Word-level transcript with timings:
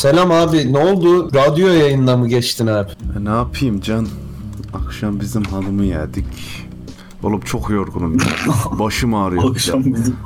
Selam 0.00 0.30
abi 0.30 0.72
ne 0.72 0.78
oldu? 0.78 1.34
Radyo 1.34 1.68
yayında 1.68 2.16
mı 2.16 2.28
geçtin 2.28 2.66
abi? 2.66 2.90
E, 2.90 3.24
ne 3.24 3.28
yapayım 3.28 3.80
can? 3.80 4.06
Akşam 4.74 5.20
bizim 5.20 5.42
hanımı 5.44 5.84
yedik. 5.84 6.24
Oğlum 7.22 7.40
çok 7.40 7.70
yorgunum 7.70 8.18
ya. 8.18 8.24
Başım 8.78 9.14
ağrıyor. 9.14 9.50
Akşam 9.50 9.84
bizim 9.84 10.16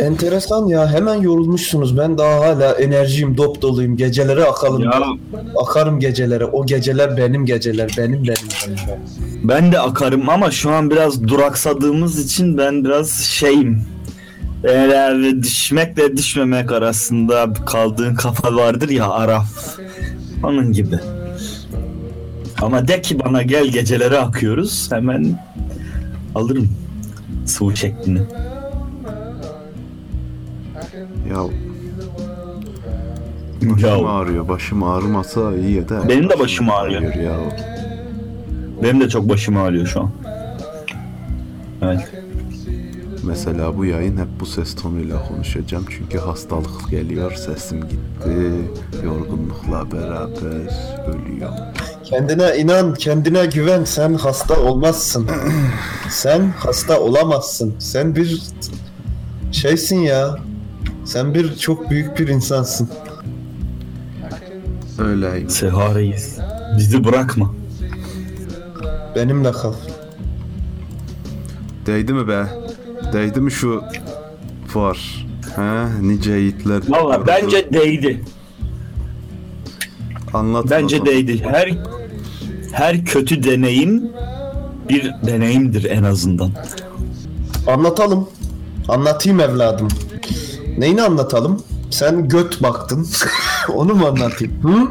Enteresan 0.00 0.66
ya 0.66 0.92
hemen 0.92 1.14
yorulmuşsunuz. 1.14 1.98
Ben 1.98 2.18
daha 2.18 2.40
hala 2.40 2.72
enerjiyim, 2.72 3.36
dop 3.36 3.62
doluyum. 3.62 3.96
Gecelere 3.96 4.44
akalım. 4.44 4.82
Ya 4.82 5.02
Akarım 5.62 6.00
gecelere. 6.00 6.44
O 6.44 6.66
geceler 6.66 7.16
benim 7.16 7.46
geceler. 7.46 7.94
Benim 7.98 8.12
benim 8.12 8.24
benim. 8.24 8.76
benim. 8.86 9.48
ben 9.48 9.72
de 9.72 9.80
akarım 9.80 10.28
ama 10.28 10.50
şu 10.50 10.70
an 10.70 10.90
biraz 10.90 11.22
duraksadığımız 11.28 12.24
için 12.24 12.58
ben 12.58 12.84
biraz 12.84 13.10
şeyim. 13.10 13.95
Eğer 14.66 15.42
düşmekle 15.42 16.16
düşmemek 16.16 16.72
arasında 16.72 17.52
kaldığın 17.66 18.14
kafa 18.14 18.56
vardır 18.56 18.88
ya 18.88 19.10
araf. 19.10 19.78
Onun 20.42 20.72
gibi. 20.72 20.98
Ama 22.62 22.88
de 22.88 23.02
ki 23.02 23.18
bana 23.24 23.42
gel 23.42 23.66
gecelere 23.66 24.18
akıyoruz 24.18 24.92
hemen 24.92 25.44
alırım 26.34 26.68
sıvı 27.46 27.76
şeklini. 27.76 28.18
Ya 31.30 31.42
Ya, 33.62 33.72
başım 33.72 34.06
ağrıyor. 34.06 34.48
Başım 34.48 34.82
ağrımasa 34.82 35.54
iyi 35.54 35.78
eder. 35.78 36.08
Benim 36.08 36.30
de 36.30 36.38
başım 36.38 36.70
ağrıyor. 36.70 37.14
ya. 37.14 37.36
benim 38.82 39.00
de 39.00 39.08
çok 39.08 39.28
başım 39.28 39.56
ağrıyor 39.56 39.86
şu 39.86 40.00
an. 40.00 40.10
Evet. 41.82 42.25
Mesela 43.26 43.76
bu 43.76 43.84
yayın 43.84 44.16
hep 44.16 44.28
bu 44.40 44.46
ses 44.46 44.74
tonuyla 44.74 45.28
konuşacağım. 45.28 45.84
Çünkü 45.90 46.18
hastalık 46.18 46.90
geliyor. 46.90 47.32
Sesim 47.32 47.80
gitti. 47.80 48.52
Yorgunlukla 49.04 49.92
beraber 49.92 50.68
ölüyorum. 51.08 51.54
Kendine 52.04 52.56
inan, 52.58 52.94
kendine 52.94 53.46
güven. 53.46 53.84
Sen 53.84 54.14
hasta 54.14 54.60
olmazsın. 54.60 55.28
Sen 56.10 56.52
hasta 56.56 57.00
olamazsın. 57.00 57.74
Sen 57.78 58.16
bir 58.16 58.42
şeysin 59.52 59.98
ya. 59.98 60.36
Sen 61.04 61.34
bir 61.34 61.56
çok 61.56 61.90
büyük 61.90 62.18
bir 62.18 62.28
insansın. 62.28 62.90
Öyleyim. 64.98 65.50
Seha 65.50 65.94
Reis. 65.94 66.38
Bizi 66.78 67.04
bırakma. 67.04 67.54
Benimle 69.16 69.52
kal. 69.52 69.72
Değdi 71.86 72.12
mi 72.12 72.28
be? 72.28 72.65
Değdi 73.12 73.40
mi 73.40 73.52
şu 73.52 73.82
var? 74.74 75.26
He, 75.56 75.86
nice 76.08 76.32
yiğitler. 76.32 76.82
Valla 76.88 77.26
bence 77.26 77.72
değdi. 77.72 78.20
Anlat 80.34 80.66
Bence 80.70 81.00
bakalım. 81.00 81.16
değdi. 81.16 81.42
Her 81.50 81.78
her 82.72 83.04
kötü 83.04 83.42
deneyim 83.42 84.02
bir 84.88 85.12
deneyimdir 85.26 85.84
en 85.84 86.02
azından. 86.02 86.50
Anlatalım. 87.66 88.28
Anlatayım 88.88 89.40
evladım. 89.40 89.88
Neyini 90.78 91.02
anlatalım? 91.02 91.62
Sen 91.90 92.28
göt 92.28 92.62
baktın. 92.62 93.06
Onu 93.74 93.94
mu 93.94 94.06
anlatayım? 94.06 94.54
Hı? 94.62 94.88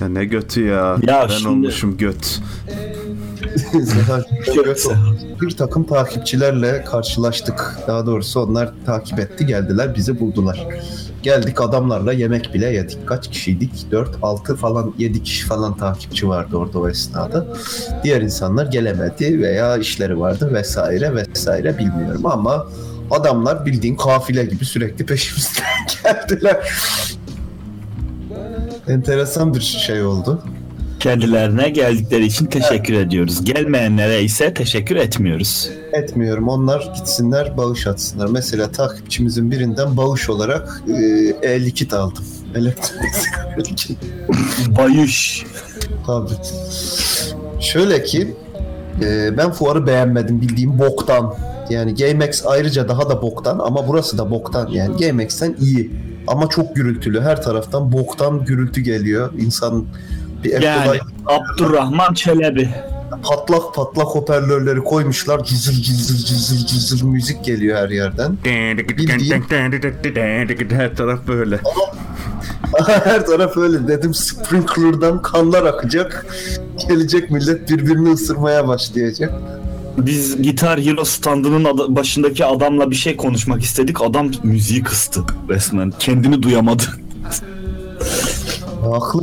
Ya 0.00 0.08
ne 0.08 0.24
götü 0.24 0.64
ya. 0.64 0.96
Ya 1.02 1.26
ben 1.30 1.34
şimdi- 1.34 1.48
olmuşum 1.48 1.96
göt. 1.96 2.40
Bir 5.40 5.56
takım 5.56 5.84
takipçilerle 5.84 6.84
karşılaştık. 6.84 7.78
Daha 7.86 8.06
doğrusu 8.06 8.40
onlar 8.40 8.72
takip 8.86 9.18
etti 9.18 9.46
geldiler 9.46 9.94
bizi 9.94 10.20
buldular. 10.20 10.66
Geldik 11.22 11.60
adamlarla 11.60 12.12
yemek 12.12 12.54
bile 12.54 12.72
yedik. 12.72 13.06
Kaç 13.08 13.28
kişiydik? 13.28 13.90
4, 13.90 14.08
6 14.22 14.56
falan 14.56 14.94
7 14.98 15.22
kişi 15.22 15.46
falan 15.46 15.76
takipçi 15.76 16.28
vardı 16.28 16.56
orada 16.56 16.78
o 16.78 16.88
esnada. 16.88 17.46
Diğer 18.04 18.20
insanlar 18.20 18.66
gelemedi 18.66 19.40
veya 19.40 19.76
işleri 19.76 20.20
vardı 20.20 20.50
vesaire 20.54 21.14
vesaire 21.14 21.78
bilmiyorum 21.78 22.26
ama 22.26 22.66
adamlar 23.10 23.66
bildiğin 23.66 23.96
kafile 23.96 24.44
gibi 24.44 24.64
sürekli 24.64 25.06
peşimizden 25.06 25.64
geldiler. 26.04 26.72
Enteresan 28.88 29.54
bir 29.54 29.60
şey 29.60 30.02
oldu. 30.02 30.42
Kendilerine 31.00 31.70
geldikleri 31.70 32.26
için 32.26 32.46
teşekkür 32.46 32.94
ediyoruz. 32.94 33.44
Gelmeyenlere 33.44 34.22
ise 34.22 34.54
teşekkür 34.54 34.96
etmiyoruz. 34.96 35.70
etmiyorum. 35.92 36.48
Onlar 36.48 36.92
gitsinler 36.96 37.56
bağış 37.56 37.86
atsınlar. 37.86 38.26
Mesela 38.26 38.72
takipçimizin 38.72 39.50
birinden 39.50 39.96
bağış 39.96 40.30
olarak 40.30 40.82
e, 40.88 41.02
el 41.42 41.70
kit 41.70 41.94
aldım. 41.94 42.24
Elektronik. 42.54 43.98
Bayış. 44.78 45.46
Tabii. 46.06 46.30
Şöyle 47.60 48.02
ki 48.02 48.34
e, 49.02 49.36
ben 49.38 49.52
fuarı 49.52 49.86
beğenmedim 49.86 50.40
bildiğim 50.40 50.78
boktan. 50.78 51.34
Yani 51.70 51.94
GameX 51.94 52.46
ayrıca 52.46 52.88
daha 52.88 53.08
da 53.08 53.22
boktan 53.22 53.58
ama 53.58 53.88
burası 53.88 54.18
da 54.18 54.30
boktan. 54.30 54.68
Yani 54.68 54.96
GameX'ten 54.96 55.56
iyi 55.60 55.90
ama 56.26 56.48
çok 56.48 56.76
gürültülü. 56.76 57.20
Her 57.20 57.42
taraftan 57.42 57.92
boktan 57.92 58.44
gürültü 58.44 58.80
geliyor. 58.80 59.32
İnsan 59.38 59.86
bir 60.48 60.62
Yani. 60.62 60.98
Abdurrahman 61.26 62.14
Çelebi. 62.14 62.68
patlak 63.22 63.74
patlak 63.74 64.06
hoparlörleri 64.06 64.80
koymuşlar. 64.80 65.44
Cızır 65.44 65.72
cızır 65.72 66.16
cızır 66.26 66.66
cızır 66.66 67.02
müzik 67.02 67.44
geliyor 67.44 67.78
her 67.78 67.88
yerden. 67.88 68.38
Her 70.70 70.96
taraf 70.96 71.20
böyle. 71.28 71.60
Her 72.86 73.26
taraf 73.26 73.56
öyle 73.56 73.88
dedim 73.88 74.14
sprinkler'dan 74.14 75.22
kanlar 75.22 75.62
akacak. 75.66 76.26
Gelecek 76.88 77.30
millet 77.30 77.70
birbirini 77.70 78.10
ısırmaya 78.12 78.68
başlayacak. 78.68 79.32
Biz 79.98 80.42
Gitar 80.42 80.80
Hero 80.80 81.04
standının 81.04 81.64
ada- 81.64 81.96
başındaki 81.96 82.44
adamla 82.44 82.90
bir 82.90 82.96
şey 82.96 83.16
konuşmak 83.16 83.62
istedik. 83.62 84.02
Adam 84.02 84.30
müziği 84.42 84.82
kıstı 84.82 85.20
resmen. 85.48 85.92
Kendini 85.98 86.42
duyamadı. 86.42 86.82
Haklı. 88.80 89.20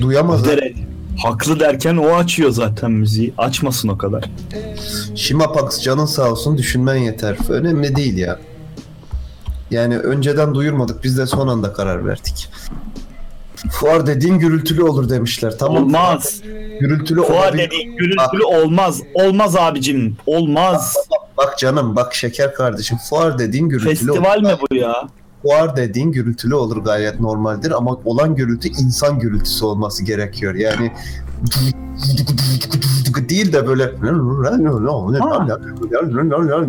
Duyamaz. 0.00 0.40
ha. 0.42 0.46
Dere- 0.50 0.74
Haklı 1.22 1.60
derken 1.60 1.96
o 1.96 2.14
açıyor 2.14 2.50
zaten 2.50 2.90
müziği. 2.90 3.34
Açmasın 3.38 3.88
o 3.88 3.98
kadar. 3.98 4.24
Shimapax 5.14 5.82
canın 5.82 6.06
sağ 6.06 6.30
olsun 6.30 6.58
düşünmen 6.58 6.96
yeter. 6.96 7.36
Önemli 7.48 7.96
değil 7.96 8.18
ya. 8.18 8.38
Yani 9.70 9.98
önceden 9.98 10.54
duyurmadık 10.54 11.04
biz 11.04 11.18
de 11.18 11.26
son 11.26 11.48
anda 11.48 11.72
karar 11.72 12.06
verdik. 12.06 12.48
Fuar 13.70 14.06
dediğin 14.06 14.38
gürültülü 14.38 14.82
olur 14.82 15.08
demişler. 15.08 15.58
Tamam. 15.58 15.82
Olmaz. 15.84 16.40
Gürültülü 16.80 17.22
Fuar 17.22 17.48
olabilir. 17.48 17.66
dediğin 17.70 17.96
gürültülü 17.96 18.42
olmaz. 18.44 19.00
Olmaz 19.14 19.56
abicim. 19.56 20.16
Olmaz. 20.26 20.94
Bak 21.38 21.58
canım 21.58 21.96
bak 21.96 22.14
şeker 22.14 22.54
kardeşim. 22.54 22.98
Fuar 23.10 23.38
dediğin 23.38 23.68
gürültülü 23.68 24.10
olur. 24.10 24.18
Festival 24.24 24.40
mi 24.52 24.58
bu 24.70 24.74
ya? 24.74 25.08
Fuar 25.42 25.76
dediğin 25.76 26.12
gürültülü 26.12 26.54
olur 26.54 26.76
gayet 26.84 27.20
normaldir 27.20 27.70
ama 27.70 27.98
olan 28.04 28.34
gürültü 28.34 28.68
insan 28.68 29.18
gürültüsü 29.18 29.64
olması 29.64 30.04
gerekiyor. 30.04 30.54
Yani 30.54 30.92
değil 33.28 33.52
de 33.52 33.66
böyle 33.66 34.02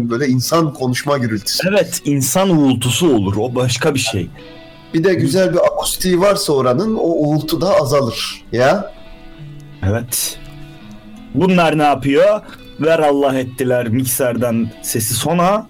böyle 0.10 0.28
insan 0.28 0.74
konuşma 0.74 1.18
gürültüsü. 1.18 1.68
Evet 1.70 2.02
insan 2.06 2.50
uğultusu 2.50 3.16
olur. 3.16 3.36
O 3.38 3.56
başka 3.56 3.94
bir 3.94 4.00
şey. 4.00 4.30
Bir 4.94 5.04
de 5.04 5.14
güzel 5.14 5.54
bir 5.54 5.60
akustiği 5.66 6.20
varsa 6.20 6.54
oranın 6.54 6.96
o 6.96 7.08
uğultu 7.08 7.62
da 7.62 7.76
azalır. 7.76 8.46
Ya 8.52 8.92
Evet. 9.84 10.40
Bunlar 11.36 11.78
ne 11.78 11.84
yapıyor? 11.84 12.42
Ver 12.80 13.00
Allah 13.00 13.40
ettiler 13.40 13.88
mikserden 13.88 14.72
sesi 14.82 15.14
sona. 15.14 15.68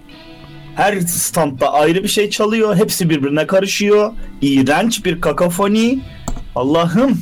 Her 0.78 1.00
standta 1.00 1.72
ayrı 1.72 2.02
bir 2.02 2.08
şey 2.08 2.30
çalıyor. 2.30 2.76
Hepsi 2.76 3.10
birbirine 3.10 3.46
karışıyor. 3.46 4.12
İğrenç 4.40 5.04
bir 5.04 5.20
kakafoni. 5.20 6.00
Allah'ım. 6.56 7.20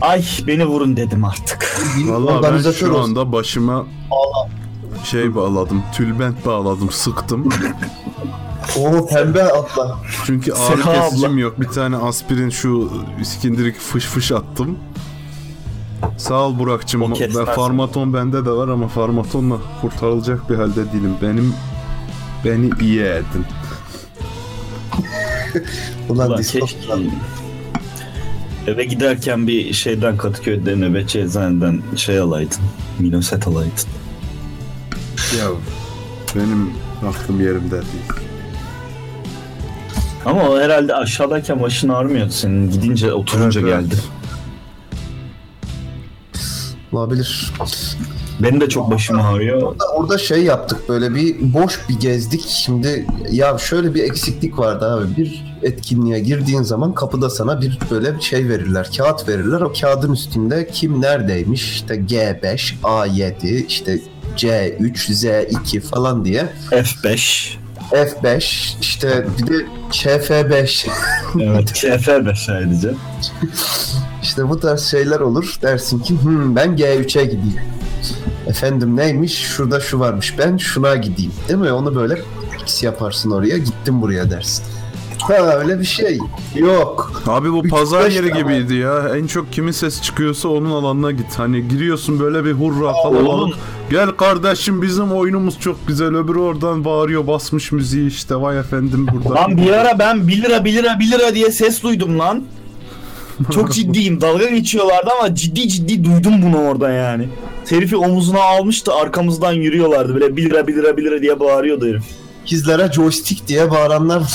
Ay 0.00 0.24
beni 0.46 0.66
vurun 0.66 0.96
dedim 0.96 1.24
artık. 1.24 1.76
Vallahi 2.04 2.42
ben 2.42 2.72
şu 2.72 2.92
olsun. 2.92 3.02
anda 3.02 3.32
başıma 3.32 3.86
şey 5.04 5.34
bağladım. 5.34 5.82
Tülbent 5.92 6.46
bağladım. 6.46 6.90
Sıktım. 6.90 7.48
O 8.78 9.06
pembe 9.06 9.42
atla. 9.42 9.98
Çünkü 10.26 10.52
ağrı 10.52 10.76
Seha 10.76 10.90
abla. 10.90 11.08
kesicim 11.08 11.38
yok. 11.38 11.60
Bir 11.60 11.68
tane 11.68 11.96
aspirin 11.96 12.50
şu 12.50 12.92
iskindirik 13.20 13.78
fış 13.78 14.04
fış 14.04 14.32
attım. 14.32 14.78
Sağ 16.18 16.34
ol 16.34 16.58
Burak'cığım. 16.58 17.02
Ben 17.20 17.44
farmaton 17.44 18.14
bende 18.14 18.46
de 18.46 18.50
var 18.50 18.68
ama 18.68 18.88
farmatonla 18.88 19.56
kurtarılacak 19.80 20.50
bir 20.50 20.54
halde 20.54 20.92
değilim. 20.92 21.14
Benim 21.22 21.54
beni 22.44 22.70
iyi 22.80 23.00
edin. 23.02 23.44
Ulan 26.08 26.28
Ulan 26.30 26.42
keşke 26.42 26.66
eve 28.66 28.84
giderken 28.84 29.46
bir 29.46 29.72
şeyden 29.72 30.16
Kadıköy'de 30.16 30.76
nöbetçi 30.76 31.20
eczaneden 31.20 31.82
şey 31.96 32.18
alaydın. 32.18 32.60
Minoset 32.98 33.48
alaydın. 33.48 33.88
Ya 35.38 35.46
benim 36.36 36.70
aklım 37.08 37.40
yerimde 37.40 37.70
değil. 37.70 38.24
Ama 40.24 40.48
o 40.48 40.60
herhalde 40.60 40.94
aşağıdayken 40.94 41.62
başın 41.62 41.88
ağrımıyordu 41.88 42.30
senin. 42.32 42.70
Gidince 42.70 43.12
oturunca 43.12 43.60
Evet, 43.60 43.74
evet. 43.74 43.90
geldi. 43.90 44.00
Olabilir. 46.92 47.52
Benim 48.40 48.60
de 48.60 48.68
çok 48.68 48.90
başım 48.90 49.20
ağrıyor. 49.20 49.76
Orada, 49.94 50.18
şey 50.18 50.42
yaptık 50.42 50.88
böyle 50.88 51.14
bir 51.14 51.36
boş 51.54 51.80
bir 51.88 51.94
gezdik. 52.00 52.44
Şimdi 52.48 53.06
ya 53.30 53.58
şöyle 53.58 53.94
bir 53.94 54.02
eksiklik 54.04 54.58
vardı 54.58 54.90
abi. 54.94 55.16
Bir 55.16 55.44
etkinliğe 55.62 56.20
girdiğin 56.20 56.62
zaman 56.62 56.94
kapıda 56.94 57.30
sana 57.30 57.60
bir 57.60 57.78
böyle 57.90 58.16
bir 58.16 58.20
şey 58.22 58.48
verirler. 58.48 58.90
Kağıt 58.96 59.28
verirler. 59.28 59.60
O 59.60 59.72
kağıdın 59.80 60.12
üstünde 60.12 60.68
kim 60.72 61.00
neredeymiş? 61.02 61.70
İşte 61.72 61.94
G5, 61.94 62.72
A7, 62.82 63.66
işte 63.66 63.98
C3, 64.36 64.94
Z2 65.12 65.80
falan 65.80 66.24
diye. 66.24 66.46
F5. 66.70 67.48
F5, 67.92 68.72
işte 68.80 69.26
bir 69.38 69.46
de 69.46 69.66
KF5. 69.90 70.88
Evet. 71.40 71.70
F5 71.84 72.36
sadece. 72.46 72.90
İşte 74.22 74.48
bu 74.48 74.60
tarz 74.60 74.82
şeyler 74.82 75.20
olur. 75.20 75.58
Dersin 75.62 75.98
ki 75.98 76.14
"Hmm, 76.22 76.56
ben 76.56 76.76
G3'e 76.76 77.24
gideyim. 77.24 77.60
Efendim 78.46 78.96
neymiş? 78.96 79.38
Şurada 79.38 79.80
şu 79.80 80.00
varmış. 80.00 80.34
Ben 80.38 80.56
şuna 80.56 80.96
gideyim. 80.96 81.32
Değil 81.48 81.60
mi? 81.60 81.72
Onu 81.72 81.94
böyle 81.94 82.18
X 82.62 82.82
yaparsın 82.82 83.30
oraya. 83.30 83.58
Gittim 83.58 84.02
buraya 84.02 84.30
dersin. 84.30 84.64
Ha 85.18 85.34
öyle 85.58 85.80
bir 85.80 85.84
şey. 85.84 86.18
Yok. 86.54 87.22
Abi 87.26 87.52
bu 87.52 87.64
Üç, 87.64 87.70
pazar 87.70 88.10
yeri 88.10 88.28
tane. 88.30 88.42
gibiydi 88.42 88.74
ya. 88.74 89.08
En 89.16 89.26
çok 89.26 89.52
kimin 89.52 89.72
ses 89.72 90.02
çıkıyorsa 90.02 90.48
onun 90.48 90.70
alanına 90.70 91.10
git. 91.10 91.38
Hani 91.38 91.68
giriyorsun 91.68 92.20
böyle 92.20 92.44
bir 92.44 92.52
hurra 92.52 92.92
kalabalık. 92.92 93.28
oğlum. 93.28 93.52
Gel 93.90 94.10
kardeşim 94.10 94.82
bizim 94.82 95.12
oyunumuz 95.12 95.60
çok 95.60 95.86
güzel. 95.86 96.08
Öbürü 96.16 96.38
oradan 96.38 96.84
bağırıyor 96.84 97.26
basmış 97.26 97.72
müziği 97.72 98.08
işte. 98.08 98.36
Vay 98.36 98.58
efendim 98.58 99.06
burada. 99.12 99.34
Lan 99.40 99.56
bir 99.56 99.70
ara 99.72 99.98
ben 99.98 100.28
1 100.28 100.42
lira 100.42 100.64
1 100.64 100.72
lira 100.74 100.98
1 101.00 101.10
lira 101.10 101.34
diye 101.34 101.50
ses 101.52 101.82
duydum 101.82 102.18
lan. 102.18 102.44
Çok 103.54 103.72
ciddiyim. 103.74 104.20
Dalga 104.20 104.46
geçiyorlardı 104.50 105.10
ama 105.20 105.34
ciddi 105.34 105.68
ciddi 105.68 106.04
duydum 106.04 106.42
bunu 106.42 106.56
orada 106.60 106.90
yani. 106.90 107.28
Herifi 107.68 107.96
omuzuna 107.96 108.40
almıştı 108.40 108.94
arkamızdan 108.94 109.52
yürüyorlardı. 109.52 110.14
Böyle 110.14 110.36
1 110.36 110.44
lira 110.50 110.66
1 110.66 110.74
lira 110.74 110.96
1 110.96 111.04
lira 111.04 111.22
diye 111.22 111.40
bağırıyordu 111.40 111.86
herif. 111.86 112.04
Kizlere 112.46 112.92
joystick 112.92 113.48
diye 113.48 113.70
bağıranlar 113.70 114.22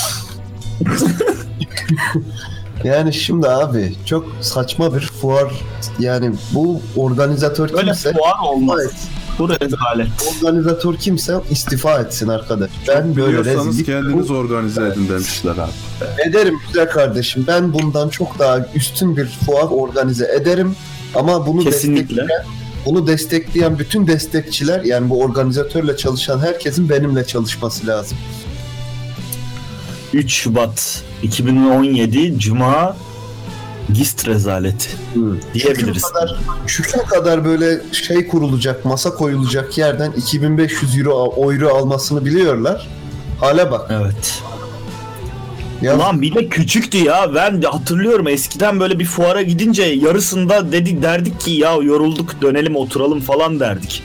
Yani 2.84 3.12
şimdi 3.12 3.48
abi 3.48 3.94
çok 4.06 4.26
saçma 4.40 4.94
bir 4.94 5.00
fuar 5.00 5.52
yani 5.98 6.34
bu 6.52 6.80
organizatör 6.96 7.70
Öyle 7.72 7.84
kimse 7.84 8.12
fuar 8.12 8.52
olmaz. 8.52 8.78
Evet. 8.82 8.94
Bu 9.38 9.48
rezalet. 9.48 10.08
organizatör 10.36 10.96
kimse 10.96 11.34
istifa 11.50 12.00
etsin 12.00 12.28
arkadaş. 12.28 12.70
Ben 12.88 13.16
böyle 13.16 13.38
rezillik 13.38 13.86
kendiniz 13.86 14.30
organize 14.30 14.86
edin 14.86 15.08
demişler 15.08 15.52
abi. 15.52 16.28
ederim 16.28 16.58
güzel 16.66 16.90
kardeşim. 16.90 17.44
Ben 17.46 17.72
bundan 17.72 18.08
çok 18.08 18.38
daha 18.38 18.66
üstün 18.74 19.16
bir 19.16 19.26
fuar 19.26 19.66
organize 19.70 20.32
ederim. 20.40 20.76
Ama 21.14 21.46
bunu 21.46 21.64
Kesinlikle. 21.64 22.16
destekleyen, 22.16 22.44
bunu 22.86 23.06
destekleyen 23.06 23.78
bütün 23.78 24.06
destekçiler 24.06 24.84
yani 24.84 25.10
bu 25.10 25.20
organizatörle 25.20 25.96
çalışan 25.96 26.38
herkesin 26.38 26.88
benimle 26.88 27.26
çalışması 27.26 27.86
lazım. 27.86 28.18
3 30.12 30.32
Şubat 30.32 31.02
2017 31.22 32.38
Cuma 32.38 32.96
Gist 33.92 34.28
rezaleti 34.28 34.88
diyebiliriz. 35.54 36.02
Şu 36.02 36.12
kadar, 36.12 36.38
şu 36.66 37.06
kadar 37.06 37.44
böyle 37.44 37.80
şey 37.92 38.28
kurulacak, 38.28 38.84
masa 38.84 39.14
koyulacak 39.14 39.78
yerden 39.78 40.12
2500 40.12 40.98
euro, 40.98 41.52
euro 41.52 41.68
almasını 41.68 42.24
biliyorlar. 42.24 42.88
Hale 43.40 43.70
bak. 43.70 43.90
Evet. 43.90 44.42
Ya 45.82 45.96
Ulan 45.96 46.22
bir 46.22 46.34
de 46.34 46.48
küçüktü 46.48 46.98
ya. 46.98 47.34
Ben 47.34 47.62
de 47.62 47.66
hatırlıyorum 47.66 48.28
eskiden 48.28 48.80
böyle 48.80 48.98
bir 48.98 49.04
fuara 49.04 49.42
gidince 49.42 49.82
yarısında 49.82 50.72
dedik 50.72 51.02
derdik 51.02 51.40
ki 51.40 51.50
ya 51.50 51.72
yorulduk 51.74 52.42
dönelim 52.42 52.76
oturalım 52.76 53.20
falan 53.20 53.60
derdik. 53.60 54.02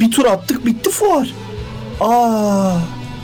Bir 0.00 0.10
tur 0.10 0.24
attık 0.24 0.66
bitti 0.66 0.90
fuar. 0.90 1.34
Aa, 2.00 2.72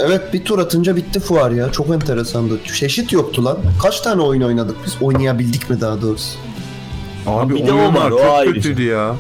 evet 0.01 0.33
bir 0.33 0.45
tur 0.45 0.59
atınca 0.59 0.97
bitti 0.97 1.21
fuar 1.21 1.51
ya. 1.51 1.73
Çok 1.73 1.89
enteresandı. 1.89 2.59
Çeşit 2.75 3.13
yoktu 3.13 3.45
lan. 3.45 3.59
Kaç 3.83 4.01
tane 4.01 4.23
oyun 4.23 4.43
oynadık 4.43 4.77
biz? 4.87 4.97
Oynayabildik 5.01 5.71
mi 5.71 5.81
daha 5.81 6.03
doğrusu? 6.03 6.39
Abi 7.27 7.55
Bir 7.55 7.69
oyunlar 7.69 8.11
çok 8.11 8.45
kötüydü 8.55 8.83
ya. 8.83 9.17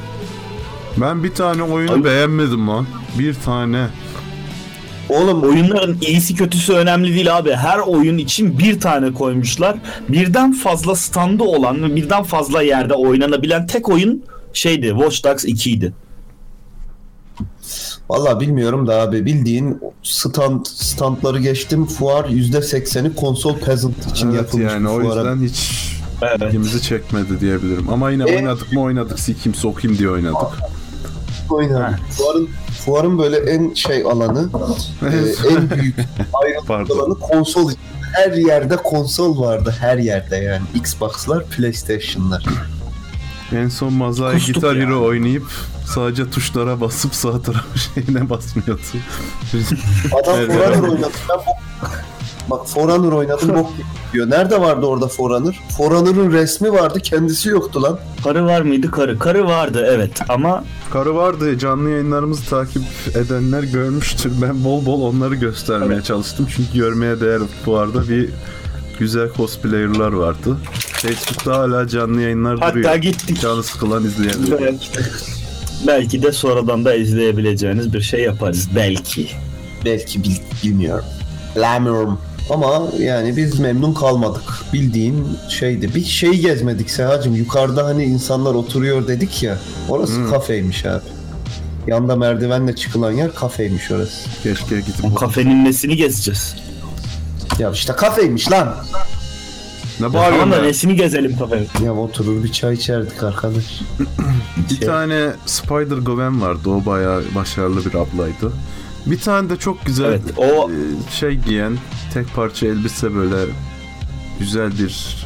Ben 0.97 1.25
bir 1.25 1.35
tane 1.35 1.63
oyunu 1.63 1.93
Abi- 1.93 2.05
beğenmedim 2.05 2.69
lan. 2.69 2.87
Bir 3.19 3.35
tane. 3.35 3.87
Oğlum 5.09 5.43
oyunların 5.43 5.99
iyisi 6.01 6.35
kötüsü 6.35 6.73
önemli 6.73 7.15
değil 7.15 7.37
abi. 7.37 7.53
Her 7.53 7.79
oyun 7.79 8.19
için 8.19 8.59
bir 8.59 8.81
tane 8.81 9.13
koymuşlar. 9.13 9.77
Birden 10.09 10.53
fazla 10.53 10.95
standı 10.97 11.45
olan 11.45 11.83
ve 11.83 11.97
birden 11.97 12.23
fazla 12.23 12.63
yerde 12.63 12.95
oynanabilen 12.95 13.67
tek 13.67 13.89
oyun 13.89 14.23
şeydi. 14.53 14.87
Watch 14.99 15.25
Dogs 15.25 15.45
2 15.45 15.71
idi. 15.71 15.93
Valla 18.11 18.41
bilmiyorum 18.41 18.87
da 18.87 19.01
abi 19.03 19.27
bildiğin 19.27 19.81
stand 20.03 20.65
standları 20.67 21.39
geçtim 21.41 21.87
fuar 21.87 22.25
%80'i 22.25 23.15
konsol 23.15 23.59
peasant 23.59 24.07
için 24.11 24.27
Evet 24.29 24.37
yapılmış 24.39 24.73
yani 24.73 24.89
o 24.89 25.01
fuara. 25.01 25.31
yüzden 25.31 25.47
hiç 25.49 25.87
Evet. 26.23 26.43
ilgimizi 26.43 26.83
çekmedi 26.83 27.41
diyebilirim. 27.41 27.89
Ama 27.89 28.11
yine 28.11 28.23
E- 28.31 28.37
oynadık 28.37 28.73
mı 28.73 28.81
oynadık. 28.81 29.19
Sikeyim 29.21 29.55
sokayım 29.55 29.99
diye 29.99 30.11
oynadık. 30.11 30.37
oynadık. 31.51 31.99
Fuarın, 32.11 32.49
fuarın 32.87 33.19
böyle 33.19 33.37
en 33.37 33.75
şey 33.75 34.03
alanı, 34.03 34.49
e, 35.03 35.49
en 35.55 35.71
büyük 35.71 35.97
ayrıntı 36.45 36.67
Pardon. 36.67 36.99
alanı 36.99 37.19
konsol. 37.19 37.71
Her 38.15 38.33
yerde 38.33 38.77
konsol 38.77 39.41
vardı 39.41 39.75
her 39.81 39.99
yerde 39.99 40.37
yani. 40.37 40.63
Xbox'lar, 40.75 41.45
PlayStation'lar. 41.45 42.45
En 43.53 43.69
son 43.69 43.93
Mazai 43.93 44.39
Guitar. 44.47 44.77
Hero 44.77 45.05
oynayıp 45.05 45.47
sadece 45.87 46.31
tuşlara 46.31 46.81
basıp 46.81 47.15
sağ 47.15 47.43
taraf 47.43 47.65
şeyine 47.95 48.31
basmıyordu. 48.31 48.81
Adam 50.23 50.35
Evet, 50.39 50.51
evet. 50.67 50.81
oynadı. 50.83 51.11
Ben 51.29 51.37
bok... 51.39 51.57
Bak 52.51 52.69
Forerunner 52.69 53.13
oynadım 53.13 53.49
bok 53.55 53.73
diyor. 54.13 54.31
Nerede 54.31 54.61
vardı 54.61 54.87
orada 54.87 55.09
Forerunner? 55.09 55.61
Forerunner'ın 55.77 56.33
resmi 56.33 56.73
vardı 56.73 57.01
kendisi 57.01 57.49
yoktu 57.49 57.83
lan. 57.83 57.99
Karı 58.25 58.47
var 58.47 58.61
mıydı? 58.61 58.91
Karı. 58.91 59.19
Karı 59.19 59.47
vardı 59.47 59.87
evet 59.91 60.21
ama 60.29 60.65
Karı 60.93 61.15
vardı 61.15 61.59
canlı 61.59 61.91
yayınlarımızı 61.91 62.51
takip 62.51 62.83
edenler 63.15 63.63
görmüştür. 63.63 64.33
Ben 64.43 64.65
bol 64.65 64.87
bol 64.87 65.03
onları 65.03 65.35
göstermeye 65.35 66.03
çalıştım. 66.03 66.47
Çünkü 66.57 66.79
görmeye 66.79 67.21
değer 67.21 67.41
bu 67.67 67.77
arada 67.77 68.09
bir 68.09 68.29
güzel 68.99 69.29
cosplayer'lar 69.37 70.13
vardı. 70.13 70.57
Facebook'ta 70.73 71.59
hala 71.59 71.89
canlı 71.89 72.23
yayınlar 72.23 72.59
hatta 72.61 72.75
duruyor. 72.75 72.95
gittik. 72.95 73.41
Canı 73.41 73.63
sıkılan 73.63 74.05
izleyebilir. 74.05 74.51
Belki 74.61 74.95
de, 74.95 75.01
belki 75.87 76.23
de 76.23 76.33
sonradan 76.33 76.85
da 76.85 76.95
izleyebileceğiniz 76.95 77.93
bir 77.93 78.01
şey 78.01 78.21
yaparız. 78.21 78.69
Belki. 78.77 79.29
Belki 79.85 80.25
bil, 80.25 80.37
bilmiyorum. 80.65 81.05
Bilmiyorum. 81.57 82.19
Ama 82.51 82.83
yani 82.99 83.37
biz 83.37 83.59
memnun 83.59 83.95
kalmadık. 83.95 84.43
Bildiğin 84.73 85.27
şeydi. 85.49 85.95
Bir 85.95 86.05
şey 86.05 86.33
gezmedik 86.33 86.91
Sehacım. 86.91 87.35
Yukarıda 87.35 87.85
hani 87.85 88.05
insanlar 88.05 88.55
oturuyor 88.55 89.09
dedik 89.09 89.43
ya. 89.43 89.59
Orası 89.89 90.13
Hmm. 90.17 90.31
kafeymiş 90.31 90.87
abi. 90.87 91.03
Yanda 91.87 92.17
merdivenle 92.17 92.77
çıkılan 92.77 93.13
yer 93.13 93.35
kafeymiş 93.35 93.91
orası. 93.91 94.29
Keşke 94.43 94.81
gidip 94.81 95.05
O 95.05 95.15
kafenin 95.15 95.65
nesini 95.65 95.97
gezeceğiz? 95.97 96.57
Ya 97.59 97.71
işte 97.71 97.93
kafeymiş 97.93 98.51
lan. 98.53 98.69
ne 98.69 99.99
Tamam 99.99 100.15
bağırıyorsun 100.15 100.53
da 100.53 100.63
be? 100.63 100.67
nesini 100.67 100.97
gezelim 100.97 101.39
kafenin? 101.39 101.69
Ya 101.85 101.95
oturur 101.95 102.45
bir 102.45 102.53
çay 102.53 102.75
içerdik 102.75 103.23
arkadaş. 103.23 103.65
Bir 104.71 104.81
tane 104.87 105.27
Spider 105.47 105.97
Gwen 105.97 106.41
vardı. 106.41 106.71
O 106.71 106.87
bayağı 106.87 107.23
başarılı 107.35 107.85
bir 107.85 107.95
ablaydı. 107.95 108.53
Bir 109.07 109.21
tane 109.21 109.51
de 109.51 109.57
çok 109.57 109.87
güzel 109.87 110.05
Evet, 110.05 110.21
o- 110.37 110.71
e, 110.71 110.75
şey 111.13 111.35
giyen 111.35 111.79
tek 112.15 112.35
parça 112.35 112.67
elbise 112.67 113.15
böyle 113.15 113.37
güzel 114.39 114.79
bir 114.79 115.25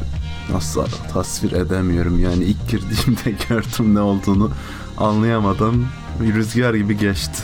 nasıl 0.53 0.85
tasvir 1.13 1.51
edemiyorum 1.51 2.19
yani 2.19 2.43
ilk 2.43 2.69
girdiğimde 2.69 3.43
gördüm 3.49 3.95
ne 3.95 3.99
olduğunu 3.99 4.51
anlayamadım. 4.97 5.87
Bir 6.19 6.33
rüzgar 6.33 6.73
gibi 6.73 6.97
geçti. 6.97 7.41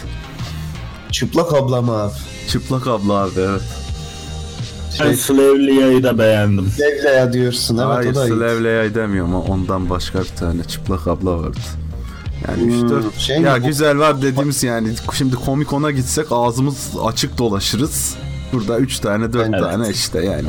Çıplak 1.11 1.53
ablam 1.53 1.89
abi. 1.89 2.13
Çıplak 2.49 2.87
abla 2.87 3.13
abi 3.13 3.39
evet. 3.39 3.61
Ben 4.99 5.05
Şey, 5.05 5.15
Slavelia'yı 5.15 6.03
da 6.03 6.17
beğendim. 6.17 6.71
Levleya 6.79 7.33
diyorsun. 7.33 7.77
Evet 7.77 7.87
Hayır 7.87 8.11
o 8.11 8.15
da 8.15 8.25
iyi. 8.27 8.29
Slavleya'yı 8.29 8.95
demiyorum 8.95 9.35
ama 9.35 9.43
ondan 9.45 9.89
başka 9.89 10.19
bir 10.21 10.25
tane 10.39 10.63
çıplak 10.63 11.07
abla 11.07 11.39
vardı. 11.39 11.57
Yani 12.47 12.61
Hmm, 12.81 12.87
3-4 12.87 13.19
şey 13.19 13.41
ya 13.41 13.55
mi 13.55 13.61
bu? 13.63 13.67
güzel 13.67 13.97
var 13.97 14.21
dediğimiz 14.21 14.63
yani 14.63 14.93
şimdi 15.13 15.35
Comic 15.45 15.69
Con'a 15.69 15.91
gitsek 15.91 16.25
ağzımız 16.31 16.89
açık 17.05 17.37
dolaşırız. 17.37 18.15
Burada 18.53 18.77
3 18.77 18.99
tane 18.99 19.33
4 19.33 19.47
Evet. 19.49 19.59
tane 19.59 19.89
işte 19.89 20.25
yani. 20.25 20.47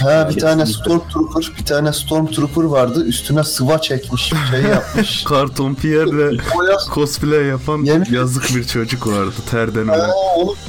Ha 0.00 0.28
bir 0.34 0.40
tane. 0.40 0.66
Stormtrooper, 0.66 1.52
bir 1.58 1.64
tane 1.64 1.92
Stormtrooper 1.92 2.62
vardı. 2.62 3.04
Üstüne 3.04 3.44
sıva 3.44 3.80
çekmiş, 3.80 4.32
şey 4.50 4.62
yapmış. 4.62 5.24
Karton 5.28 5.74
Pierre'le 5.74 6.38
cosplay 6.94 7.44
yapan 7.44 7.78
Yemin- 7.84 8.12
yazık 8.14 8.56
bir 8.56 8.64
çocuk 8.64 9.06
vardı 9.06 9.32
terden 9.50 9.88
ölen. 9.88 10.10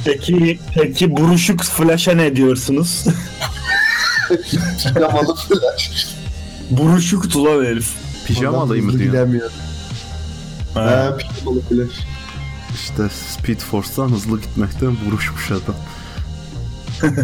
Peki, 0.04 0.58
peki 0.74 1.16
buruşuk 1.16 1.62
Flash'a 1.62 2.12
ne 2.12 2.36
diyorsunuz? 2.36 3.04
pijamalı 4.84 5.34
flash. 5.34 6.06
buruşuk 6.70 7.30
tulan 7.30 7.64
herif. 7.64 7.90
Pijamalı 8.26 8.74
mı 8.76 8.92
diyor? 8.98 9.00
gidemiyor. 9.12 9.50
Ha. 10.76 10.82
Ha 10.86 11.16
pijamalı 11.16 11.60
flash. 11.60 12.06
İşte 12.74 13.08
Speed 13.08 13.58
Force'dan 13.58 14.08
hızlı 14.08 14.40
gitmekten 14.40 14.96
vuruşmuş 15.06 15.50
adam. 15.50 15.76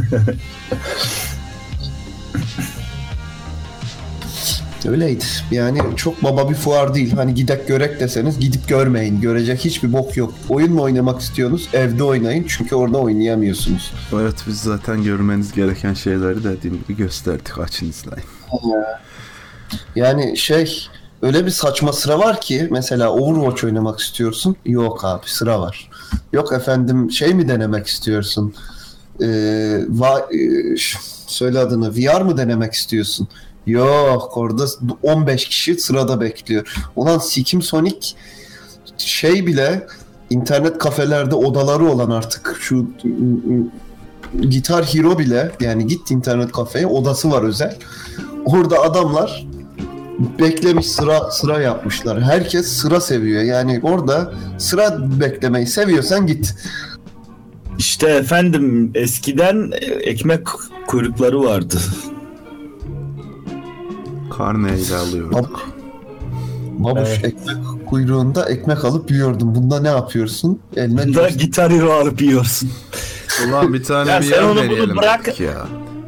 Öyleydi. 4.89 5.25
Yani 5.51 5.79
çok 5.97 6.25
baba 6.25 6.51
bir 6.51 6.55
fuar 6.55 6.95
değil. 6.95 7.13
Hani 7.13 7.35
gidek 7.35 7.69
görek 7.69 8.01
deseniz 8.01 8.39
gidip 8.39 8.69
görmeyin. 8.69 9.21
Görecek 9.21 9.65
hiçbir 9.65 9.93
bok 9.93 10.17
yok. 10.17 10.35
Oyun 10.49 10.73
mu 10.73 10.83
oynamak 10.83 11.21
istiyorsunuz? 11.21 11.69
Evde 11.73 12.05
oynayın. 12.05 12.45
Çünkü 12.49 12.75
orada 12.75 12.99
oynayamıyorsunuz. 12.99 13.93
Evet 14.15 14.45
biz 14.47 14.61
zaten 14.61 15.05
görmeniz 15.05 15.53
gereken 15.53 15.95
şeyleri 15.95 16.45
dediğim 16.45 16.79
gibi 16.83 16.97
gösterdik 16.97 17.59
açın 17.59 17.89
izleyin. 17.89 18.25
Yani 19.97 20.37
şey 20.37 20.89
öyle 21.23 21.47
bir 21.47 21.51
saçma 21.51 21.93
sıra 21.93 22.19
var 22.19 22.41
ki 22.41 22.69
mesela 22.71 23.11
Overwatch 23.13 23.65
oynamak 23.65 24.01
istiyorsun. 24.01 24.57
Yok 24.67 25.05
abi 25.05 25.27
sıra 25.27 25.61
var. 25.61 25.91
Yok 26.33 26.53
efendim 26.53 27.11
şey 27.11 27.35
mi 27.35 27.49
denemek 27.49 27.87
istiyorsun? 27.87 28.55
Ee, 29.21 29.25
va- 29.91 30.37
e, 30.37 30.77
söyle 31.27 31.59
adını 31.59 31.95
VR 31.97 32.21
mı 32.23 32.37
denemek 32.37 32.73
istiyorsun? 32.73 33.29
Yok 33.67 34.37
orada 34.37 34.65
15 35.03 35.49
kişi 35.49 35.75
sırada 35.79 36.21
bekliyor. 36.21 36.75
Ulan 36.97 37.19
Sikim 37.19 37.63
Sonic 37.63 38.09
şey 38.99 39.47
bile 39.47 39.87
internet 40.31 40.79
kafelerde 40.79 41.35
odaları 41.35 41.85
olan 41.91 42.11
artık 42.11 42.57
şu 42.61 42.87
Gitar 44.41 44.85
Hero 44.85 45.19
bile 45.19 45.53
yani 45.61 45.87
git 45.87 46.11
internet 46.11 46.53
kafeye 46.53 46.87
odası 46.87 47.31
var 47.31 47.43
özel. 47.43 47.77
Orada 48.45 48.79
adamlar 48.79 49.47
beklemiş 50.19 50.87
sıra 50.87 51.31
sıra 51.31 51.61
yapmışlar. 51.61 52.23
Herkes 52.23 52.67
sıra 52.69 53.01
seviyor. 53.01 53.43
Yani 53.43 53.81
orada 53.83 54.33
sıra 54.59 54.99
beklemeyi 55.21 55.67
seviyorsan 55.67 56.27
git. 56.27 56.55
İşte 57.79 58.09
efendim 58.09 58.91
eskiden 58.95 59.71
ekmek 60.01 60.47
kuyrukları 60.87 61.43
vardı. 61.45 61.77
Karneyle 64.37 64.97
alıyorduk. 64.97 65.61
Babuş 66.79 67.09
Evet. 67.09 67.25
ekmek 67.25 67.87
kuyruğunda 67.87 68.49
ekmek 68.49 68.85
alıp 68.85 69.11
yiyordum. 69.11 69.55
Bunda 69.55 69.81
ne 69.81 69.89
yapıyorsun? 69.89 70.61
Eline 70.77 71.07
Bunda 71.07 71.29
gitar 71.29 71.73
hero 71.73 71.91
alıp 71.93 72.23
yiyorsun. 72.23 72.71
Ulan 73.49 73.75
bir 73.75 73.83
tane 73.85 74.11
Ya 74.11 74.23
sen 74.23 74.43
onu 74.43 74.51
VR 74.51 74.55
bunu 74.57 74.63
deneyelim 74.63 74.97
bırak. 74.97 75.27
dedik 75.27 75.41
ya. 75.41 75.67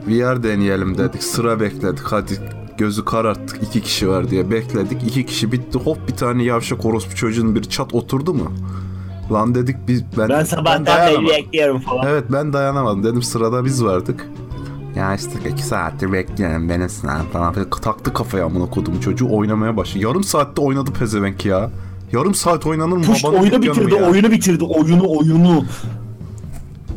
VR 0.08 0.42
deneyelim 0.42 0.98
dedik. 0.98 1.22
Sıra 1.22 1.60
bekledik. 1.60 2.02
Hadi 2.04 2.32
gözü 2.78 3.04
kararttık. 3.04 3.62
iki 3.62 3.80
kişi 3.80 4.08
var 4.08 4.30
diye 4.30 4.50
bekledik. 4.50 5.02
iki 5.02 5.26
kişi 5.26 5.52
bitti. 5.52 5.78
Hop 5.78 6.08
bir 6.08 6.16
tane 6.16 6.42
yavşak 6.42 6.84
orospu 6.84 7.16
çocuğun 7.16 7.54
bir 7.54 7.62
çat 7.62 7.94
oturdu 7.94 8.34
mu? 8.34 8.52
Lan 9.32 9.54
dedik 9.54 9.76
biz 9.88 10.02
ben, 10.18 10.28
Ben 10.28 10.44
sabahtan 10.44 10.86
beri 10.86 11.28
bekliyorum 11.28 11.80
falan. 11.80 12.06
Evet 12.06 12.24
ben 12.32 12.52
dayanamadım. 12.52 13.04
Dedim 13.04 13.22
sırada 13.22 13.64
biz 13.64 13.84
vardık. 13.84 14.26
Ya 14.96 15.14
işte 15.14 15.50
iki 15.50 15.62
saattir 15.62 16.12
bekliyorum 16.12 16.68
benim 16.68 16.88
sınavım 16.88 17.26
falan. 17.26 17.54
Böyle 17.54 17.70
taktı 17.70 18.12
kafaya 18.12 18.44
amına 18.44 18.70
kodum 18.70 19.00
çocuğu 19.00 19.28
oynamaya 19.30 19.76
başladı. 19.76 20.04
Yarım 20.04 20.24
saatte 20.24 20.60
oynadı 20.60 20.92
pezevenk 20.92 21.44
ya. 21.46 21.70
Yarım 22.12 22.34
saat 22.34 22.66
oynanır 22.66 22.96
mı? 22.96 23.02
Push 23.02 23.24
oyunu 23.24 23.62
bitirdi, 23.62 23.94
oyunu 23.94 24.30
bitirdi, 24.30 24.64
oyunu, 24.64 25.18
oyunu. 25.18 25.64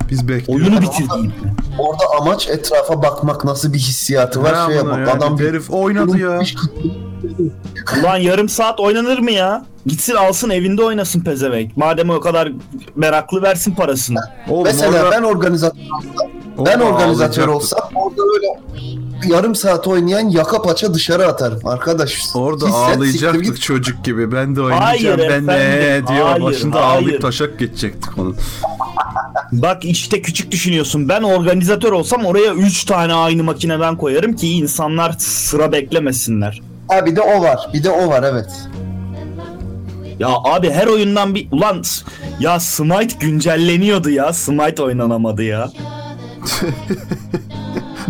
Biz 0.10 0.28
bekliyoruz. 0.28 0.68
Oyunu 0.68 0.82
bitirdi. 0.82 1.32
Orada 1.80 2.04
amaç 2.22 2.48
etrafa 2.50 3.04
bakmak 3.04 3.44
nasıl 3.46 3.74
bir 3.74 3.80
hissiyatı 3.80 4.44
var. 4.44 4.66
Şey 4.68 4.76
yapmak. 4.76 5.08
ya? 5.08 5.14
Adam 5.14 5.40
Herif 5.40 5.72
oynadı 5.72 6.18
ya. 6.18 6.40
Ulan 8.02 8.18
yarım 8.18 8.50
saat 8.50 8.80
oynanır 8.80 9.20
mı 9.20 9.32
ya? 9.32 9.66
Gitsin 9.86 10.16
alsın 10.16 10.50
evinde 10.50 10.84
oynasın 10.84 11.22
pezevenk. 11.22 11.78
Madem 11.78 12.10
o 12.10 12.20
kadar 12.20 12.52
meraklı 12.96 13.42
versin 13.42 13.76
parasını. 13.76 14.20
Oğlum 14.50 14.64
Mesela 14.64 14.90
orada- 15.04 15.12
ben 15.12 15.24
organizatör 15.24 15.80
ben 16.66 16.80
orada 16.80 16.84
organizatör 16.86 17.48
olsam 17.48 17.80
orada 17.96 18.22
öyle 18.36 18.48
yarım 19.36 19.56
saat 19.56 19.88
oynayan 19.88 20.30
yaka 20.30 20.62
paça 20.62 20.94
dışarı 20.94 21.28
atarım 21.28 21.68
arkadaş. 21.68 22.24
Orada 22.36 22.66
Hisset, 22.68 22.98
ağlayacaktık 22.98 23.44
git. 23.46 23.62
çocuk 23.62 24.04
gibi. 24.06 24.32
Ben 24.32 24.56
de 24.56 24.62
oynayacağım. 24.62 24.86
Hayır 25.20 25.30
ben 25.30 25.48
de 25.48 25.54
efendim, 25.54 26.08
diyor. 26.16 26.28
hayır, 26.28 26.44
Başında 26.44 26.88
hayır. 26.88 27.04
ağlayıp 27.04 27.22
taşak 27.22 27.60
geçecektik 27.60 28.18
onun. 28.18 28.36
Bak 29.52 29.86
işte 29.86 30.22
küçük 30.22 30.52
düşünüyorsun. 30.52 31.10
Ben 31.10 31.22
organizatör 31.22 31.92
olsam 31.92 32.26
oraya 32.26 32.54
3 32.54 32.84
tane 32.86 33.14
aynı 33.14 33.44
makineden 33.44 33.98
koyarım 33.98 34.34
ki 34.34 34.50
insanlar 34.50 35.12
sıra 35.18 35.72
beklemesinler. 35.72 36.62
Ha 36.88 37.06
bir 37.06 37.16
de 37.16 37.22
o 37.22 37.42
var. 37.42 37.70
Bir 37.74 37.84
de 37.84 37.90
o 37.90 38.08
var 38.08 38.24
evet. 38.24 38.50
Ya 40.20 40.28
abi 40.30 40.72
her 40.72 40.88
oyundan 40.88 41.36
bir... 41.36 41.48
Ulan 41.52 41.84
ya 42.40 42.60
Smite 42.60 43.16
güncelleniyordu 43.20 44.10
ya. 44.10 44.34
Smite 44.34 44.84
oynanamadı 44.84 45.44
ya. 45.44 45.70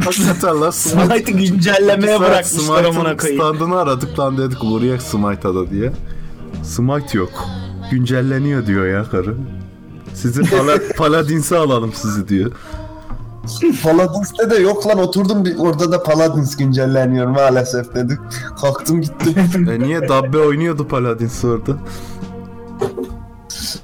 Hakikaten 0.06 0.62
lan 0.62 0.70
Smite. 0.72 1.06
Smite'ı 1.06 1.38
güncellemeye 1.38 2.20
bırakmışlar 2.20 2.86
amına 2.86 3.18
koyayım. 3.18 3.42
standını 3.42 3.80
aradık 3.80 4.20
lan 4.20 4.38
dedik 4.38 4.64
uğrayak 4.64 5.02
Smite'a 5.02 5.70
diye. 5.70 5.92
Smite 6.64 7.18
yok. 7.18 7.48
Güncelleniyor 7.92 8.68
diyor 8.68 8.88
ya 8.88 9.04
karı. 9.04 9.36
Sizi 10.22 10.42
pala, 10.42 10.78
Paladins'e 10.98 11.58
alalım 11.58 11.94
sizi 11.94 12.28
diyor. 12.28 12.52
Paladins'te 13.84 14.50
de 14.50 14.56
yok 14.56 14.88
lan 14.88 15.00
oturdum 15.00 15.46
bir, 15.46 15.58
orada 15.58 15.92
da 15.92 16.04
Paladins 16.04 16.58
güncelleniyor 16.58 17.28
maalesef 17.28 17.96
dedik. 17.96 18.20
Kalktım 18.62 19.02
gittim. 19.02 19.36
E 19.72 19.80
niye 19.80 20.10
Dabbe 20.10 20.38
oynuyordu 20.38 20.88
Paladins 20.88 21.46
orada? 21.46 21.78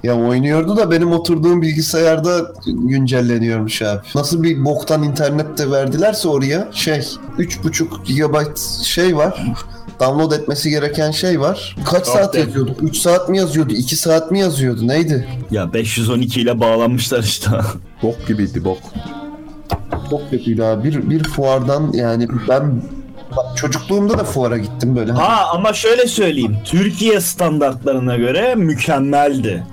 ya 0.03 0.15
oynuyordu 0.15 0.77
da 0.77 0.91
benim 0.91 1.11
oturduğum 1.11 1.61
bilgisayarda 1.61 2.53
güncelleniyormuş 2.65 3.81
abi. 3.81 4.01
Nasıl 4.15 4.43
bir 4.43 4.65
boktan 4.65 5.03
internette 5.03 5.71
verdilerse 5.71 6.27
oraya 6.27 6.67
şey 6.71 6.99
3.5 7.37 8.17
GB 8.17 8.57
şey 8.83 9.17
var. 9.17 9.43
Download 9.99 10.31
etmesi 10.31 10.69
gereken 10.69 11.11
şey 11.11 11.39
var. 11.39 11.75
Kaç 11.85 12.05
saat 12.07 12.17
Update. 12.27 12.39
yazıyordu? 12.39 12.75
3 12.81 12.97
saat 12.97 13.29
mi 13.29 13.37
yazıyordu? 13.37 13.73
2 13.73 13.95
saat 13.95 14.31
mi 14.31 14.39
yazıyordu? 14.39 14.87
Neydi? 14.87 15.27
Ya 15.51 15.73
512 15.73 16.41
ile 16.41 16.59
bağlanmışlar 16.59 17.19
işte. 17.23 17.49
Bok 18.03 18.27
gibiydi 18.27 18.65
bok. 18.65 18.77
Çok 20.09 20.29
kötüydü 20.29 20.63
abi. 20.63 20.83
Bir, 20.89 21.09
bir 21.09 21.23
fuardan 21.23 21.91
yani 21.93 22.27
ben 22.49 22.81
bak, 23.37 23.57
çocukluğumda 23.57 24.17
da 24.19 24.23
fuara 24.23 24.57
gittim 24.57 24.95
böyle. 24.95 25.11
ha 25.11 25.45
ama 25.53 25.73
şöyle 25.73 26.07
söyleyeyim. 26.07 26.57
Türkiye 26.65 27.21
standartlarına 27.21 28.15
göre 28.17 28.55
mükemmeldi. 28.55 29.63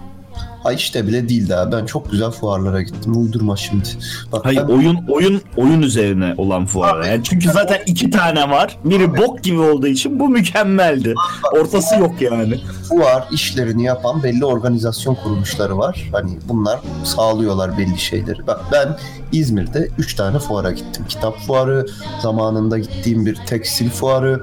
Ha 0.63 0.73
işte 0.73 1.07
bile 1.07 1.29
değildi 1.29 1.57
abi. 1.57 1.73
Ben 1.73 1.87
çok 1.87 2.11
güzel 2.11 2.31
fuarlara 2.31 2.83
gittim. 2.83 3.23
Uydurma 3.23 3.57
şimdi. 3.57 3.89
Bak 4.33 4.47
Hayır 4.47 4.63
ben 4.69 4.73
oyun 4.73 5.05
oyun 5.09 5.43
oyun 5.57 5.83
üzerine 5.83 6.35
olan 6.37 6.67
fuar. 6.67 7.05
Yani 7.05 7.21
çünkü 7.25 7.49
zaten 7.51 7.79
iki 7.87 8.11
tane 8.11 8.51
var. 8.51 8.79
Biri 8.85 9.17
bok 9.17 9.43
gibi 9.43 9.59
olduğu 9.59 9.87
için 9.87 10.21
bu 10.21 10.29
mükemmeldi. 10.29 11.15
Ortası 11.53 11.97
yok 11.99 12.15
yani. 12.21 12.61
fuar 12.89 13.29
işlerini 13.33 13.85
yapan 13.85 14.23
belli 14.23 14.45
organizasyon 14.45 15.15
kuruluşları 15.15 15.79
var. 15.79 16.09
Hani 16.13 16.39
bunlar 16.49 16.81
sağlıyorlar 17.05 17.79
belli 17.79 17.99
şeyleri. 17.99 18.47
Bak 18.47 18.61
ben 18.73 18.97
İzmir'de 19.33 19.89
3 19.99 20.15
tane 20.15 20.39
fuara 20.39 20.71
gittim. 20.71 21.05
Kitap 21.09 21.39
fuarı, 21.39 21.87
zamanında 22.23 22.79
gittiğim 22.79 23.27
bir 23.27 23.35
tekstil 23.35 23.91
fuarı, 23.91 24.43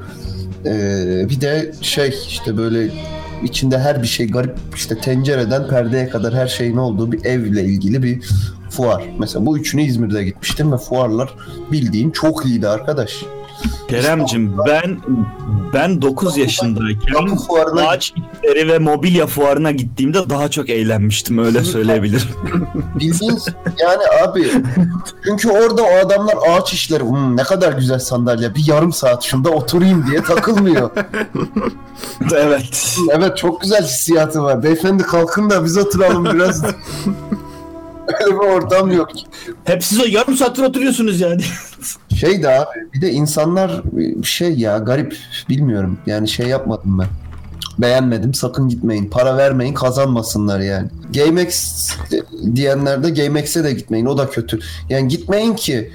ee, 0.65 1.29
bir 1.29 1.41
de 1.41 1.71
şey 1.81 2.15
işte 2.27 2.57
böyle 2.57 2.91
içinde 3.43 3.79
her 3.79 4.01
bir 4.01 4.07
şey 4.07 4.27
garip 4.27 4.57
işte 4.75 4.97
tencereden 4.97 5.67
perdeye 5.67 6.09
kadar 6.09 6.33
her 6.33 6.47
şeyin 6.47 6.77
olduğu 6.77 7.11
bir 7.11 7.25
evle 7.25 7.63
ilgili 7.63 8.03
bir 8.03 8.21
fuar. 8.69 9.03
Mesela 9.19 9.45
bu 9.45 9.57
üçünü 9.57 9.81
İzmir'de 9.81 10.23
gitmiştim 10.23 10.71
ve 10.71 10.77
fuarlar 10.77 11.35
bildiğin 11.71 12.11
çok 12.11 12.45
iyiydi 12.45 12.67
arkadaş. 12.67 13.25
Keremcim 13.87 14.53
ben 14.67 14.97
ben 15.73 16.01
9 16.01 16.37
yaşındayken 16.37 17.13
ağaç 17.77 18.13
işleri 18.43 18.67
ve 18.67 18.79
mobilya 18.79 19.27
fuarına 19.27 19.71
gittiğimde 19.71 20.29
daha 20.29 20.49
çok 20.51 20.69
eğlenmiştim 20.69 21.37
öyle 21.37 21.63
söyleyebilirim. 21.63 22.27
Bildiğin 22.99 23.37
yani 23.79 24.03
abi 24.23 24.51
çünkü 25.23 25.49
orada 25.49 25.83
o 25.83 26.05
adamlar 26.05 26.35
ağaç 26.49 26.73
işleri 26.73 27.03
"Hmm, 27.03 27.37
ne 27.37 27.43
kadar 27.43 27.73
güzel 27.73 27.99
sandalye 27.99 28.55
bir 28.55 28.67
yarım 28.67 28.93
saat 28.93 29.23
şunda 29.23 29.49
oturayım 29.49 30.05
diye 30.11 30.21
takılmıyor. 30.23 30.89
evet. 32.35 32.97
evet 33.11 33.37
çok 33.37 33.61
güzel 33.61 33.83
hissiyatı 33.83 34.43
var. 34.43 34.63
Beyefendi 34.63 35.03
kalkın 35.03 35.49
da 35.49 35.65
biz 35.65 35.77
oturalım 35.77 36.25
biraz. 36.25 36.63
Öyle 38.07 38.35
bir 38.35 38.45
ortam 38.45 38.91
yok. 38.91 39.09
Hep 39.63 39.83
siz 39.83 39.99
o 39.99 40.05
yarım 40.07 40.35
saattir 40.37 40.63
oturuyorsunuz 40.63 41.19
yani. 41.19 41.41
Şey 42.15 42.43
de 42.43 42.59
abi 42.59 42.69
bir 42.93 43.01
de 43.01 43.11
insanlar 43.11 43.81
şey 44.23 44.53
ya 44.53 44.77
garip 44.77 45.17
bilmiyorum. 45.49 45.99
Yani 46.05 46.27
şey 46.27 46.47
yapmadım 46.47 46.99
ben. 46.99 47.07
Beğenmedim 47.77 48.33
sakın 48.33 48.69
gitmeyin. 48.69 49.09
Para 49.09 49.37
vermeyin 49.37 49.73
kazanmasınlar 49.73 50.59
yani. 50.59 50.89
GameX 51.13 51.77
diyenler 52.55 53.03
de 53.03 53.09
GameX'e 53.09 53.63
de 53.63 53.73
gitmeyin 53.73 54.05
o 54.05 54.17
da 54.17 54.29
kötü. 54.29 54.59
Yani 54.89 55.07
gitmeyin 55.07 55.55
ki 55.55 55.91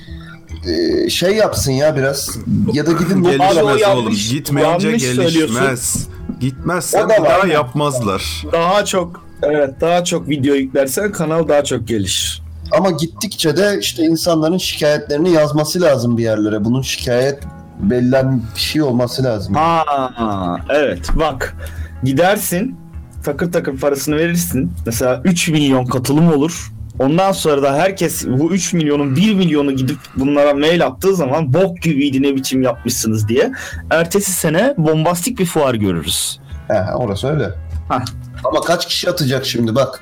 e, 0.67 1.11
şey 1.11 1.37
yapsın 1.37 1.73
ya 1.73 1.97
biraz 1.97 2.39
ya 2.73 2.87
da 2.87 2.93
gidin 2.93 3.23
Gelişmez 3.23 3.83
oğlum. 3.97 4.15
Gitmeyince 4.31 4.91
gelişmez. 4.91 6.09
Gitmezsen 6.41 7.05
O 7.05 7.09
da 7.09 7.19
bir 7.19 7.25
daha 7.25 7.47
yapmazlar. 7.47 8.45
Daha 8.53 8.85
çok 8.85 9.25
evet 9.43 9.81
daha 9.81 10.05
çok 10.05 10.29
video 10.29 10.55
yüklersen 10.55 11.13
kanal 11.13 11.49
daha 11.49 11.65
çok 11.65 11.89
gelişir. 11.89 12.43
ama 12.79 12.91
gittikçe 12.91 13.57
de 13.57 13.79
işte 13.81 14.03
insanların 14.03 14.59
şikayetlerini 14.59 15.31
yazması 15.31 15.81
lazım 15.81 16.19
bir 16.19 16.23
yerlere. 16.23 16.65
Bunun 16.65 16.83
şikayet 16.83 17.39
belirlen 17.81 18.43
bir 18.55 18.61
şey 18.61 18.83
olması 18.83 19.25
lazım. 19.25 19.57
Aa 19.57 20.57
evet 20.69 21.09
bak 21.15 21.57
gidersin 22.05 22.77
takır 23.25 23.53
takır 23.53 23.79
parasını 23.79 24.17
verirsin. 24.17 24.73
Mesela 24.87 25.21
3 25.25 25.49
milyon 25.49 25.85
katılım 25.85 26.33
olur. 26.33 26.73
Ondan 26.99 27.33
sonra 27.33 27.63
da 27.63 27.75
herkes 27.75 28.27
bu 28.27 28.53
3 28.53 28.73
milyonun 28.73 29.17
1 29.17 29.35
milyonu 29.35 29.73
gidip 29.77 29.99
bunlara 30.17 30.55
mail 30.55 30.87
attığı 30.87 31.17
zaman 31.17 31.53
bok 31.55 31.83
gibiydi 31.83 32.23
ne 32.23 32.35
biçim 32.37 32.63
yapmışsınız 32.63 33.29
diye. 33.29 33.53
Ertesi 33.91 34.33
sene 34.33 34.75
bombastik 34.79 35.39
bir 35.39 35.47
fuar 35.47 35.75
görürüz. 35.75 36.41
He, 36.69 36.95
orası 36.97 37.29
öyle. 37.29 37.49
Hah. 37.93 38.05
Ama 38.45 38.61
kaç 38.61 38.89
kişi 38.89 39.11
atacak 39.11 39.47
şimdi 39.47 39.75
bak. 39.75 40.01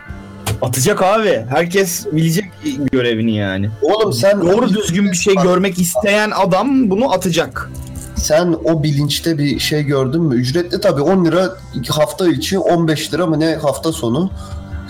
Atacak 0.62 1.02
abi. 1.02 1.46
Herkes 1.48 2.06
bilecek 2.12 2.44
görevini 2.92 3.36
yani. 3.36 3.70
Oğlum 3.82 4.12
sen 4.12 4.40
Doğru 4.40 4.68
düzgün 4.68 5.12
bir 5.12 5.16
şey 5.16 5.34
görmek 5.34 5.78
isteyen 5.78 6.30
adam 6.36 6.90
bunu 6.90 7.12
atacak. 7.12 7.70
Sen 8.16 8.56
o 8.64 8.82
bilinçte 8.82 9.38
bir 9.38 9.58
şey 9.58 9.82
gördün 9.82 10.22
mü? 10.22 10.34
Ücretli 10.34 10.80
tabii 10.80 11.02
10 11.02 11.24
lira 11.24 11.56
hafta 11.88 12.28
içi 12.28 12.58
15 12.58 13.14
lira 13.14 13.26
mı 13.26 13.40
ne 13.40 13.54
hafta 13.54 13.92
sonu 13.92 14.30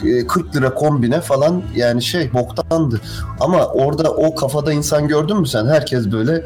e, 0.04 0.26
40 0.26 0.57
lira 0.57 0.75
kombine 0.75 1.21
falan 1.21 1.62
yani 1.76 2.02
şey 2.02 2.33
boktandı. 2.33 3.00
Ama 3.40 3.66
orada 3.66 4.11
o 4.11 4.35
kafada 4.35 4.73
insan 4.73 5.09
gördün 5.09 5.37
mü 5.37 5.47
sen? 5.47 5.66
Herkes 5.66 6.12
böyle 6.12 6.33
e, 6.35 6.45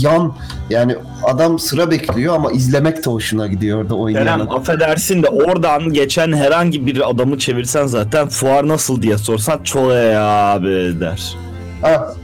yan 0.00 0.34
yani 0.70 0.96
adam 1.22 1.58
sıra 1.58 1.90
bekliyor 1.90 2.34
ama 2.34 2.52
izlemek 2.52 3.06
de 3.06 3.10
hoşuna 3.10 3.46
gidiyor 3.46 3.82
orada 3.82 3.94
oynayan. 3.94 4.24
Kerem 4.24 4.50
affedersin 4.50 5.22
de 5.22 5.28
oradan 5.28 5.92
geçen 5.92 6.32
herhangi 6.32 6.86
bir 6.86 7.10
adamı 7.10 7.38
çevirsen 7.38 7.86
zaten 7.86 8.28
fuar 8.28 8.68
nasıl 8.68 9.02
diye 9.02 9.18
sorsan 9.18 9.62
çok 9.62 9.90
iyi 9.92 10.16
abi 10.18 11.00
der. 11.00 11.36
Ha. 11.82 12.14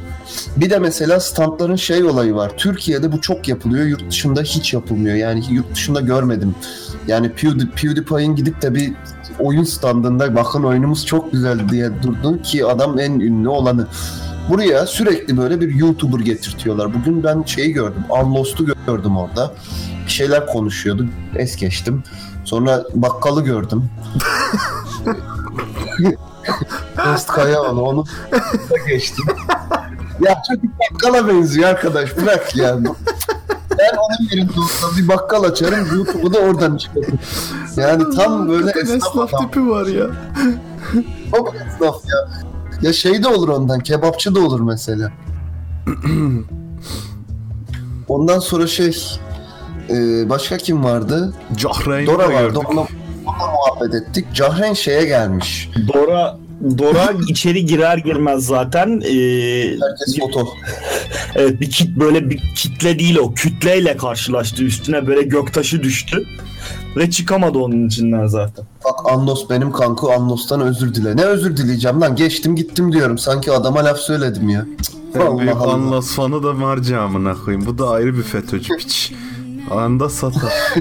Bir 0.56 0.70
de 0.70 0.78
mesela 0.78 1.20
standların 1.20 1.76
şey 1.76 2.04
olayı 2.04 2.34
var. 2.34 2.52
Türkiye'de 2.56 3.12
bu 3.12 3.20
çok 3.20 3.48
yapılıyor. 3.48 3.86
Yurt 3.86 4.10
dışında 4.10 4.42
hiç 4.42 4.74
yapılmıyor. 4.74 5.16
Yani 5.16 5.42
yurt 5.50 5.74
dışında 5.74 6.00
görmedim. 6.00 6.54
Yani 7.06 7.26
Pewdie- 7.26 7.70
PewDiePie'in 7.70 8.36
gidip 8.36 8.62
de 8.62 8.74
bir 8.74 8.92
oyun 9.38 9.64
standında 9.64 10.36
bakın 10.36 10.62
oyunumuz 10.62 11.06
çok 11.06 11.32
güzel 11.32 11.68
diye 11.68 11.90
durdu 12.02 12.42
ki 12.42 12.66
adam 12.66 12.98
en 12.98 13.12
ünlü 13.12 13.48
olanı. 13.48 13.86
Buraya 14.48 14.86
sürekli 14.86 15.36
böyle 15.36 15.60
bir 15.60 15.74
YouTuber 15.74 16.20
getirtiyorlar. 16.20 16.94
Bugün 16.94 17.24
ben 17.24 17.42
şeyi 17.42 17.72
gördüm. 17.72 18.04
Unlost'u 18.08 18.66
gördüm 18.86 19.16
orada. 19.16 19.52
Bir 20.06 20.10
şeyler 20.10 20.46
konuşuyordu. 20.46 21.06
Es 21.36 21.56
geçtim. 21.56 22.02
Sonra 22.44 22.84
bakkalı 22.94 23.44
gördüm. 23.44 23.90
Dost 27.06 27.26
Kayaoğlu 27.28 27.82
onu 27.82 28.04
geçtim. 28.88 29.24
Ya 30.20 30.42
çocuk 30.48 30.70
bakkala 30.80 31.28
benziyor 31.28 31.68
arkadaş 31.68 32.16
bırak 32.16 32.56
ya. 32.56 32.78
Ben 33.78 33.96
onun 33.96 34.28
yerinde 34.30 34.60
olsam 34.60 34.90
bir 34.98 35.08
bakkal 35.08 35.44
açarım 35.44 35.96
YouTube'u 35.96 36.34
da 36.34 36.38
oradan 36.38 36.76
çıkarım. 36.76 37.18
Yani 37.76 38.16
tam 38.16 38.48
böyle 38.48 38.70
esnaf 38.80 39.16
adam. 39.16 39.46
tipi 39.46 39.68
var 39.68 39.86
ya. 39.86 40.06
Çok 41.36 41.54
esnaf 41.54 41.96
ya. 42.06 42.28
Ya 42.82 42.92
şey 42.92 43.22
de 43.22 43.28
olur 43.28 43.48
ondan 43.48 43.80
kebapçı 43.80 44.34
da 44.34 44.40
olur 44.40 44.60
mesela. 44.60 45.12
Ondan 48.08 48.38
sonra 48.38 48.66
şey 48.66 48.96
e, 49.90 50.28
başka 50.28 50.56
kim 50.56 50.84
vardı? 50.84 51.34
Cahreyn'i 51.56 52.06
Dora 52.06 52.32
vardı. 52.32 52.58
Onunla, 52.58 52.80
onunla 53.26 53.52
muhabbet 53.52 53.94
ettik. 53.94 54.26
Cahren 54.34 54.72
şeye 54.72 55.04
gelmiş. 55.04 55.70
Dora 55.92 56.38
Dora 56.78 57.12
içeri 57.28 57.66
girer 57.66 57.98
girmez 57.98 58.46
zaten 58.46 58.88
e, 58.88 59.14
Herkes 59.70 60.18
foto. 60.20 60.48
evet 61.34 61.60
bir 61.60 61.70
kit 61.70 61.96
böyle 61.96 62.30
bir 62.30 62.42
kitle 62.56 62.98
değil 62.98 63.16
o 63.16 63.34
kütleyle 63.34 63.96
karşılaştı 63.96 64.64
üstüne 64.64 65.06
böyle 65.06 65.22
göktaşı 65.22 65.82
düştü 65.82 66.24
ve 66.96 67.10
çıkamadı 67.10 67.58
onun 67.58 67.86
içinden 67.86 68.26
zaten. 68.26 68.64
Bak 68.84 69.12
Anlos 69.12 69.50
benim 69.50 69.72
kanku 69.72 70.12
Anlos'tan 70.12 70.60
özür 70.60 70.94
dile. 70.94 71.16
Ne 71.16 71.24
özür 71.24 71.56
dileyeceğim 71.56 72.00
lan 72.00 72.16
geçtim 72.16 72.56
gittim 72.56 72.92
diyorum. 72.92 73.18
Sanki 73.18 73.52
adama 73.52 73.84
laf 73.84 73.98
söyledim 73.98 74.48
ya. 74.48 74.66
En 75.14 75.20
Allah 75.20 75.38
büyük 75.38 75.56
Allah. 75.56 75.72
Anlas 75.72 76.10
fanı 76.14 76.42
da 76.42 76.52
Marca 76.52 77.00
amına 77.00 77.34
koyayım. 77.34 77.66
Bu 77.66 77.78
da 77.78 77.90
ayrı 77.90 78.16
bir 78.16 78.22
FETÖ'cü 78.22 78.76
piç. 78.76 79.12
Anda 79.70 80.08
satar. 80.08 80.52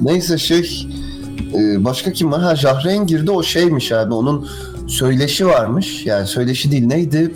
Neyse 0.00 0.38
şey 0.38 0.88
e, 1.54 1.84
başka 1.84 2.12
kim 2.12 2.32
var? 2.32 2.42
Ha 2.42 2.56
Jahreyn 2.56 3.06
girdi 3.06 3.30
o 3.30 3.42
şeymiş 3.42 3.92
abi 3.92 4.14
onun 4.14 4.48
söyleşi 4.86 5.46
varmış. 5.46 6.06
Yani 6.06 6.26
söyleşi 6.26 6.72
değil 6.72 6.86
neydi? 6.86 7.34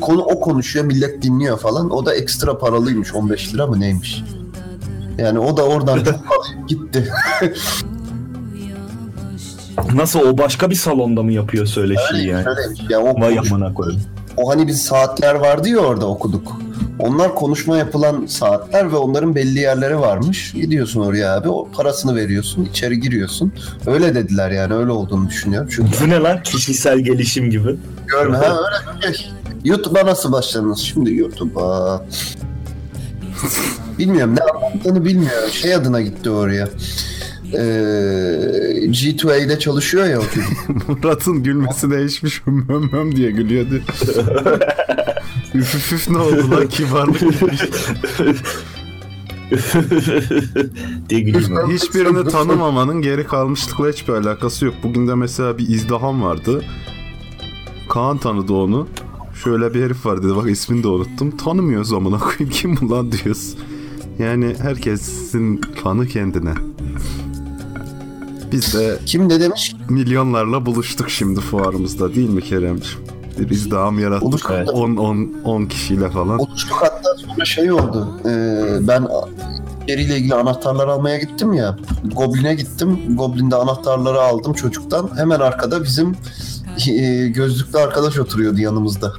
Konu 0.00 0.22
o 0.22 0.40
konuşuyor 0.40 0.84
millet 0.84 1.22
dinliyor 1.22 1.58
falan. 1.58 1.90
O 1.90 2.06
da 2.06 2.14
ekstra 2.14 2.58
paralıymış 2.58 3.14
15 3.14 3.54
lira 3.54 3.66
mı 3.66 3.80
neymiş? 3.80 4.24
Yani 5.18 5.38
o 5.38 5.56
da 5.56 5.62
oradan 5.64 6.00
gitti. 6.68 7.08
Nasıl 9.94 10.20
o 10.20 10.38
başka 10.38 10.70
bir 10.70 10.74
salonda 10.74 11.22
mı 11.22 11.32
yapıyor 11.32 11.66
söyleşiyi 11.66 12.26
yani? 12.26 12.48
Öyleymiş. 12.48 12.80
Ya 12.90 13.00
o, 13.00 13.20
Vay 13.20 13.36
konuş- 13.36 13.52
amına 13.52 13.74
koyayım. 13.74 14.02
o 14.36 14.50
hani 14.50 14.66
biz 14.66 14.82
saatler 14.84 15.34
vardı 15.34 15.68
ya 15.68 15.78
orada 15.78 16.06
okuduk. 16.06 16.52
Onlar 16.98 17.34
konuşma 17.34 17.76
yapılan 17.76 18.26
saatler 18.26 18.92
ve 18.92 18.96
onların 18.96 19.34
belli 19.34 19.58
yerleri 19.58 19.98
varmış. 20.00 20.52
Gidiyorsun 20.52 21.00
oraya 21.00 21.34
abi 21.36 21.48
o 21.48 21.68
parasını 21.76 22.16
veriyorsun 22.16 22.64
içeri 22.64 23.00
giriyorsun. 23.00 23.52
Öyle 23.86 24.14
dediler 24.14 24.50
yani 24.50 24.74
öyle 24.74 24.90
olduğunu 24.90 25.28
düşünüyorum. 25.28 25.68
Çünkü 25.72 25.90
Bu 26.04 26.08
ne 26.10 26.18
lan 26.20 26.42
kişisel 26.42 26.98
gelişim 26.98 27.50
gibi. 27.50 27.76
Görme 28.06 28.36
ha 28.36 28.44
öyle 28.56 29.08
bir 29.12 29.14
şey. 29.16 29.30
YouTube'a 29.64 30.06
nasıl 30.06 30.32
başladınız 30.32 30.78
şimdi 30.78 31.14
YouTube'a? 31.14 32.02
Bilmiyorum 33.98 34.34
ne 34.36 34.40
anlattığını 34.42 35.04
bilmiyorum. 35.04 35.50
Şey 35.50 35.74
adına 35.74 36.00
gitti 36.00 36.30
oraya. 36.30 36.68
Ee, 37.52 37.58
G2A'de 38.86 39.58
çalışıyor 39.58 40.06
ya 40.06 40.18
o 40.18 40.22
çocuk. 40.22 40.88
Murat'ın 40.88 41.42
gülmesi 41.42 41.90
değişmiş. 41.90 42.42
Höm 42.46 42.92
höm 42.92 43.16
diye 43.16 43.30
gülüyordu. 43.30 43.74
üf 45.54 45.74
üf 45.74 45.92
üf 45.92 46.10
ne 46.10 46.18
oldu 46.18 46.50
lan 46.50 46.68
kibarlık. 46.68 47.20
diye. 51.08 51.24
Hiçbirini 51.74 52.28
tanımamanın 52.28 53.02
geri 53.02 53.26
kalmışlıkla 53.26 53.88
hiçbir 53.88 54.12
alakası 54.12 54.64
yok. 54.64 54.74
Bugün 54.82 55.08
de 55.08 55.14
mesela 55.14 55.58
bir 55.58 55.68
izdiham 55.68 56.22
vardı. 56.22 56.64
Kaan 57.88 58.18
tanıdı 58.18 58.52
onu. 58.52 58.88
Şöyle 59.44 59.74
bir 59.74 59.82
herif 59.82 60.06
var 60.06 60.22
dedi. 60.22 60.36
Bak 60.36 60.50
ismini 60.50 60.82
de 60.82 60.88
unuttum. 60.88 61.36
Tanımıyoruz 61.36 61.92
amına 61.92 62.18
koyayım. 62.18 62.50
Kim 62.50 62.76
bu 62.80 62.90
lan 62.90 63.12
diyoruz. 63.12 63.54
Yani 64.18 64.54
herkesin 64.62 65.60
fanı 65.82 66.06
kendine. 66.06 66.54
Biz 68.52 68.74
de 68.74 68.98
Kim 69.06 69.28
ne 69.28 69.40
demiş? 69.40 69.74
milyonlarla 69.90 70.66
buluştuk 70.66 71.10
şimdi 71.10 71.40
fuarımızda 71.40 72.14
değil 72.14 72.30
mi 72.30 72.42
Keremciğim? 72.42 72.98
Bir 73.38 73.50
izdiham 73.50 73.98
yarattık. 73.98 74.22
Buluştuk. 74.22 74.50
10 74.72 74.96
10 74.96 75.34
10 75.44 75.66
kişiyle 75.66 76.10
falan. 76.10 76.38
Buluştuk 76.38 76.76
hatta 76.80 77.14
sonra 77.16 77.44
şey 77.44 77.72
oldu. 77.72 78.20
Ee, 78.24 78.88
ben 78.88 79.08
yeriyle 79.88 80.16
ilgili 80.16 80.34
anahtarlar 80.34 80.88
almaya 80.88 81.18
gittim 81.18 81.52
ya. 81.52 81.78
Goblin'e 82.14 82.54
gittim. 82.54 82.98
Goblin'de 83.16 83.56
anahtarları 83.56 84.20
aldım 84.20 84.52
çocuktan. 84.52 85.10
Hemen 85.16 85.40
arkada 85.40 85.82
bizim 85.82 86.16
e, 86.88 87.28
gözlüklü 87.28 87.78
arkadaş 87.78 88.18
oturuyordu 88.18 88.60
yanımızda. 88.60 89.12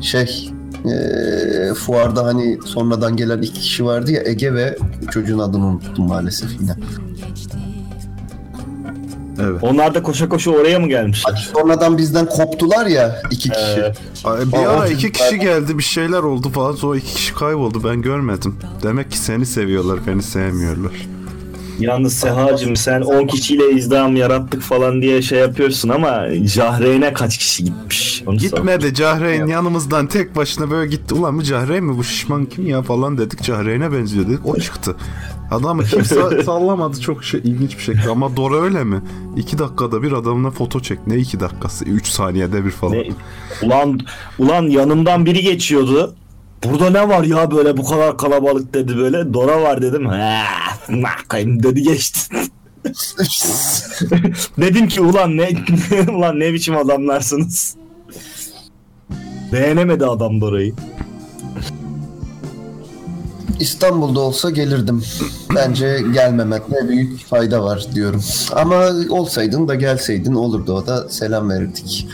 Şey 0.00 0.50
e, 0.86 1.74
fuarda 1.74 2.24
hani 2.24 2.58
sonradan 2.64 3.16
gelen 3.16 3.42
iki 3.42 3.60
kişi 3.60 3.84
vardı 3.84 4.12
ya 4.12 4.22
Ege 4.24 4.54
ve 4.54 4.78
çocuğun 5.10 5.38
adını 5.38 5.66
unuttum 5.66 6.08
maalesef 6.08 6.60
yine. 6.60 6.76
Evet. 9.40 9.62
Onlar 9.62 9.94
da 9.94 10.02
koşa 10.02 10.28
koşa 10.28 10.50
oraya 10.50 10.78
mı 10.78 10.88
gelmişler? 10.88 11.48
Sonradan 11.52 11.98
bizden 11.98 12.26
koptular 12.26 12.86
ya 12.86 13.22
iki 13.30 13.50
kişi. 13.50 13.78
Evet. 13.78 13.98
Ay, 14.24 14.46
Bir 14.52 14.56
Aa, 14.56 14.70
ara 14.70 14.88
iki 14.88 15.12
kişi 15.12 15.38
geldi 15.38 15.78
bir 15.78 15.82
şeyler 15.82 16.18
oldu 16.18 16.48
falan 16.48 16.72
sonra 16.72 16.98
iki 16.98 17.14
kişi 17.14 17.34
kayboldu 17.34 17.84
ben 17.84 18.02
görmedim. 18.02 18.56
Demek 18.82 19.10
ki 19.10 19.18
seni 19.18 19.46
seviyorlar 19.46 19.98
beni 20.06 20.22
sevmiyorlar. 20.22 20.92
Yalnız 21.80 22.12
Sehacım 22.12 22.76
sen 22.76 23.00
10 23.00 23.26
kişiyle 23.26 23.70
izdiham 23.70 24.16
yarattık 24.16 24.62
falan 24.62 25.02
diye 25.02 25.22
şey 25.22 25.38
yapıyorsun 25.38 25.88
ama 25.88 26.24
Cahreyn'e 26.54 27.12
kaç 27.12 27.38
kişi 27.38 27.64
gitmiş? 27.64 28.22
Onu 28.26 28.40
sor. 28.40 28.48
Gitmedi 28.48 28.94
Cahreyn 28.94 29.46
yanımızdan 29.46 30.06
tek 30.06 30.36
başına 30.36 30.70
böyle 30.70 30.90
gitti. 30.90 31.14
Ulan 31.14 31.38
bu 31.38 31.42
Cahreyn 31.42 31.84
mi 31.84 31.96
bu 31.98 32.04
şişman 32.04 32.44
kim 32.46 32.66
ya 32.66 32.82
falan 32.82 33.18
dedik. 33.18 33.42
Cahreyn'e 33.42 33.92
benziyor 33.92 34.28
dedik. 34.28 34.46
O 34.46 34.56
çıktı. 34.56 34.96
Adamı 35.50 35.84
kimse 35.84 36.42
sallamadı 36.44 37.00
çok 37.00 37.24
şey 37.24 37.40
ilginç 37.44 37.78
bir 37.78 37.82
şekilde. 37.82 38.10
Ama 38.10 38.36
Dora 38.36 38.60
öyle 38.62 38.84
mi? 38.84 39.00
İki 39.36 39.58
dakikada 39.58 40.02
bir 40.02 40.12
adamla 40.12 40.50
foto 40.50 40.80
çek. 40.80 41.06
Ne 41.06 41.16
iki 41.16 41.40
dakikası? 41.40 41.84
Üç 41.84 42.08
saniyede 42.08 42.64
bir 42.64 42.70
falan. 42.70 42.92
Ne? 42.98 43.08
Ulan 43.62 44.00
ulan 44.38 44.62
yanımdan 44.62 45.26
biri 45.26 45.42
geçiyordu. 45.42 46.14
Burada 46.64 46.90
ne 46.90 47.08
var 47.08 47.24
ya 47.24 47.50
böyle 47.50 47.76
bu 47.76 47.84
kadar 47.84 48.18
kalabalık 48.18 48.74
dedi 48.74 48.96
böyle. 48.96 49.34
Dora 49.34 49.62
var 49.62 49.82
dedim. 49.82 50.08
Nakayım 50.88 51.62
dedi 51.62 51.82
geçti. 51.82 52.20
Dedim 54.58 54.88
ki 54.88 55.00
ulan 55.00 55.36
ne 55.36 55.50
ulan 56.12 56.40
ne 56.40 56.52
biçim 56.52 56.76
adamlarsınız. 56.76 57.76
Beğenemedi 59.52 60.06
adam 60.06 60.40
Dora'yı. 60.40 60.74
İstanbul'da 63.60 64.20
olsa 64.20 64.50
gelirdim. 64.50 65.02
Bence 65.54 66.02
gelmemekte 66.14 66.88
büyük 66.88 67.26
fayda 67.26 67.64
var 67.64 67.86
diyorum. 67.94 68.22
Ama 68.52 68.90
olsaydın 69.10 69.68
da 69.68 69.74
gelseydin 69.74 70.34
olurdu 70.34 70.72
o 70.72 70.86
da 70.86 71.08
selam 71.08 71.50
verirdik. 71.50 72.06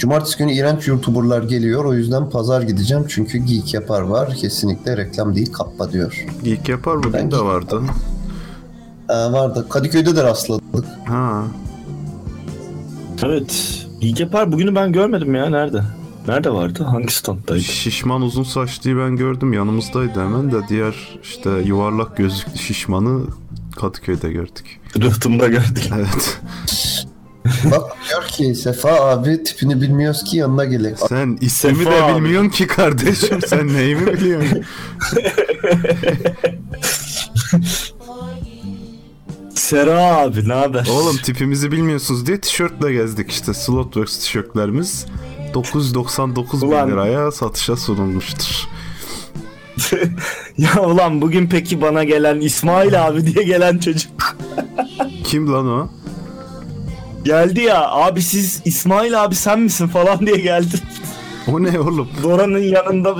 Cumartesi 0.00 0.38
günü 0.38 0.52
iğrenç 0.52 0.88
youtuberlar 0.88 1.42
geliyor. 1.42 1.84
O 1.84 1.94
yüzden 1.94 2.30
pazar 2.30 2.62
gideceğim. 2.62 3.04
Çünkü 3.08 3.38
Geek 3.38 3.74
Yapar 3.74 4.00
var. 4.00 4.34
Kesinlikle 4.34 4.96
reklam 4.96 5.34
değil 5.34 5.52
kappa 5.52 5.92
diyor. 5.92 6.26
Geek 6.44 6.68
yapar 6.68 6.98
bugün 6.98 7.12
Ben 7.12 7.30
de 7.30 7.36
geek 7.36 7.44
vardı. 7.44 7.82
Ee, 9.08 9.14
vardı. 9.14 9.66
Kadıköy'de 9.70 10.16
de 10.16 10.24
rastladık. 10.24 10.84
Ha. 11.06 11.44
Evet. 13.22 13.84
İlk 14.00 14.20
yapar 14.20 14.52
bugünü 14.52 14.74
ben 14.74 14.92
görmedim 14.92 15.34
ya 15.34 15.50
nerede? 15.50 15.82
Nerede 16.28 16.50
vardı? 16.50 16.84
Hangi 16.84 17.14
standdaydı? 17.14 17.62
Şişman 17.62 18.22
uzun 18.22 18.44
saçlıyı 18.44 18.96
ben 18.96 19.16
gördüm 19.16 19.52
yanımızdaydı 19.52 20.20
hemen 20.20 20.52
de 20.52 20.56
diğer 20.68 21.18
işte 21.22 21.50
yuvarlak 21.50 22.16
gözlüklü 22.16 22.58
şişmanı 22.58 23.22
Kadıköy'de 23.76 24.32
gördük. 24.32 24.80
Rıhtımda 25.02 25.48
gördük. 25.48 25.90
Evet. 25.96 26.40
Bak 27.70 27.82
diyor 28.08 28.22
ki 28.28 28.54
Sefa 28.54 28.90
abi 29.10 29.42
tipini 29.42 29.80
bilmiyoruz 29.82 30.24
ki 30.24 30.36
yanına 30.36 30.64
gelek. 30.64 30.96
Sen 31.08 31.38
ismi 31.40 31.74
Sefa 31.76 31.90
de 31.90 32.02
abi. 32.02 32.14
bilmiyorsun 32.24 32.48
ki 32.50 32.66
kardeşim. 32.66 33.38
Sen 33.46 33.68
neyimi 33.74 34.06
biliyorsun? 34.06 34.62
Sera 39.54 40.16
abi 40.16 40.48
ne 40.48 40.52
haber? 40.52 40.86
Oğlum 40.92 41.16
tipimizi 41.16 41.72
bilmiyorsunuz 41.72 42.26
diye 42.26 42.40
tişörtle 42.40 42.92
gezdik 42.92 43.30
işte. 43.30 43.54
Slotworks 43.54 44.18
tişörtlerimiz 44.18 45.06
999 45.54 46.62
bin 46.62 46.66
Ulan. 46.68 46.90
liraya 46.90 47.30
satışa 47.32 47.76
sunulmuştur. 47.76 48.68
Ya 50.58 50.82
ulan 50.82 51.22
bugün 51.22 51.46
peki 51.48 51.80
bana 51.82 52.04
gelen 52.04 52.40
İsmail 52.40 53.06
abi 53.06 53.26
diye 53.26 53.44
gelen 53.44 53.78
çocuk 53.78 54.12
Kim 55.24 55.52
lan 55.52 55.68
o? 55.68 55.90
Geldi 57.24 57.60
ya 57.60 57.88
abi 57.90 58.22
siz 58.22 58.62
İsmail 58.64 59.24
abi 59.24 59.34
sen 59.34 59.60
misin 59.60 59.86
falan 59.86 60.26
diye 60.26 60.36
geldi. 60.36 60.76
O 61.52 61.62
ne 61.62 61.80
oğlum? 61.80 62.08
Dora'nın 62.22 62.58
yanında 62.58 63.16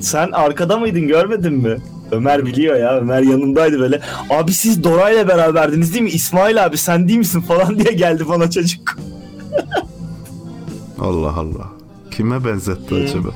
sen 0.00 0.30
arkada 0.32 0.78
mıydın 0.78 1.08
görmedin 1.08 1.52
mi? 1.52 1.76
Ömer 2.10 2.46
biliyor 2.46 2.76
ya 2.76 2.96
Ömer 2.98 3.22
yanındaydı 3.22 3.78
böyle. 3.80 4.00
Abi 4.30 4.52
siz 4.52 4.84
Dora 4.84 5.10
ile 5.10 5.28
beraberdiniz 5.28 5.92
değil 5.94 6.04
mi? 6.04 6.10
İsmail 6.10 6.64
abi 6.64 6.78
sen 6.78 7.08
değil 7.08 7.18
misin 7.18 7.40
falan 7.40 7.78
diye 7.78 7.92
geldi 7.92 8.28
bana 8.28 8.50
çocuk. 8.50 8.96
Allah 10.98 11.32
Allah. 11.36 11.66
Kime 12.10 12.44
benzetti 12.44 12.90
Hmm. 12.90 13.04
acaba? 13.04 13.28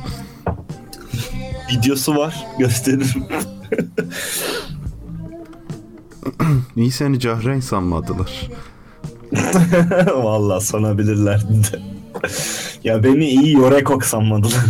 Videosu 1.72 2.16
var 2.16 2.46
gösteririm. 2.58 3.24
İyi 6.76 6.90
seni 6.90 7.20
Cahreyn 7.20 7.60
sanmadılar. 7.60 8.50
Vallahi 10.16 10.64
sanabilirlerdi 10.64 11.52
de. 11.52 11.80
ya 12.84 13.02
beni 13.04 13.28
iyi 13.28 13.52
Yorekok 13.52 14.04
sanmadılar. 14.04 14.64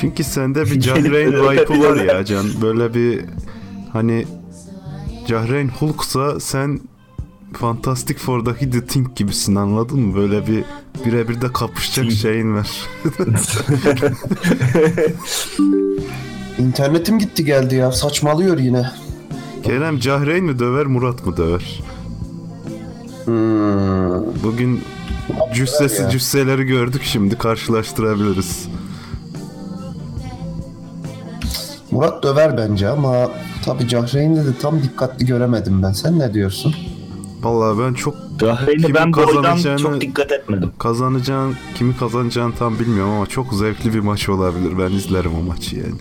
Çünkü 0.00 0.24
sende 0.24 0.64
bir 0.64 0.80
Cahreyn 0.86 1.32
vibe'ı 1.32 1.44
var 1.80 1.96
ya 1.96 2.24
Can. 2.24 2.46
Böyle 2.62 2.94
bir 2.94 3.24
hani 3.92 4.26
Cahreyn 5.26 5.68
Hulk'sa 5.68 6.40
sen 6.40 6.80
Fantastic 7.52 8.14
Four'daki 8.18 8.70
The 8.70 8.86
Thing 8.86 9.16
gibisin 9.16 9.54
anladın 9.54 10.00
mı? 10.00 10.16
Böyle 10.16 10.46
bir 10.46 10.64
birebir 11.04 11.40
de 11.40 11.52
kapışacak 11.52 12.10
şeyin 12.12 12.54
var. 12.54 12.70
İnternetim 16.58 17.18
gitti 17.18 17.44
geldi 17.44 17.74
ya. 17.74 17.92
Saçmalıyor 17.92 18.58
yine. 18.58 18.90
Kerem 19.62 19.98
Cahreyn 19.98 20.44
mi 20.44 20.58
döver 20.58 20.86
Murat 20.86 21.26
mı 21.26 21.36
döver? 21.36 21.80
Hmm. 23.26 24.42
Bugün 24.44 24.82
cüssesi 25.54 26.02
ya. 26.02 26.08
cüsseleri 26.10 26.64
gördük 26.64 27.02
şimdi 27.04 27.38
karşılaştırabiliriz. 27.38 28.68
Murat 31.90 32.22
döver 32.22 32.56
bence 32.56 32.88
ama 32.88 33.30
tabii 33.64 33.88
Cahreyn'de 33.88 34.44
de 34.46 34.58
tam 34.62 34.82
dikkatli 34.82 35.26
göremedim 35.26 35.82
ben. 35.82 35.92
Sen 35.92 36.18
ne 36.18 36.34
diyorsun? 36.34 36.74
Vallahi 37.42 37.78
ben 37.78 37.94
çok 37.94 38.14
Cahreyn'i 38.40 38.94
ben 38.94 39.10
kazanacağını- 39.12 39.78
çok 39.78 40.00
dikkat 40.00 40.32
etmedim. 40.32 40.70
kazanacağın, 40.78 41.54
kimi 41.74 41.96
kazanacağını 41.96 42.54
tam 42.58 42.78
bilmiyorum 42.78 43.12
ama 43.12 43.26
çok 43.26 43.54
zevkli 43.54 43.94
bir 43.94 44.00
maç 44.00 44.28
olabilir. 44.28 44.78
Ben 44.78 44.92
izlerim 44.92 45.30
o 45.40 45.42
maçı 45.42 45.76
yani. 45.76 45.94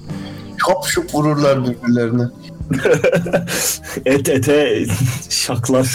Şop 0.58 0.86
şup 0.86 1.16
vururlar 1.16 1.64
birbirlerine. 1.66 2.24
Et 4.06 4.30
ete 4.30 4.86
şaklar. 5.30 5.88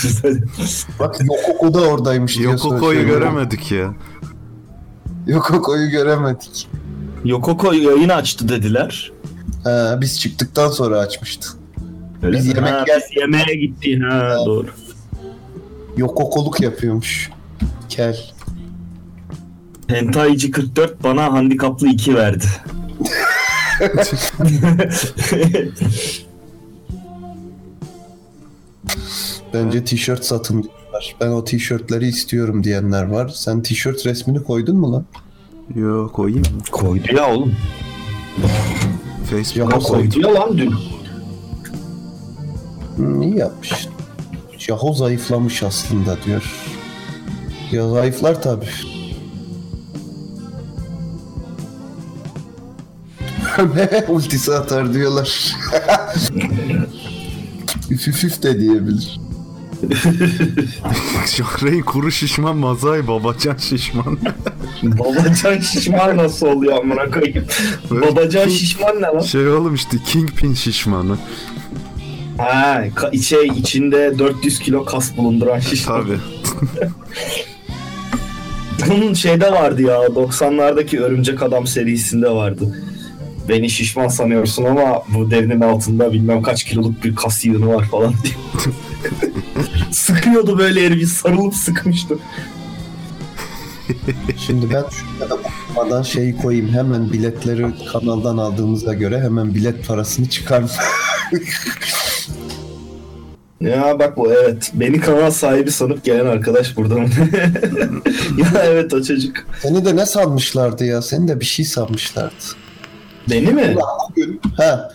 Bak 0.98 1.16
Yokoko 1.20 1.74
da 1.74 1.80
oradaymış 1.80 2.38
Yokoko'yu 2.38 3.06
göremedik 3.06 3.72
ya. 3.72 3.94
Yokoko'yu 5.26 5.90
göremedik. 5.90 6.68
Yokoko 7.24 7.72
yayın 7.72 8.08
açtı 8.08 8.48
dediler. 8.48 9.12
Ha, 9.64 9.98
biz 10.00 10.20
çıktıktan 10.20 10.68
sonra 10.68 10.98
açmıştı. 10.98 11.48
Öyle 12.22 12.38
Biz 12.38 12.46
mi? 12.46 12.52
yemek 12.56 12.72
ha, 12.72 12.84
biz 12.86 13.16
yemeğe 13.16 13.56
gitti. 13.60 13.98
Ha, 13.98 14.36
doğru. 14.46 14.66
Yokokoluk 15.96 16.60
yapıyormuş. 16.60 17.30
Kel. 17.88 18.18
Hentaici 19.86 20.50
44 20.50 21.04
bana 21.04 21.32
handikaplı 21.32 21.88
2 21.88 22.14
verdi. 22.14 22.44
Bence 29.54 29.84
tişört 29.84 30.24
satın 30.24 30.62
diyorlar. 30.62 31.16
Ben 31.20 31.28
o 31.28 31.44
tişörtleri 31.44 32.06
istiyorum 32.08 32.64
diyenler 32.64 33.02
var. 33.02 33.28
Sen 33.28 33.62
tişört 33.62 34.06
resmini 34.06 34.44
koydun 34.44 34.76
mu 34.76 34.92
lan? 34.92 35.04
Yo 35.74 36.12
koyayım 36.12 36.40
mı? 36.42 36.62
Koydu 36.70 37.16
ya 37.16 37.34
oğlum. 37.34 37.56
Facebook'a 39.30 39.78
koydum. 39.78 40.10
Koydu 40.10 40.28
ya 40.28 40.34
lan 40.34 40.58
dün. 40.58 40.74
Hmm, 42.96 43.22
iyi 43.22 43.36
yapmış. 43.36 43.88
Yahoo 44.68 44.94
zayıflamış 44.94 45.62
aslında 45.62 46.16
diyor. 46.26 46.54
Ya 47.72 47.88
zayıflar 47.88 48.42
tabi. 48.42 48.64
Ultisi 54.08 54.54
atar 54.54 54.94
diyorlar. 54.94 55.56
üf 57.90 58.08
üf 58.08 58.24
üf 58.24 58.42
de 58.42 58.60
diyebilir. 58.60 59.20
Şahreyn 61.26 61.82
kuru 61.82 62.10
şişman 62.10 62.56
mazay 62.56 63.08
babacan 63.08 63.56
şişman. 63.56 64.18
Babacan 64.82 65.58
şişman 65.58 66.16
nasıl 66.16 66.46
oluyor 66.46 66.78
amına 66.78 67.10
koyayım? 67.10 67.44
Babacan 67.90 68.48
King- 68.48 68.50
şişman 68.50 68.96
ne 68.96 69.06
lan? 69.06 69.20
Şey 69.20 69.48
oğlum 69.48 69.74
işte 69.74 69.96
Kingpin 70.06 70.54
şişmanı. 70.54 71.16
Ha, 72.38 72.84
içe, 73.12 73.44
içinde 73.44 74.18
400 74.18 74.58
kilo 74.58 74.84
kas 74.84 75.16
bulunduran 75.16 75.58
şişman. 75.58 76.02
Tabi. 76.02 76.16
Bunun 78.88 79.14
şeyde 79.14 79.52
vardı 79.52 79.82
ya 79.82 79.96
90'lardaki 79.96 81.00
Örümcek 81.00 81.42
Adam 81.42 81.66
serisinde 81.66 82.30
vardı. 82.30 82.76
Beni 83.50 83.70
şişman 83.70 84.08
sanıyorsun 84.08 84.64
ama 84.64 85.02
bu 85.08 85.30
derinin 85.30 85.60
altında 85.60 86.12
bilmem 86.12 86.42
kaç 86.42 86.64
kiloluk 86.64 87.04
bir 87.04 87.14
kas 87.14 87.44
yığını 87.44 87.74
var 87.74 87.84
falan 87.84 88.14
diye. 88.22 88.34
Sıkıyordu 89.90 90.58
böyle 90.58 90.86
herifi 90.86 91.06
sarılıp 91.06 91.54
sıkmıştı. 91.54 92.18
Şimdi 94.36 94.66
ben 94.70 94.84
şuraya 94.90 95.30
da 95.30 95.34
okumadan 95.34 96.02
şeyi 96.02 96.36
koyayım. 96.36 96.68
Hemen 96.68 97.12
biletleri 97.12 97.66
kanaldan 97.92 98.36
aldığımıza 98.36 98.94
göre 98.94 99.20
hemen 99.20 99.54
bilet 99.54 99.86
parasını 99.86 100.28
çıkarım. 100.28 100.70
Ya 103.60 103.98
bak 103.98 104.16
bu 104.16 104.32
evet. 104.32 104.70
Beni 104.74 105.00
kanal 105.00 105.30
sahibi 105.30 105.70
sanıp 105.70 106.04
gelen 106.04 106.26
arkadaş 106.26 106.76
burada 106.76 106.94
mı? 106.94 107.08
ya 108.38 108.62
evet 108.64 108.94
o 108.94 109.02
çocuk. 109.02 109.36
Seni 109.62 109.84
de 109.84 109.96
ne 109.96 110.06
sanmışlardı 110.06 110.84
ya? 110.84 111.02
Seni 111.02 111.28
de 111.28 111.40
bir 111.40 111.44
şey 111.44 111.64
sanmışlardı. 111.64 112.44
Beni 113.30 113.52
mi? 113.52 113.76
Bugün. 114.10 114.40
Ha. 114.56 114.90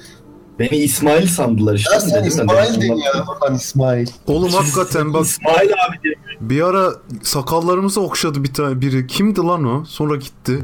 Beni 0.60 0.78
İsmail 0.78 1.28
sandılar 1.28 1.74
işte. 1.76 1.93
Ya 1.93 2.00
sen 2.02 2.12
Dedim 2.19 2.28
İsmail'din 2.28 2.89
ben- 2.91 2.95
ya. 2.95 3.26
Ulan 3.41 3.56
İsmail. 3.56 4.08
Oğlum 4.28 4.50
hakikaten 4.50 5.13
bak 5.13 5.26
İsmail 5.26 5.58
abi 5.88 6.04
diye. 6.04 6.13
bir 6.41 6.62
ara 6.62 6.89
sakallarımızı 7.24 8.02
okşadı 8.02 8.43
bir 8.43 8.54
tane 8.54 8.82
biri. 8.82 9.08
Kimdi 9.08 9.39
lan 9.41 9.63
o? 9.65 9.86
Sonra 9.86 10.15
gitti. 10.15 10.63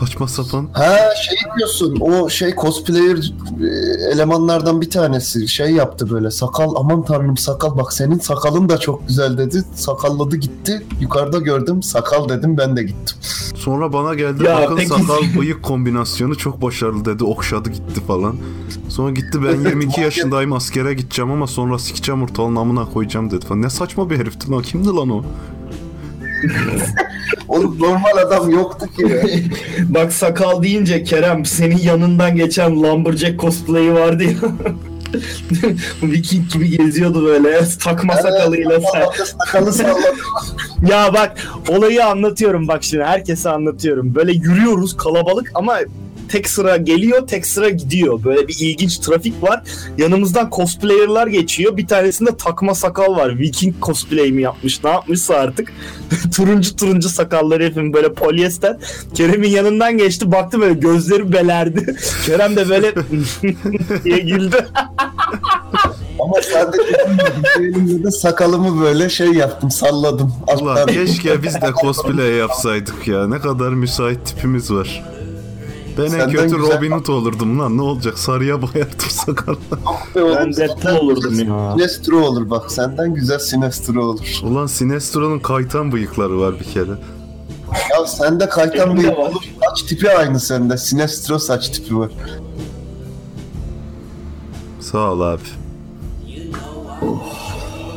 Saçma 0.00 0.28
sapan. 0.28 0.68
Ha 0.72 0.96
şey 1.28 1.36
diyorsun 1.58 1.96
o 2.00 2.28
şey 2.28 2.54
cosplayer 2.54 3.32
e, 3.62 3.66
elemanlardan 4.14 4.80
bir 4.80 4.90
tanesi 4.90 5.48
şey 5.48 5.70
yaptı 5.70 6.10
böyle 6.10 6.30
sakal 6.30 6.74
aman 6.76 7.04
tanrım 7.04 7.36
sakal 7.36 7.76
bak 7.76 7.92
senin 7.92 8.18
sakalın 8.18 8.68
da 8.68 8.78
çok 8.78 9.08
güzel 9.08 9.38
dedi 9.38 9.62
sakalladı 9.74 10.36
gitti 10.36 10.86
yukarıda 11.00 11.38
gördüm 11.38 11.82
sakal 11.82 12.28
dedim 12.28 12.56
ben 12.58 12.76
de 12.76 12.82
gittim. 12.82 13.16
Sonra 13.54 13.92
bana 13.92 14.14
geldi 14.14 14.44
Ya 14.44 14.56
bakın 14.62 14.76
peki- 14.76 14.88
sakal 14.88 15.40
bıyık 15.40 15.62
kombinasyonu 15.62 16.36
çok 16.38 16.62
başarılı 16.62 17.04
dedi. 17.04 17.24
Okşadı 17.24 17.70
gitti 17.70 18.00
falan. 18.06 18.36
Sonra 18.88 19.10
gitti 19.10 19.38
ben 19.44 19.60
22 19.70 20.00
yaşındayım 20.00 20.52
askere 20.52 20.94
gideceğim 20.94 21.30
ama 21.30 21.46
sonra 21.46 21.78
sikeceğim 21.78 22.22
ortalığın 22.22 22.56
amına 22.56 22.84
koyacağım 22.84 23.30
dedi 23.30 23.46
falan. 23.46 23.62
Ne 23.62 23.70
saçma 23.70 24.10
bir 24.10 24.18
herifti 24.18 24.50
lan 24.50 24.62
kimdi 24.62 24.88
lan 24.88 25.10
o? 25.10 25.22
Oğlum 27.48 27.76
normal 27.80 28.16
adam 28.26 28.50
yoktu 28.50 28.86
ki. 28.96 29.22
Bak 29.88 30.12
sakal 30.12 30.62
deyince 30.62 31.04
Kerem 31.04 31.44
senin 31.44 31.78
yanından 31.78 32.36
geçen 32.36 32.82
Lumberjack 32.82 33.40
cosplay'i 33.40 33.94
vardı 33.94 34.24
ya. 34.24 34.30
Viking 36.02 36.52
gibi 36.52 36.70
geziyordu 36.78 37.26
böyle 37.26 37.60
takma 37.80 38.16
sakalıyla 38.16 38.80
sen. 38.92 39.24
Sakalı 39.24 39.72
salladı. 39.72 40.14
Ya 40.90 41.14
bak 41.14 41.36
olayı 41.68 42.06
anlatıyorum 42.06 42.68
bak 42.68 42.84
şimdi 42.84 43.04
herkese 43.04 43.50
anlatıyorum. 43.50 44.14
Böyle 44.14 44.32
yürüyoruz 44.32 44.96
kalabalık 44.96 45.50
ama 45.54 45.78
tek 46.32 46.48
sıra 46.48 46.76
geliyor 46.76 47.26
tek 47.26 47.46
sıra 47.46 47.68
gidiyor. 47.68 48.24
Böyle 48.24 48.48
bir 48.48 48.56
ilginç 48.60 48.98
trafik 48.98 49.42
var. 49.42 49.62
Yanımızdan 49.98 50.50
cosplayer'lar 50.52 51.26
geçiyor. 51.26 51.76
Bir 51.76 51.86
tanesinde 51.86 52.36
takma 52.36 52.74
sakal 52.74 53.16
var. 53.16 53.38
Viking 53.38 53.74
cosplay 53.82 54.32
mi 54.32 54.42
yapmış 54.42 54.84
ne 54.84 54.90
yapmışsa 54.90 55.34
artık. 55.34 55.72
turuncu 56.36 56.76
turuncu 56.76 57.08
sakalları 57.08 57.64
hepim 57.64 57.92
böyle 57.92 58.12
polyester. 58.12 58.76
Kerem'in 59.14 59.48
yanından 59.48 59.98
geçti 59.98 60.32
baktı 60.32 60.60
böyle 60.60 60.74
gözleri 60.74 61.32
belerdi. 61.32 61.96
Kerem 62.26 62.56
de 62.56 62.68
böyle 62.68 62.92
diye 64.04 64.18
güldü. 64.18 64.66
Ama 66.20 66.34
sadece 66.52 66.96
elimde 67.58 68.04
de 68.04 68.10
sakalımı 68.10 68.82
böyle 68.82 69.08
şey 69.08 69.32
yaptım 69.32 69.70
salladım. 69.70 70.32
Alttan. 70.46 70.86
keşke 70.86 71.42
biz 71.42 71.54
de 71.54 71.72
cosplay 71.82 72.30
yapsaydık 72.30 73.08
ya. 73.08 73.26
Ne 73.28 73.38
kadar 73.38 73.68
müsait 73.68 74.26
tipimiz 74.26 74.70
var. 74.70 75.04
Ben 75.98 76.04
en 76.18 76.30
kötü 76.30 76.56
güzel- 76.56 76.76
Robin 76.76 76.90
Hood 76.90 77.06
olurdum 77.06 77.58
lan. 77.58 77.76
Ne 77.76 77.82
olacak? 77.82 78.18
Sarıya 78.18 78.62
boyardım 78.62 79.10
sakalı. 79.10 79.56
Be 80.14 80.22
oğlum, 80.22 80.36
Ben 80.36 80.56
Deadpool 80.56 80.94
olurdum 80.96 81.34
ya. 81.48 81.72
Sinestro 81.72 82.20
olur 82.26 82.50
bak 82.50 82.72
senden 82.72 83.14
güzel 83.14 83.38
Sinestro 83.38 84.04
olur. 84.04 84.40
Ulan 84.42 84.66
Sinestro'nun 84.66 85.38
kaytan 85.38 85.92
bıyıkları 85.92 86.40
var 86.40 86.54
bir 86.60 86.64
kere. 86.64 86.90
Ya 87.90 88.06
sende 88.06 88.48
kaytan 88.48 88.96
bıyık 88.96 89.18
olur. 89.18 89.42
Saç 89.68 89.82
tipi 89.82 90.10
aynı 90.10 90.40
sende. 90.40 90.76
Sinestro 90.78 91.38
saç 91.38 91.68
tipi 91.68 91.98
var. 91.98 92.10
Sağ 94.80 95.12
ol 95.12 95.20
abi. 95.20 95.40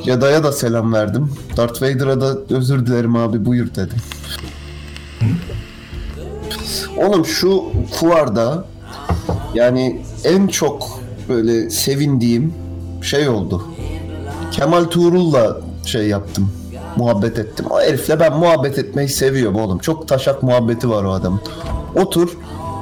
Jedi'ya 0.05 0.43
da 0.43 0.51
selam 0.51 0.93
verdim. 0.93 1.31
Darth 1.57 1.81
Vader'a 1.81 2.21
da 2.21 2.37
özür 2.49 2.85
dilerim 2.85 3.15
abi 3.15 3.45
buyur 3.45 3.67
dedim. 3.75 3.97
Oğlum 6.97 7.25
şu 7.25 7.63
fuarda 7.93 8.65
yani 9.53 10.01
en 10.23 10.47
çok 10.47 10.99
böyle 11.29 11.69
sevindiğim 11.69 12.53
şey 13.01 13.29
oldu. 13.29 13.63
Kemal 14.51 14.83
Tuğrul'la 14.83 15.57
şey 15.85 16.07
yaptım. 16.07 16.51
Muhabbet 16.95 17.39
ettim. 17.39 17.65
O 17.69 17.81
herifle 17.81 18.19
ben 18.19 18.33
muhabbet 18.37 18.77
etmeyi 18.77 19.09
seviyorum 19.09 19.59
oğlum. 19.59 19.79
Çok 19.79 20.07
taşak 20.07 20.43
muhabbeti 20.43 20.89
var 20.89 21.03
o 21.03 21.11
adamın. 21.11 21.41
Otur, 21.95 22.37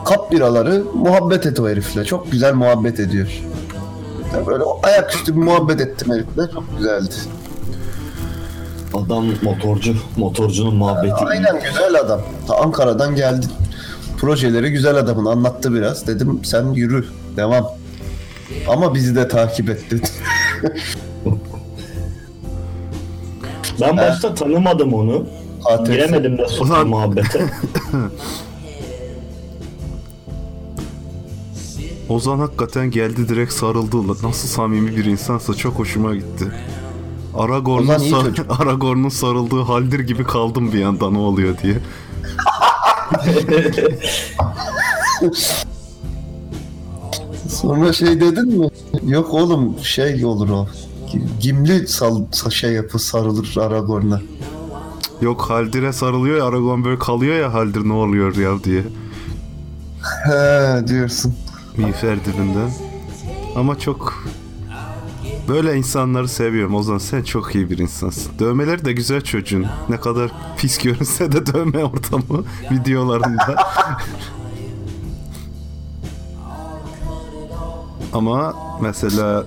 kap 0.06 0.32
biraları, 0.32 0.84
muhabbet 0.94 1.46
et 1.46 1.60
o 1.60 1.70
herifle. 1.70 2.06
Çok 2.06 2.32
güzel 2.32 2.54
muhabbet 2.54 3.00
ediyor. 3.00 3.28
Ya 4.34 4.48
Böyle 4.48 4.64
ayaküstü 4.84 5.36
bir 5.36 5.42
muhabbet 5.42 5.82
ettim 5.82 6.12
herifle. 6.12 6.54
Çok 6.54 6.78
güzeldi. 6.78 7.14
Adam 8.94 9.26
motorcu. 9.42 9.96
Motorcunun 10.18 10.76
muhabbeti. 10.76 11.14
Aynen 11.14 11.60
güzel 11.64 12.00
adam. 12.00 12.22
Ta 12.48 12.56
Ankara'dan 12.58 13.16
geldi. 13.16 13.46
Projeleri 14.24 14.72
güzel 14.72 14.96
adamın 14.96 15.26
anlattı 15.26 15.74
biraz. 15.74 16.08
Dedim 16.08 16.40
sen 16.44 16.74
yürü 16.74 17.06
devam. 17.38 17.68
Ama 18.68 18.96
bizi 18.96 19.16
de 19.16 19.28
takip 19.28 19.70
et 19.70 19.92
dedi. 19.92 20.08
Ben 23.82 23.98
başta 23.98 24.36
tanımadım 24.36 24.94
onu. 24.94 25.26
ATS. 25.66 25.90
Giremedim 25.90 26.38
de 26.38 26.46
Ulan- 26.62 26.88
muhabbete. 26.88 27.46
Ozan 32.10 32.40
hakikaten 32.40 32.92
geldi 32.92 33.30
direkt 33.30 33.54
sarıldı. 33.54 33.98
Nasıl 34.24 34.48
samimi 34.48 34.98
bir 34.98 35.06
insansa 35.06 35.54
çok 35.54 35.74
hoşuma 35.80 36.16
gitti. 36.16 36.52
Aragorn'un, 37.38 37.98
sar-. 37.98 38.46
Aragorn'un 38.62 39.10
sarıldığı 39.10 39.62
haldir 39.62 40.00
gibi 40.00 40.24
kaldım 40.24 40.74
bir 40.74 40.84
anda 40.84 41.10
ne 41.10 41.18
oluyor 41.18 41.58
diye. 41.64 41.76
Sonra 47.50 47.94
şey 47.94 48.22
dedin 48.22 48.60
mi? 48.60 48.68
Yok 49.04 49.34
oğlum 49.34 49.76
şey 49.82 50.26
olur 50.26 50.50
o. 50.50 50.68
Gimli 51.40 51.88
sal, 51.88 52.22
sa- 52.32 52.52
şey 52.52 52.72
yapı 52.72 53.00
sarılır 53.00 53.58
Aragorn'a. 53.62 54.22
Yok 55.22 55.42
Haldir'e 55.42 55.94
sarılıyor 55.94 56.38
ya 56.38 56.46
Aragorn 56.46 56.84
böyle 56.84 57.00
kalıyor 57.00 57.36
ya 57.36 57.54
Haldir 57.54 57.90
ne 57.90 57.94
oluyor 57.94 58.36
ya 58.36 58.64
diye. 58.64 58.84
He 60.26 60.88
diyorsun. 60.88 61.36
Miğfer 61.78 62.26
dibinden. 62.26 62.72
Ama 63.56 63.80
çok 63.80 64.24
böyle 65.48 65.78
insanları 65.78 66.28
seviyorum 66.28 66.76
Ozan 66.76 66.98
sen 66.98 67.24
çok 67.24 67.56
iyi 67.56 67.70
bir 67.70 67.78
insansın. 67.78 68.32
Dövmeleri 68.40 68.86
de 68.86 68.94
güzel 68.94 69.22
çocuğun. 69.22 69.66
Ne 69.90 70.00
kadar 70.00 70.32
pis 70.58 70.78
görünse 70.78 71.32
de 71.32 71.46
dövme 71.46 71.86
ortamı 71.86 72.44
videolarında. 72.72 73.56
Ama 78.14 78.54
mesela 78.82 79.46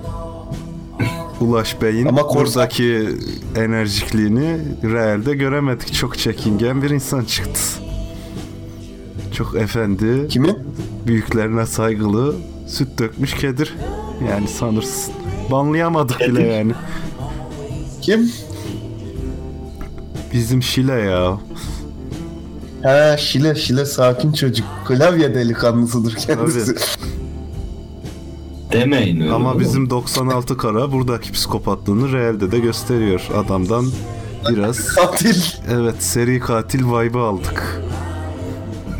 Ulaş 1.41 1.83
Bey'in 1.83 2.07
Ama 2.07 2.35
buradaki 2.35 3.09
enerjikliğini 3.57 4.59
realde 4.83 5.35
göremedik. 5.35 5.95
Çok 5.95 6.19
çekingen 6.19 6.83
bir 6.83 6.91
insan 6.91 7.25
çıktı. 7.25 7.61
Çok 9.33 9.55
efendi 9.57 10.29
Kimin? 10.29 10.59
büyüklerine 11.07 11.67
saygılı, 11.67 12.35
süt 12.67 12.99
dökmüş 12.99 13.35
kedir. 13.35 13.75
Yani 14.31 14.49
sanırsın. 14.49 15.15
Banlayamadık 15.51 16.21
bile 16.21 16.43
yani. 16.43 16.73
Kim? 18.03 18.31
Bizim 20.33 20.63
Şile 20.63 20.93
ya. 20.93 21.39
He 22.83 23.19
Şile 23.19 23.55
Şile 23.55 23.85
sakin 23.85 24.33
çocuk. 24.33 24.67
Klavye 24.87 25.35
delikanlısıdır 25.35 26.15
kendisi. 26.15 26.75
Demeyin 28.73 29.21
öyle. 29.21 29.33
Ama 29.33 29.61
bizim 29.61 29.91
96 29.91 30.57
kara 30.57 30.93
buradaki 30.93 31.33
psikopatlığını 31.33 32.13
realde 32.13 32.53
de 32.53 32.59
gösteriyor. 32.59 33.29
Adamdan 33.37 33.87
biraz 34.51 34.85
Katil. 34.95 35.43
evet 35.71 36.03
seri 36.03 36.41
katil 36.41 36.85
vibe'ı 36.85 37.23
aldık. 37.23 37.83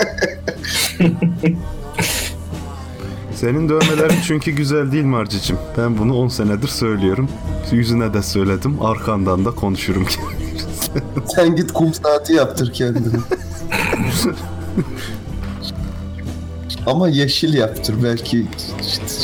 Senin 3.40 3.70
dövmelerin 3.70 4.22
çünkü 4.28 4.52
güzel 4.52 4.92
değil 4.92 5.04
Marcicim. 5.04 5.58
Ben 5.78 5.98
bunu 5.98 6.18
10 6.18 6.28
senedir 6.28 6.68
söylüyorum. 6.68 7.30
Yüzüne 7.72 8.14
de 8.14 8.24
söyledim. 8.24 8.82
Arkandan 8.82 9.46
da 9.46 9.52
konuşurum. 9.52 10.08
Sen 11.36 11.56
git 11.56 11.74
kum 11.74 11.94
saati 11.94 12.34
yaptır 12.34 12.74
kendine. 12.74 13.20
Ama 16.86 17.10
yeşil 17.10 17.54
yaptır 17.54 17.96
belki 18.04 18.46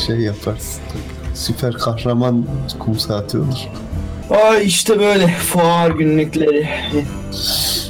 şey 0.08 0.18
yaparsın. 0.18 0.82
Süper 1.34 1.74
kahraman 1.74 2.46
kum 2.80 3.00
saati 3.00 3.38
olur. 3.38 3.60
Ay 4.30 4.66
işte 4.66 5.00
böyle 5.00 5.28
fuar 5.28 5.92
günlükleri. 5.92 6.70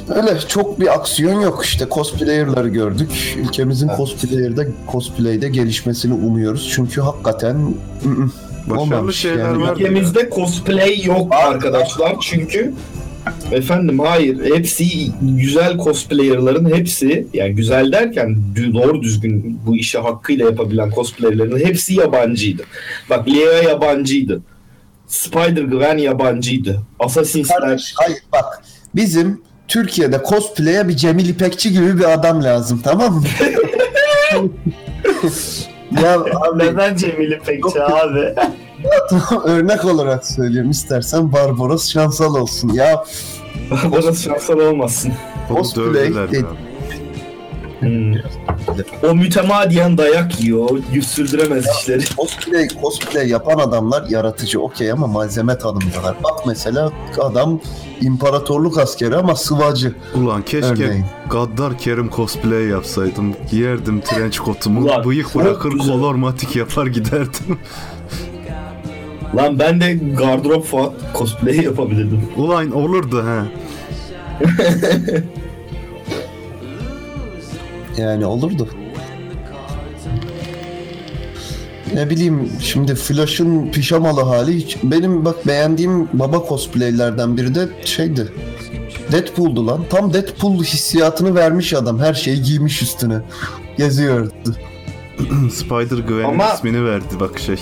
Öyle 0.08 0.38
çok 0.48 0.80
bir 0.80 0.94
aksiyon 0.94 1.40
yok 1.40 1.64
işte 1.64 1.86
cosplayer'ları 1.90 2.68
gördük. 2.68 3.36
Ülkemizin 3.38 3.90
cosplayer'da 3.96 4.64
cosplay'de 4.92 5.48
gelişmesini 5.48 6.14
umuyoruz. 6.14 6.70
Çünkü 6.74 7.00
hakikaten 7.00 7.54
ı-ı, 7.54 8.30
Başarılı 8.66 8.80
Olmamış 8.80 9.16
şeyler 9.16 9.38
yani. 9.44 9.62
var. 9.62 9.76
Ülkemizde 9.76 10.30
cosplay 10.34 11.02
yok 11.04 11.34
arkadaşlar 11.34 12.16
çünkü 12.20 12.72
efendim 13.52 13.98
hayır 13.98 14.54
hepsi 14.54 14.86
güzel 15.22 15.78
cosplayerların 15.78 16.74
hepsi 16.74 17.26
yani 17.34 17.54
güzel 17.54 17.92
derken 17.92 18.36
doğru 18.74 19.02
düzgün 19.02 19.60
bu 19.66 19.76
işi 19.76 19.98
hakkıyla 19.98 20.44
yapabilen 20.44 20.90
cosplayerlerin 20.90 21.66
hepsi 21.66 21.94
yabancıydı. 21.94 22.62
Bak 23.10 23.28
Lea 23.28 23.62
yabancıydı. 23.62 24.42
Spider-Gwen 25.08 25.98
yabancıydı. 25.98 26.82
Assassin's 27.00 27.48
Creed 27.48 27.60
Kardeş, 27.60 27.92
hayır 27.96 28.18
bak 28.32 28.62
bizim 28.94 29.40
Türkiye'de 29.68 30.22
cosplay'e 30.28 30.88
bir 30.88 30.96
Cemil 30.96 31.28
İpekçi 31.28 31.72
gibi 31.72 31.98
bir 31.98 32.12
adam 32.12 32.44
lazım 32.44 32.80
tamam 32.84 33.14
mı? 33.14 33.22
ya 36.02 36.14
abi 36.20 36.58
neden 36.58 36.96
Cemil 36.96 37.30
İpekçi 37.32 37.82
abi? 37.82 38.34
tamam, 39.10 39.44
örnek 39.44 39.84
olarak 39.84 40.26
söylüyorum 40.26 40.70
istersen 40.70 41.32
Barbaros 41.32 41.88
Şansal 41.92 42.34
olsun. 42.34 42.68
Ya 42.68 43.04
Orası 43.92 44.22
şansal 44.22 44.58
olmasın. 44.58 45.12
Cosplay 45.48 46.14
dedi. 46.14 46.46
Ya. 47.84 48.22
Hmm. 48.22 49.10
O 49.10 49.14
mütemadiyen 49.14 49.98
dayak 49.98 50.40
yiyor. 50.40 50.70
Yüz 50.92 51.06
sürdüremez 51.08 51.64
işleri. 51.80 52.02
cosplay, 52.16 52.68
cosplay 52.82 53.28
yapan 53.28 53.58
adamlar 53.58 54.04
yaratıcı 54.08 54.60
okey 54.60 54.92
ama 54.92 55.06
malzeme 55.06 55.58
tanımıyorlar. 55.58 56.16
Bak 56.24 56.46
mesela 56.46 56.92
adam 57.20 57.60
imparatorluk 58.00 58.78
askeri 58.78 59.16
ama 59.16 59.36
sıvacı 59.36 59.94
Ulan 60.14 60.42
keşke 60.42 60.66
örneğin. 60.84 61.04
Gaddar 61.30 61.78
Kerim 61.78 62.10
cosplay 62.10 62.64
yapsaydım. 62.64 63.34
Giyerdim 63.50 64.00
trench 64.00 64.38
kotumu, 64.38 64.84
Ulan, 64.84 65.04
bıyık 65.04 65.34
bırakır 65.34 65.72
güzel. 65.72 65.92
kolor 65.92 66.14
matik 66.14 66.56
yapar 66.56 66.86
giderdim. 66.86 67.58
Lan 69.36 69.58
ben 69.58 69.80
de 69.80 69.94
gardırop 69.94 70.66
falan 70.66 70.92
cosplay 71.18 71.56
yapabilirdim. 71.56 72.22
Ulan 72.36 72.70
olurdu 72.70 73.24
ha. 73.24 73.44
Yani 77.98 78.26
olurdu. 78.26 78.68
Ne 81.94 82.10
bileyim 82.10 82.50
şimdi 82.60 82.94
Flash'ın 82.94 83.70
pijamalı 83.70 84.20
hali 84.22 84.56
hiç 84.56 84.76
benim 84.82 85.24
bak 85.24 85.46
beğendiğim 85.46 86.08
baba 86.12 86.44
cosplaylerden 86.48 87.36
biri 87.36 87.54
de 87.54 87.68
şeydi. 87.84 88.32
Deadpool'du 89.12 89.66
lan. 89.66 89.84
Tam 89.90 90.14
Deadpool 90.14 90.64
hissiyatını 90.64 91.34
vermiş 91.34 91.74
adam. 91.74 91.98
Her 91.98 92.14
şeyi 92.14 92.42
giymiş 92.42 92.82
üstüne. 92.82 93.18
Geziyordu. 93.76 94.32
Spider 95.52 95.98
Gwen'in 95.98 96.24
Ama- 96.24 96.54
ismini 96.54 96.84
verdi 96.84 97.20
bak 97.20 97.38
şey. 97.38 97.58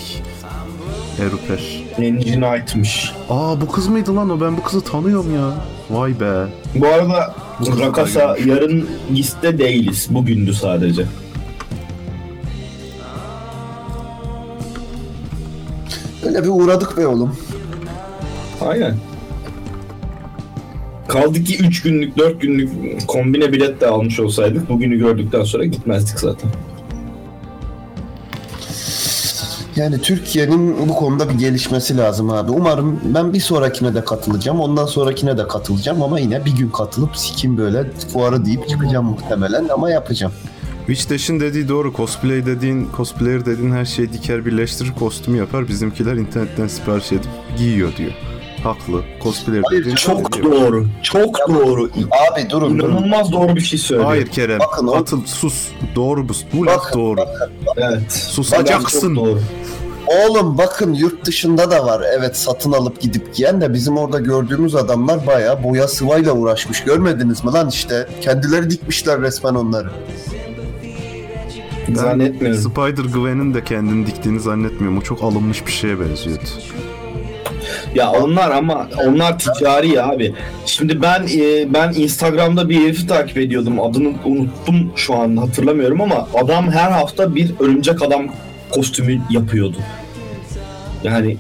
Eruper. 1.21 1.82
Engineite'mış. 1.99 3.13
Aa 3.31 3.61
bu 3.61 3.69
kız 3.69 3.89
mıydı 3.89 4.17
lan 4.17 4.31
o? 4.31 4.41
Ben 4.41 4.57
bu 4.57 4.63
kızı 4.63 4.81
tanıyorum 4.85 5.35
ya. 5.35 5.55
Vay 5.91 6.21
be. 6.21 6.47
Bu 6.75 6.87
arada 6.87 7.35
Bu 7.61 7.81
Rakasa 7.81 8.37
yarın 8.47 8.89
liste 9.11 9.59
değiliz. 9.59 10.07
Bugündü 10.11 10.55
sadece. 10.55 11.05
Öyle 16.27 16.43
bir 16.45 16.49
uğradık 16.49 16.97
be 16.97 17.07
oğlum. 17.07 17.37
Aynen. 18.61 18.97
Kaldı 21.09 21.45
ki 21.45 21.57
3 21.59 21.83
günlük 21.83 22.19
4 22.19 22.41
günlük 22.41 22.71
kombine 23.09 23.53
bilet 23.53 23.81
de 23.81 23.87
almış 23.87 24.21
olsaydık 24.21 24.69
bugünü 24.69 24.99
gördükten 24.99 25.43
sonra 25.45 25.65
gitmezdik 25.65 26.21
zaten. 26.21 26.51
Yani 29.77 30.01
Türkiye'nin 30.01 30.89
bu 30.89 30.95
konuda 30.95 31.29
bir 31.29 31.35
gelişmesi 31.35 31.97
lazım 31.97 32.31
abi. 32.31 32.51
Umarım 32.51 33.01
ben 33.05 33.33
bir 33.33 33.41
sonrakine 33.41 33.95
de 33.95 34.05
katılacağım. 34.05 34.61
Ondan 34.61 34.87
sonrakine 34.87 35.39
de 35.39 35.49
katılacağım 35.49 36.03
ama 36.03 36.21
yine 36.21 36.45
bir 36.45 36.51
gün 36.57 36.69
katılıp 36.71 37.17
sikim 37.17 37.59
böyle 37.59 37.91
fuarı 38.13 38.45
deyip 38.45 38.69
çıkacağım 38.69 39.07
muhtemelen 39.07 39.69
ama 39.69 39.91
yapacağım. 39.91 40.33
Witch'teş'in 40.87 41.41
dediği 41.41 41.69
doğru. 41.69 41.93
Cosplay 41.93 42.47
dediğin, 42.47 42.89
cosplayer 42.97 43.47
dediğin 43.47 43.73
her 43.73 43.85
şeyi 43.85 44.13
diker 44.13 44.47
birleştirir 44.47 44.93
kostümü 44.99 45.39
yapar. 45.39 45.69
Bizimkiler 45.69 46.13
internetten 46.15 46.67
sipariş 46.67 47.13
edip 47.13 47.31
giyiyor 47.59 47.97
diyor. 47.97 48.13
Haklı. 48.63 49.03
Cosplayer 49.23 49.63
Hayır, 49.67 49.81
dediğin 49.81 49.97
Çok 49.97 50.33
diyor. 50.33 50.53
doğru. 50.53 50.87
Çok 51.03 51.39
doğru. 51.49 51.91
Abi 52.33 52.51
durun 52.51 52.79
durun. 52.79 52.91
İnanılmaz 52.93 53.33
doğru 53.33 53.57
bir 53.57 53.61
şey 53.61 53.79
söylüyor. 53.79 54.09
Hayır 54.09 54.27
Kerem. 54.27 54.59
Bakın 54.61 54.87
Atıl 54.87 55.25
sus. 55.27 55.69
Doğru 55.97 56.29
bu. 56.29 56.33
Bu 56.53 56.67
laf 56.67 56.77
Bakın, 56.79 57.01
doğru. 57.01 57.21
Evet. 57.77 58.13
Susacaksın. 58.13 59.15
Çok 59.15 59.25
doğru. 59.27 59.41
Oğlum 60.07 60.59
bakın 60.59 60.95
yurt 60.95 61.25
dışında 61.25 61.71
da 61.71 61.87
var. 61.87 62.03
Evet 62.19 62.37
satın 62.37 62.73
alıp 62.73 63.01
gidip 63.01 63.35
giyen 63.35 63.61
de 63.61 63.75
bizim 63.75 63.99
orada 63.99 64.19
gördüğümüz 64.19 64.75
adamlar 64.75 65.27
bayağı 65.27 65.63
boya 65.63 65.89
sıvayla 65.89 66.33
uğraşmış. 66.33 66.85
Görmediniz 66.85 67.45
mi 67.45 67.53
lan 67.53 67.69
işte? 67.69 68.07
Kendileri 68.21 68.71
dikmişler 68.71 69.21
resmen 69.21 69.55
onları. 69.55 69.89
Ben 71.89 71.95
Zannetmiyorum. 71.95 72.61
Spider 72.61 73.05
Gwen'in 73.05 73.55
de 73.55 73.65
kendini 73.65 74.07
diktiğini 74.07 74.41
zannetmiyorum. 74.41 74.99
O 74.99 75.03
çok 75.03 75.23
alınmış 75.23 75.67
bir 75.67 75.73
şeye 75.73 76.01
benziyordu. 76.01 76.43
Ya 77.95 78.13
onlar 78.13 78.51
ama 78.51 78.89
onlar 79.07 79.39
ticari 79.39 79.89
ya 79.89 80.07
abi. 80.09 80.35
Şimdi 80.67 81.03
ben 81.03 81.27
e, 81.39 81.73
ben 81.75 81.93
Instagram'da 81.93 82.69
bir 82.69 82.81
herifi 82.81 83.07
takip 83.07 83.39
ediyordum. 83.39 83.81
Adını 83.81 84.13
unuttum 84.25 84.93
şu 84.97 85.15
an 85.15 85.37
hatırlamıyorum 85.37 86.01
ama 86.01 86.29
adam 86.35 86.71
her 86.71 86.91
hafta 86.91 87.35
bir 87.35 87.53
örümcek 87.61 88.03
adam 88.03 88.27
kostümü 88.73 89.21
yapıyordu. 89.31 89.77
Yani 91.05 91.37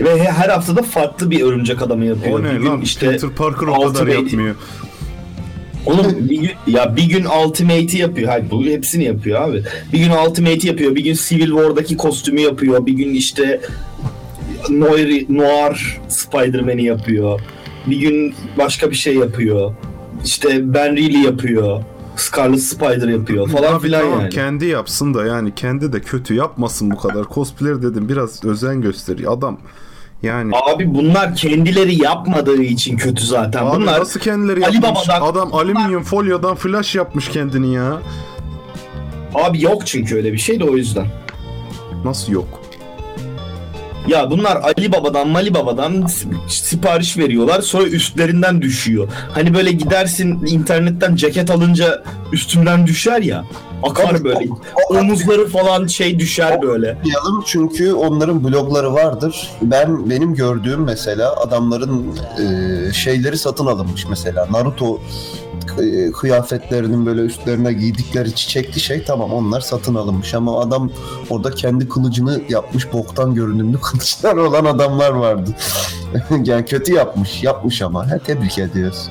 ve 0.00 0.20
he- 0.24 0.32
her 0.32 0.48
hafta 0.48 0.76
da 0.76 0.82
farklı 0.82 1.30
bir 1.30 1.40
örümcek 1.42 1.82
adamı 1.82 2.04
yapıyor. 2.04 2.40
O 2.40 2.42
bir 2.44 2.48
ne 2.48 2.52
gün 2.58 2.66
lan? 2.66 2.80
işte 2.80 3.10
Peter 3.10 3.30
Parker 3.30 3.66
o 3.66 3.72
kadar 3.80 4.06
Ultimate- 4.06 4.14
yapmıyor. 4.14 4.54
onun 5.86 6.28
bir 6.30 6.40
gün, 6.40 6.50
ya 6.66 6.96
bir 6.96 7.02
gün 7.08 7.24
Ultimate'i 7.24 7.98
yapıyor. 7.98 8.28
Hayır 8.28 8.44
bu 8.50 8.64
hepsini 8.64 9.04
yapıyor 9.04 9.42
abi. 9.42 9.62
Bir 9.92 9.98
gün 9.98 10.10
Ultimate'i 10.10 10.66
yapıyor. 10.66 10.94
Bir 10.94 11.04
gün 11.04 11.14
Civil 11.28 11.48
War'daki 11.50 11.96
kostümü 11.96 12.40
yapıyor. 12.40 12.86
Bir 12.86 12.92
gün 12.92 13.14
işte 13.14 13.60
Noir, 14.70 15.26
Noir 15.28 16.00
Spider-Man'i 16.08 16.84
yapıyor. 16.84 17.40
Bir 17.86 17.96
gün 17.96 18.34
başka 18.58 18.90
bir 18.90 18.96
şey 18.96 19.14
yapıyor. 19.16 19.74
İşte 20.24 20.74
Ben 20.74 20.96
Reilly 20.96 21.24
yapıyor. 21.24 21.82
Scarlet 22.16 22.62
Spider 22.62 23.08
yapıyor 23.08 23.48
falan 23.48 23.74
Abi 23.74 23.82
filan 23.86 24.00
tamam, 24.02 24.20
yani. 24.20 24.30
kendi 24.30 24.66
yapsın 24.66 25.14
da 25.14 25.26
yani 25.26 25.54
kendi 25.54 25.92
de 25.92 26.00
kötü 26.00 26.34
yapmasın 26.34 26.90
bu 26.90 26.96
kadar. 26.96 27.24
Cosplayer 27.34 27.82
dedim 27.82 28.08
biraz 28.08 28.44
özen 28.44 28.80
gösteriyor. 28.80 29.32
Adam 29.32 29.58
yani 30.22 30.52
Abi 30.74 30.94
bunlar 30.94 31.34
kendileri 31.36 32.02
yapmadığı 32.02 32.62
için 32.62 32.96
kötü 32.96 33.26
zaten. 33.26 33.66
Abi 33.66 33.76
bunlar 33.80 34.00
nasıl 34.00 34.20
kendileri 34.20 34.66
Ali 34.66 34.74
yapmış? 34.74 35.08
Baba'dan- 35.08 35.20
Adam 35.32 35.54
alüminyum 35.54 36.02
folyodan 36.02 36.54
flash 36.54 36.94
yapmış 36.94 37.28
kendini 37.28 37.74
ya. 37.74 37.98
abi 39.34 39.62
yok 39.62 39.86
çünkü 39.86 40.16
öyle 40.16 40.32
bir 40.32 40.38
şey 40.38 40.60
de 40.60 40.64
o 40.64 40.76
yüzden. 40.76 41.06
Nasıl 42.04 42.32
yok? 42.32 42.61
Ya 44.08 44.30
bunlar 44.30 44.56
Ali 44.56 44.92
Baba'dan 44.92 45.28
Mali 45.28 45.54
Baba'dan 45.54 46.06
sipariş 46.48 47.18
veriyorlar 47.18 47.60
sonra 47.60 47.84
üstlerinden 47.84 48.62
düşüyor. 48.62 49.08
Hani 49.30 49.54
böyle 49.54 49.72
gidersin 49.72 50.46
internetten 50.46 51.16
ceket 51.16 51.50
alınca 51.50 52.02
üstünden 52.32 52.86
düşer 52.86 53.22
ya. 53.22 53.44
Akar 53.82 54.24
böyle. 54.24 54.48
Omuzları 54.90 55.48
falan 55.48 55.86
şey 55.86 56.18
düşer 56.18 56.62
böyle. 56.62 56.86
Yapmayalım 56.86 57.44
çünkü 57.46 57.92
onların 57.92 58.44
blogları 58.44 58.94
vardır. 58.94 59.50
Ben 59.62 60.10
benim 60.10 60.34
gördüğüm 60.34 60.80
mesela 60.80 61.36
adamların 61.36 62.06
e, 62.38 62.92
şeyleri 62.92 63.38
satın 63.38 63.66
alınmış 63.66 64.06
mesela 64.10 64.48
Naruto 64.50 65.00
kıyafetlerinin 66.12 67.06
böyle 67.06 67.20
üstlerine 67.20 67.72
giydikleri 67.72 68.34
çiçekli 68.34 68.80
şey 68.80 69.04
tamam 69.04 69.32
onlar 69.32 69.60
satın 69.60 69.94
alınmış 69.94 70.34
ama 70.34 70.60
adam 70.60 70.90
orada 71.30 71.50
kendi 71.50 71.88
kılıcını 71.88 72.40
yapmış 72.48 72.92
boktan 72.92 73.34
görünümlü 73.34 73.80
kılıçlar 73.80 74.34
olan 74.36 74.64
adamlar 74.64 75.10
vardı. 75.10 75.50
yani 76.44 76.64
kötü 76.64 76.92
yapmış 76.94 77.42
yapmış 77.42 77.82
ama 77.82 78.10
he, 78.10 78.18
tebrik 78.18 78.58
ediyoruz. 78.58 79.10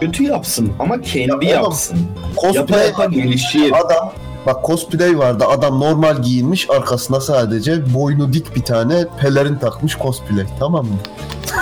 Kötü 0.00 0.22
yapsın 0.24 0.72
ama 0.78 1.00
kendi 1.00 1.46
Ya 1.46 1.52
yapsın. 1.52 1.98
Yapa 1.98 2.52
Cosplay 2.52 2.86
yapa 2.86 3.04
gelişir. 3.04 3.72
adam 3.84 4.12
bak 4.46 4.64
cosplay 4.66 5.18
vardı 5.18 5.44
adam 5.48 5.80
normal 5.80 6.22
giyinmiş 6.22 6.70
arkasına 6.70 7.20
sadece 7.20 7.94
boynu 7.94 8.32
dik 8.32 8.56
bir 8.56 8.62
tane 8.62 9.04
pelerin 9.20 9.56
takmış 9.56 9.98
cosplay 9.98 10.46
tamam 10.58 10.86
mı? 10.86 10.96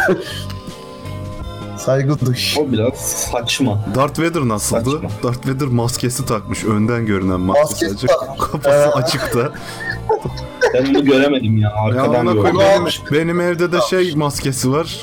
Saygı 1.79 2.21
duş. 2.27 2.59
O 2.59 2.73
biraz 2.73 2.95
saçma. 3.33 3.85
Darth 3.95 4.21
Vader 4.21 4.41
nasıldı? 4.41 4.91
Saçma. 4.91 5.11
Darth 5.23 5.49
Vader 5.49 5.69
maske 5.69 6.09
takmış 6.09 6.65
önden 6.65 7.07
görünen 7.07 7.41
maske 7.41 7.63
Maskesi 7.63 7.91
sadece. 7.91 8.07
Kafası 8.39 8.69
Ee, 8.69 8.85
açıkta. 8.93 9.53
Ben 10.75 10.87
onu 10.95 11.05
göremedim 11.05 11.59
ya. 11.59 11.69
Ya 11.69 11.75
Arkadan 11.77 12.27
koy 12.27 12.35
gördüm. 12.43 12.59
benim, 12.61 12.91
benim 13.13 13.41
evde 13.41 13.73
de 13.73 13.81
şey 13.91 14.15
maskesi 14.15 14.73
var. 14.73 15.03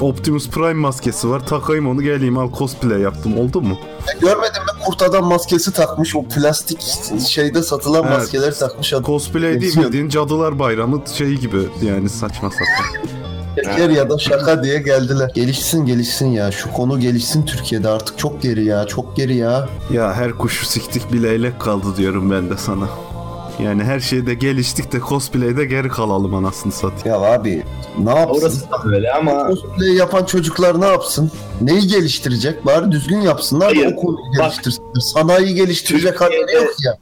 Optimus 0.00 0.48
Prime 0.48 0.72
maskesi 0.72 1.30
var. 1.30 1.46
Takayım 1.46 1.88
onu 1.88 2.02
geleyim 2.02 2.38
al 2.38 2.52
cosplay 2.58 3.00
yaptım. 3.00 3.38
Oldu 3.38 3.60
mu? 3.60 3.78
Görmedin 4.20 4.62
mi? 4.62 4.84
Kurt 4.86 5.02
adam 5.02 5.24
maskesi 5.24 5.72
takmış. 5.72 6.16
O 6.16 6.24
plastik 6.24 6.82
şeyde 7.28 7.62
satılan 7.62 8.04
Evet. 8.08 8.18
maskeleri 8.18 8.54
takmış 8.58 8.92
adam. 8.92 9.04
Cosplay 9.04 9.60
değil 9.60 9.76
bildiğin 9.76 10.08
Cadılar 10.08 10.58
Bayramı 10.58 11.02
şeyi 11.14 11.40
gibi 11.40 11.58
yani 11.82 12.08
saçma 12.08 12.50
sapan. 12.50 13.10
Yer 13.78 13.90
ya 13.90 14.10
da 14.10 14.18
şaka 14.18 14.64
diye 14.64 14.78
geldiler. 14.78 15.30
Gelişsin 15.34 15.86
gelişsin 15.86 16.26
ya. 16.26 16.52
Şu 16.52 16.72
konu 16.72 17.00
gelişsin 17.00 17.46
Türkiye'de 17.46 17.88
artık 17.88 18.18
çok 18.18 18.42
geri 18.42 18.64
ya. 18.64 18.86
Çok 18.86 19.16
geri 19.16 19.36
ya. 19.36 19.68
Ya 19.92 20.14
her 20.14 20.32
kuşu 20.32 20.66
siktik 20.66 21.12
bir 21.12 21.22
leylek 21.22 21.60
kaldı 21.60 21.86
diyorum 21.96 22.30
ben 22.30 22.50
de 22.50 22.56
sana. 22.56 22.88
Yani 23.64 23.84
her 23.84 24.00
şeyde 24.00 24.34
geliştik 24.34 24.92
de 24.92 25.00
cosplay'de 25.08 25.64
geri 25.64 25.88
kalalım 25.88 26.34
anasını 26.34 26.72
satayım. 26.72 27.06
Ya 27.22 27.32
abi 27.32 27.62
ne 27.98 28.10
yapsın? 28.10 28.40
Orası 28.42 28.60
da 28.70 28.84
böyle 28.84 29.12
ama 29.12 29.48
Cosplay 29.48 29.88
yapan 29.94 30.24
çocuklar 30.24 30.80
ne 30.80 30.86
yapsın? 30.86 31.30
Neyi 31.60 31.86
geliştirecek? 31.86 32.66
Bari 32.66 32.92
düzgün 32.92 33.20
yapsınlar 33.20 33.70
da 33.74 33.78
Hayır, 33.80 33.92
o 33.92 33.96
konuyu 33.96 34.18
bak. 34.38 34.44
geliştirsinler. 34.44 35.00
Sanayi 35.00 35.54
geliştirecek 35.54 36.18
Türkiye'de- 36.18 36.42
halleri 36.46 36.64
yok 36.64 36.74
ya. 36.84 36.98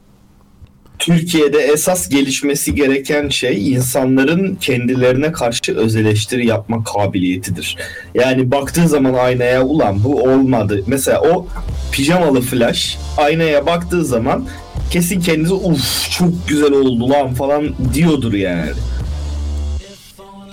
Türkiye'de 0.99 1.57
esas 1.57 2.09
gelişmesi 2.09 2.75
gereken 2.75 3.29
şey 3.29 3.71
insanların 3.71 4.55
kendilerine 4.55 5.31
karşı 5.31 5.77
öz 5.77 5.95
eleştiri 5.95 6.47
yapma 6.47 6.83
kabiliyetidir. 6.83 7.77
Yani 8.15 8.51
baktığın 8.51 8.85
zaman 8.87 9.13
aynaya 9.13 9.63
ulan 9.65 10.03
bu 10.03 10.23
olmadı. 10.23 10.83
Mesela 10.87 11.21
o 11.21 11.47
pijamalı 11.91 12.41
flash 12.41 12.97
aynaya 13.17 13.65
baktığı 13.65 14.05
zaman 14.05 14.47
kesin 14.91 15.21
kendisi 15.21 15.53
uf 15.53 16.11
çok 16.11 16.47
güzel 16.47 16.71
oldu 16.71 17.09
lan 17.09 17.33
falan 17.33 17.75
diyordur 17.93 18.33
yani. 18.33 18.71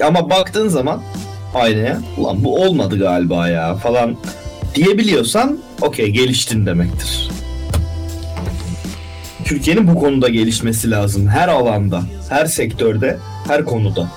Ama 0.05 0.30
baktığın 0.30 0.68
zaman 0.68 1.03
aynaya 1.55 2.01
ulan 2.18 2.44
bu 2.44 2.62
olmadı 2.62 2.99
galiba 2.99 3.49
ya 3.49 3.74
falan 3.74 4.16
diyebiliyorsan 4.74 5.59
okey 5.82 6.07
geliştin 6.07 6.66
demektir. 6.66 7.28
Türkiye'nin 9.47 9.94
bu 9.94 10.01
konuda 10.01 10.28
gelişmesi 10.28 10.90
lazım. 10.90 11.28
Her 11.28 11.49
alanda, 11.49 12.03
her 12.28 12.47
sektörde, 12.47 13.18
her 13.47 13.64
konuda. 13.64 14.11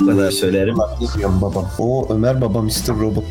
Bu 0.00 0.06
kadar 0.06 0.30
söylerim. 0.30 0.78
Bak 0.78 0.90
ne 1.00 1.18
diyorum 1.18 1.42
babam. 1.42 1.70
O 1.78 2.14
Ömer 2.14 2.40
baba 2.40 2.62
Mr. 2.62 2.88
Robot. 3.00 3.24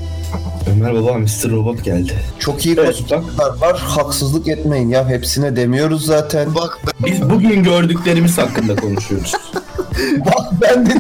Ömer 0.72 0.94
Baba 0.94 1.14
Mr. 1.18 1.52
Robot 1.52 1.84
geldi. 1.84 2.14
Çok 2.40 2.66
iyi 2.66 2.76
Evet, 2.80 3.04
bak, 3.38 3.62
var. 3.62 3.80
Haksızlık 3.80 4.48
etmeyin 4.48 4.90
ya. 4.90 5.10
Hepsine 5.10 5.56
demiyoruz 5.56 6.06
zaten. 6.06 6.56
Bak 6.56 6.80
ben 6.86 7.12
biz 7.12 7.30
bugün 7.30 7.64
gördüklerimiz 7.64 8.38
hakkında 8.38 8.76
konuşuyoruz. 8.76 9.34
Bak 10.26 10.62
ben 10.62 10.86
de 10.86 10.94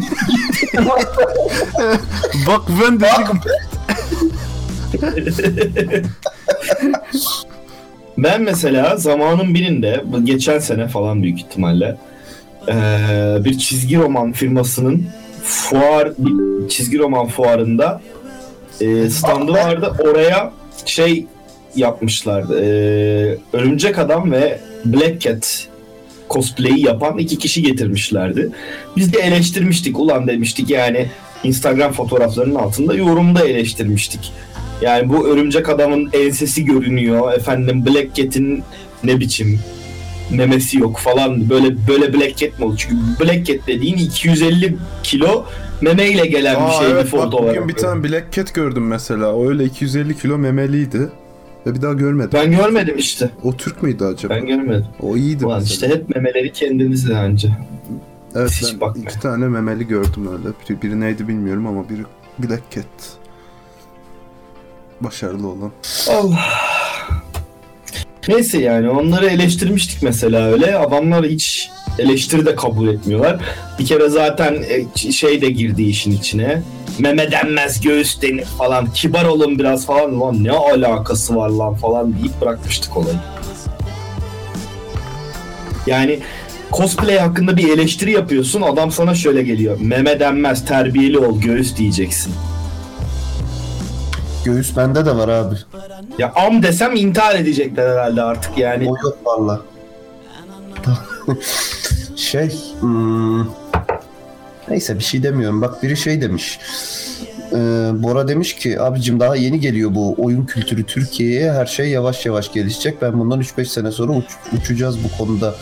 Bak 2.47 2.61
ben 2.81 2.99
de 2.99 3.07
Ben 5.01 6.03
mesela 8.17 8.97
zamanın 8.97 9.53
birinde, 9.53 10.03
geçen 10.23 10.59
sene 10.59 10.87
falan 10.87 11.23
büyük 11.23 11.39
ihtimalle 11.39 11.95
bir 13.45 13.57
çizgi 13.57 13.97
roman 13.97 14.31
firmasının 14.31 15.05
fuar, 15.43 16.11
bir 16.17 16.69
çizgi 16.69 16.99
roman 16.99 17.27
fuarında 17.27 18.01
standı 19.09 19.53
vardı. 19.53 19.93
Oraya 19.99 20.51
şey 20.85 21.25
yapmışlardı. 21.75 22.53
Örümcek 23.53 23.99
Adam 23.99 24.31
ve 24.31 24.59
Black 24.85 25.21
Cat 25.21 25.67
cosplay'i 26.29 26.85
yapan 26.85 27.17
iki 27.17 27.37
kişi 27.37 27.61
getirmişlerdi. 27.61 28.49
Biz 28.97 29.13
de 29.13 29.19
eleştirmiştik. 29.19 29.99
Ulan 29.99 30.27
demiştik 30.27 30.69
yani 30.69 31.07
Instagram 31.43 31.91
fotoğraflarının 31.91 32.55
altında 32.55 32.93
yorumda 32.93 33.45
eleştirmiştik. 33.45 34.31
Yani 34.83 35.09
bu 35.09 35.27
örümcek 35.27 35.69
adamın 35.69 36.09
ensesi 36.13 36.65
görünüyor. 36.65 37.33
Efendim 37.33 37.85
Black 37.85 38.15
Cat'in 38.15 38.63
ne 39.03 39.19
biçim 39.19 39.59
memesi 40.31 40.77
yok 40.79 40.97
falan. 40.97 41.49
Böyle 41.49 41.87
böyle 41.87 42.13
Black 42.13 42.37
Cat 42.37 42.59
mi 42.59 42.65
olur? 42.65 42.75
Çünkü 42.77 42.95
Black 43.19 43.45
Cat 43.45 43.57
dediğin 43.67 43.97
250 43.97 44.75
kilo 45.03 45.45
memeyle 45.81 46.25
gelen 46.25 46.55
bir 46.55 46.69
Aa, 46.69 46.71
şeydi 46.71 46.91
evet, 46.93 47.03
bak 47.03 47.09
foto 47.21 47.37
bugün 47.37 47.43
olarak. 47.47 47.67
bir 47.67 47.73
tane 47.73 48.03
Black 48.03 48.31
Cat 48.31 48.53
gördüm 48.53 48.87
mesela. 48.87 49.33
O 49.33 49.49
öyle 49.49 49.65
250 49.65 50.17
kilo 50.17 50.37
memeliydi. 50.37 51.09
Ve 51.67 51.75
bir 51.75 51.81
daha 51.81 51.93
görmedim. 51.93 52.29
Ben 52.33 52.51
görmedim 52.51 52.95
işte. 52.97 53.29
O 53.43 53.57
Türk 53.57 53.83
müydü 53.83 54.03
acaba? 54.03 54.33
Ben 54.35 54.45
görmedim. 54.47 54.85
O 55.01 55.17
iyiydi 55.17 55.45
Ulan 55.45 55.59
mesela. 55.59 55.73
işte 55.73 55.87
hep 55.99 56.15
memeleri 56.15 56.51
kendinizde 56.53 57.17
anca. 57.17 57.49
evet, 58.35 58.51
hiç 58.51 58.73
ben 58.73 58.81
bakmayın. 58.81 59.07
iki 59.09 59.19
tane 59.19 59.47
memeli 59.47 59.87
gördüm 59.87 60.27
öyle. 60.31 60.53
Biri, 60.69 60.81
biri 60.81 60.99
neydi 60.99 61.27
bilmiyorum 61.27 61.67
ama 61.67 61.89
biri 61.89 62.01
Black 62.39 62.61
Cat. 62.75 62.85
Başarılı 65.03 65.47
olan. 65.47 65.71
Allah. 66.09 66.39
Neyse 68.27 68.61
yani 68.61 68.89
onları 68.89 69.25
eleştirmiştik 69.29 70.03
mesela 70.03 70.45
öyle. 70.47 70.77
Adamlar 70.77 71.25
hiç 71.25 71.69
eleştiri 71.99 72.45
de 72.45 72.55
kabul 72.55 72.87
etmiyorlar. 72.87 73.37
Bir 73.79 73.85
kere 73.85 74.09
zaten 74.09 74.63
e, 74.97 75.11
şey 75.11 75.41
de 75.41 75.49
girdi 75.49 75.83
işin 75.83 76.11
içine. 76.11 76.61
Meme 76.99 77.31
denmez 77.31 77.81
göğüs 77.81 78.21
denir 78.21 78.45
falan. 78.45 78.91
Kibar 78.93 79.25
olun 79.25 79.59
biraz 79.59 79.85
falan. 79.85 80.21
Lan 80.21 80.43
ne 80.43 80.51
alakası 80.51 81.35
var 81.35 81.49
lan 81.49 81.75
falan 81.75 82.13
deyip 82.13 82.41
bırakmıştık 82.41 82.97
olayı. 82.97 83.15
Yani 85.87 86.19
cosplay 86.71 87.17
hakkında 87.17 87.57
bir 87.57 87.69
eleştiri 87.69 88.11
yapıyorsun. 88.11 88.61
Adam 88.61 88.91
sana 88.91 89.15
şöyle 89.15 89.43
geliyor. 89.43 89.77
Meme 89.81 90.19
denmez 90.19 90.65
terbiyeli 90.65 91.17
ol 91.19 91.41
göğüs 91.41 91.77
diyeceksin. 91.77 92.33
Göğüs 94.45 94.77
bende 94.77 95.05
de 95.05 95.15
var 95.15 95.27
abi. 95.29 95.55
Ya 96.17 96.33
am 96.35 96.63
desem 96.63 96.95
intihar 96.95 97.35
edecekler 97.35 97.89
herhalde 97.89 98.21
artık 98.21 98.57
yani. 98.57 98.89
O 98.89 98.95
yok 99.03 99.17
valla. 99.25 99.61
şey 102.15 102.49
hmm, 102.79 103.45
neyse 104.69 104.95
bir 104.99 105.03
şey 105.03 105.23
demiyorum. 105.23 105.61
Bak 105.61 105.83
biri 105.83 105.97
şey 105.97 106.21
demiş. 106.21 106.59
Ee, 107.51 107.55
Bora 107.93 108.27
demiş 108.27 108.55
ki 108.55 108.81
abicim 108.81 109.19
daha 109.19 109.35
yeni 109.35 109.59
geliyor 109.59 109.95
bu 109.95 110.15
oyun 110.17 110.45
kültürü 110.45 110.83
Türkiye'ye 110.85 111.51
her 111.53 111.65
şey 111.65 111.89
yavaş 111.89 112.25
yavaş 112.25 112.51
gelişecek. 112.53 113.01
Ben 113.01 113.19
bundan 113.19 113.41
3-5 113.41 113.65
sene 113.65 113.91
sonra 113.91 114.11
uç- 114.11 114.57
uçacağız 114.61 114.97
bu 115.03 115.17
konuda. 115.17 115.55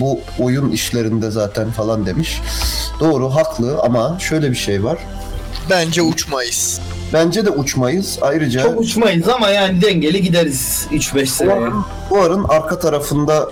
Bu 0.00 0.20
oyun 0.38 0.70
işlerinde 0.70 1.30
zaten 1.30 1.70
falan 1.70 2.06
demiş. 2.06 2.40
Doğru 3.00 3.34
haklı 3.34 3.78
ama 3.82 4.18
şöyle 4.20 4.50
bir 4.50 4.56
şey 4.56 4.84
var. 4.84 4.98
bence 5.70 6.02
uçmayız. 6.02 6.80
Bence 7.16 7.46
de 7.46 7.50
uçmayız. 7.50 8.18
Ayrıca 8.22 8.62
Çok 8.62 8.80
uçmayız 8.80 9.28
ama 9.28 9.48
yani 9.48 9.82
dengeli 9.82 10.22
gideriz 10.22 10.86
3-5 10.90 11.26
sene. 11.26 11.70
Fuarın 12.08 12.44
arka 12.48 12.78
tarafında 12.78 13.50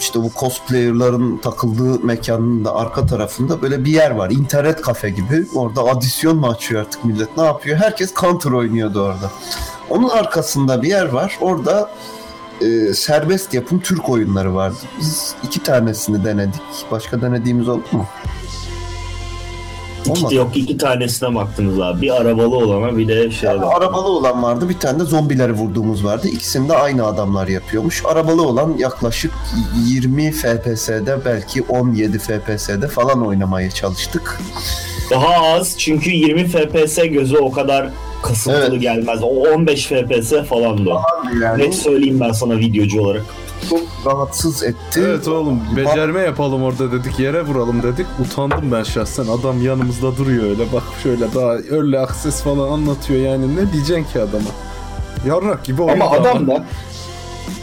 işte 0.00 0.22
bu 0.22 0.30
cosplayer'ların 0.40 1.38
takıldığı 1.38 2.04
mekanın 2.04 2.64
da 2.64 2.74
arka 2.74 3.06
tarafında 3.06 3.62
böyle 3.62 3.84
bir 3.84 3.90
yer 3.90 4.10
var. 4.10 4.30
İnternet 4.30 4.80
kafe 4.80 5.10
gibi. 5.10 5.46
Orada 5.54 5.82
adisyon 5.82 6.36
mu 6.36 6.48
açıyor 6.48 6.80
artık 6.80 7.04
millet? 7.04 7.36
Ne 7.36 7.44
yapıyor? 7.44 7.78
Herkes 7.78 8.14
counter 8.14 8.50
oynuyordu 8.50 9.02
orada. 9.02 9.30
Onun 9.90 10.08
arkasında 10.08 10.82
bir 10.82 10.88
yer 10.88 11.08
var. 11.08 11.38
Orada 11.40 11.90
e, 12.60 12.94
serbest 12.94 13.54
yapım 13.54 13.80
Türk 13.80 14.08
oyunları 14.08 14.54
vardı. 14.54 14.76
Biz 15.00 15.34
iki 15.42 15.62
tanesini 15.62 16.24
denedik. 16.24 16.62
Başka 16.90 17.20
denediğimiz 17.22 17.68
oldu 17.68 17.84
mu? 17.92 18.06
Olmadı. 20.10 20.34
Yok 20.34 20.56
iki 20.56 20.76
tanesine 20.78 21.34
baktınız 21.34 21.80
abi. 21.80 22.02
Bir 22.02 22.10
arabalı 22.20 22.56
olana 22.56 22.96
bir 22.96 23.08
de 23.08 23.30
şey 23.30 23.48
var. 23.48 23.76
Arabalı 23.76 24.08
olan 24.08 24.42
vardı. 24.42 24.68
Bir 24.68 24.78
tane 24.78 25.00
de 25.00 25.04
zombileri 25.04 25.52
vurduğumuz 25.52 26.04
vardı. 26.04 26.28
İkisini 26.28 26.68
de 26.68 26.76
aynı 26.76 27.06
adamlar 27.06 27.48
yapıyormuş. 27.48 28.02
Arabalı 28.04 28.42
olan 28.48 28.74
yaklaşık 28.78 29.32
20 29.86 30.32
FPS'de 30.32 31.18
belki 31.24 31.62
17 31.62 32.18
FPS'de 32.18 32.88
falan 32.88 33.26
oynamaya 33.26 33.70
çalıştık. 33.70 34.40
Daha 35.10 35.34
az 35.54 35.74
çünkü 35.78 36.10
20 36.10 36.44
FPS 36.48 36.96
göze 36.96 37.38
o 37.38 37.52
kadar 37.52 37.90
kasıntılı 38.22 38.66
Evet. 38.70 38.80
gelmez. 38.80 39.18
O 39.22 39.26
15 39.26 39.86
FPS 39.86 40.32
falandı. 40.48 40.90
o. 40.90 41.02
Yani 41.42 41.62
Net 41.62 41.74
söyleyeyim 41.74 42.20
ben 42.20 42.32
sana 42.32 42.58
videocu 42.58 43.00
olarak. 43.00 43.22
Çok 43.70 43.80
rahatsız 44.06 44.62
etti. 44.62 45.00
Evet 45.06 45.28
oğlum 45.28 45.60
becerme 45.76 46.20
yapalım 46.20 46.62
orada 46.62 46.92
dedik 46.92 47.18
yere 47.18 47.42
vuralım 47.42 47.82
dedik. 47.82 48.06
Utandım 48.24 48.72
ben 48.72 48.82
şahsen 48.82 49.26
adam 49.26 49.62
yanımızda 49.64 50.16
duruyor 50.16 50.44
öyle 50.44 50.72
bak 50.72 50.82
şöyle 51.02 51.34
daha 51.34 51.54
early 51.54 51.98
access 51.98 52.42
falan 52.42 52.72
anlatıyor 52.72 53.20
yani 53.20 53.56
ne 53.56 53.72
diyeceksin 53.72 54.12
ki 54.12 54.20
adama? 54.20 54.50
Yarrak 55.26 55.64
gibi 55.64 55.82
oyun 55.82 56.00
Ama 56.00 56.10
adam 56.10 56.46
da 56.46 56.64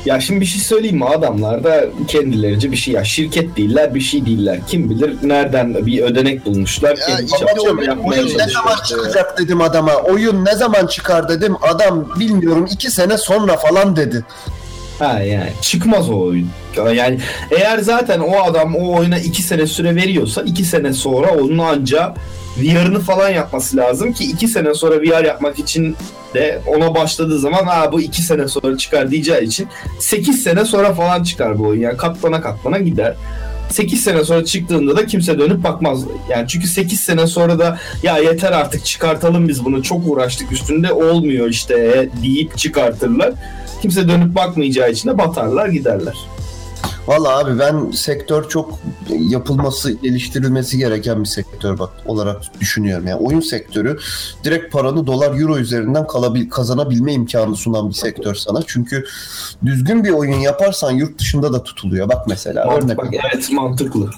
ya 0.06 0.20
şimdi 0.20 0.42
bir 0.42 0.46
şey 0.46 0.62
söyleyeyim 0.62 0.98
mi? 0.98 1.06
Adamlar 1.06 1.64
da 1.64 1.86
kendilerince 2.08 2.72
bir 2.72 2.78
şey 2.78 2.94
ya 2.94 3.04
şirket 3.04 3.58
değiller, 3.58 3.96
bir 3.96 4.00
şey 4.00 4.26
değiller. 4.26 4.60
Kim 4.68 4.90
bilir 4.90 5.18
nereden 5.24 5.86
bir 5.86 6.02
ödenek 6.04 6.46
bulmuşlar. 6.46 6.98
Ya, 6.98 7.06
kendi 7.08 7.24
işte 7.26 7.38
çaplarında 7.38 7.62
oyun- 7.62 7.90
yapmaya 7.90 8.22
Oyun 8.22 8.38
ne 8.38 8.48
zaman 8.48 8.76
çıkacak 8.86 9.40
dedim 9.40 9.62
adama. 9.62 9.96
Oyun 9.96 10.46
ne 10.46 10.56
zaman 10.56 10.88
çıkar 10.88 11.30
dedim. 11.30 11.56
Adam 11.62 12.10
bilmiyorum 12.20 12.68
iki 12.72 12.92
sene 12.92 13.18
sonra 13.18 13.58
falan 13.58 13.96
dedi. 13.96 14.26
Ha 15.00 15.20
yani 15.20 15.50
çıkmaz 15.62 16.10
o 16.10 16.20
oyun. 16.20 16.50
Yani 16.94 17.20
eğer 17.52 17.78
zaten 17.80 18.20
o 18.20 18.44
adam 18.44 18.76
o 18.76 18.98
oyuna 18.98 19.20
2 19.20 19.42
sene 19.42 19.68
süre 19.68 19.96
veriyorsa 19.96 20.42
2 20.42 20.66
sene 20.66 20.94
sonra 20.94 21.32
onun 21.32 21.58
anca 21.58 22.14
VR'ını 22.58 23.00
falan 23.00 23.30
yapması 23.30 23.78
lazım 23.78 24.14
ki 24.14 24.24
2 24.24 24.48
sene 24.48 24.74
sonra 24.74 25.02
VR 25.02 25.26
yapmak 25.26 25.60
için 25.60 25.96
de 26.34 26.62
ona 26.68 26.96
başladığı 26.96 27.40
zaman 27.40 27.64
ha 27.64 27.92
bu 27.92 28.02
2 28.02 28.22
sene 28.22 28.48
sonra 28.48 28.78
çıkar 28.78 29.12
diyeceği 29.12 29.42
için 29.42 29.68
8 30.00 30.44
sene 30.44 30.66
sonra 30.66 30.94
falan 30.94 31.24
çıkar 31.24 31.60
bu 31.60 31.68
oyun. 31.68 31.82
Yani 31.82 31.98
katlana 31.98 32.42
katlana 32.42 32.78
gider. 32.78 33.16
8 33.70 34.04
sene 34.04 34.24
sonra 34.24 34.46
çıktığında 34.46 34.98
da 34.98 35.06
kimse 35.06 35.40
dönüp 35.40 35.64
bakmaz. 35.64 36.00
Yani 36.30 36.48
çünkü 36.48 36.68
8 36.68 37.00
sene 37.00 37.28
sonra 37.28 37.60
da 37.60 37.80
ya 38.04 38.18
yeter 38.18 38.52
artık 38.52 38.86
çıkartalım 38.86 39.48
biz 39.48 39.66
bunu 39.66 39.84
çok 39.84 40.08
uğraştık 40.08 40.52
üstünde 40.52 40.94
olmuyor 40.94 41.50
işte 41.50 42.10
deyip 42.24 42.58
çıkartırlar. 42.58 43.34
Kimse 43.84 44.08
dönüp 44.08 44.36
bakmayacağı 44.36 44.92
için 44.92 45.10
de 45.10 45.18
batarlar 45.18 45.68
giderler. 45.68 46.18
Valla 47.08 47.40
abi 47.40 47.60
ben 47.60 47.92
sektör 47.92 48.50
çok 48.50 48.80
yapılması, 49.10 49.92
geliştirilmesi 49.92 50.78
gereken 50.78 51.20
bir 51.20 51.26
sektör 51.26 51.80
bak 51.80 51.90
olarak 52.06 52.42
düşünüyorum. 52.60 53.08
Yani 53.08 53.20
oyun 53.20 53.40
sektörü 53.40 53.98
direkt 54.44 54.74
paranı 54.74 55.08
dolar, 55.08 55.40
euro 55.40 55.58
üzerinden 55.58 56.08
kalabil, 56.08 56.50
kazanabilme 56.50 57.14
imkanı 57.14 57.56
sunan 57.56 57.90
bir 57.90 57.94
sektör 57.94 58.36
sana. 58.36 58.62
Çünkü 58.68 59.06
düzgün 59.66 60.04
bir 60.04 60.10
oyun 60.10 60.40
yaparsan 60.40 60.92
yurt 60.92 61.20
dışında 61.20 61.54
da 61.54 61.64
tutuluyor. 61.64 62.10
Bak 62.10 62.28
mesela 62.28 62.78
örnek 62.78 62.98
Bak, 62.98 63.08
evet 63.34 63.52
mantıklı. 63.52 64.10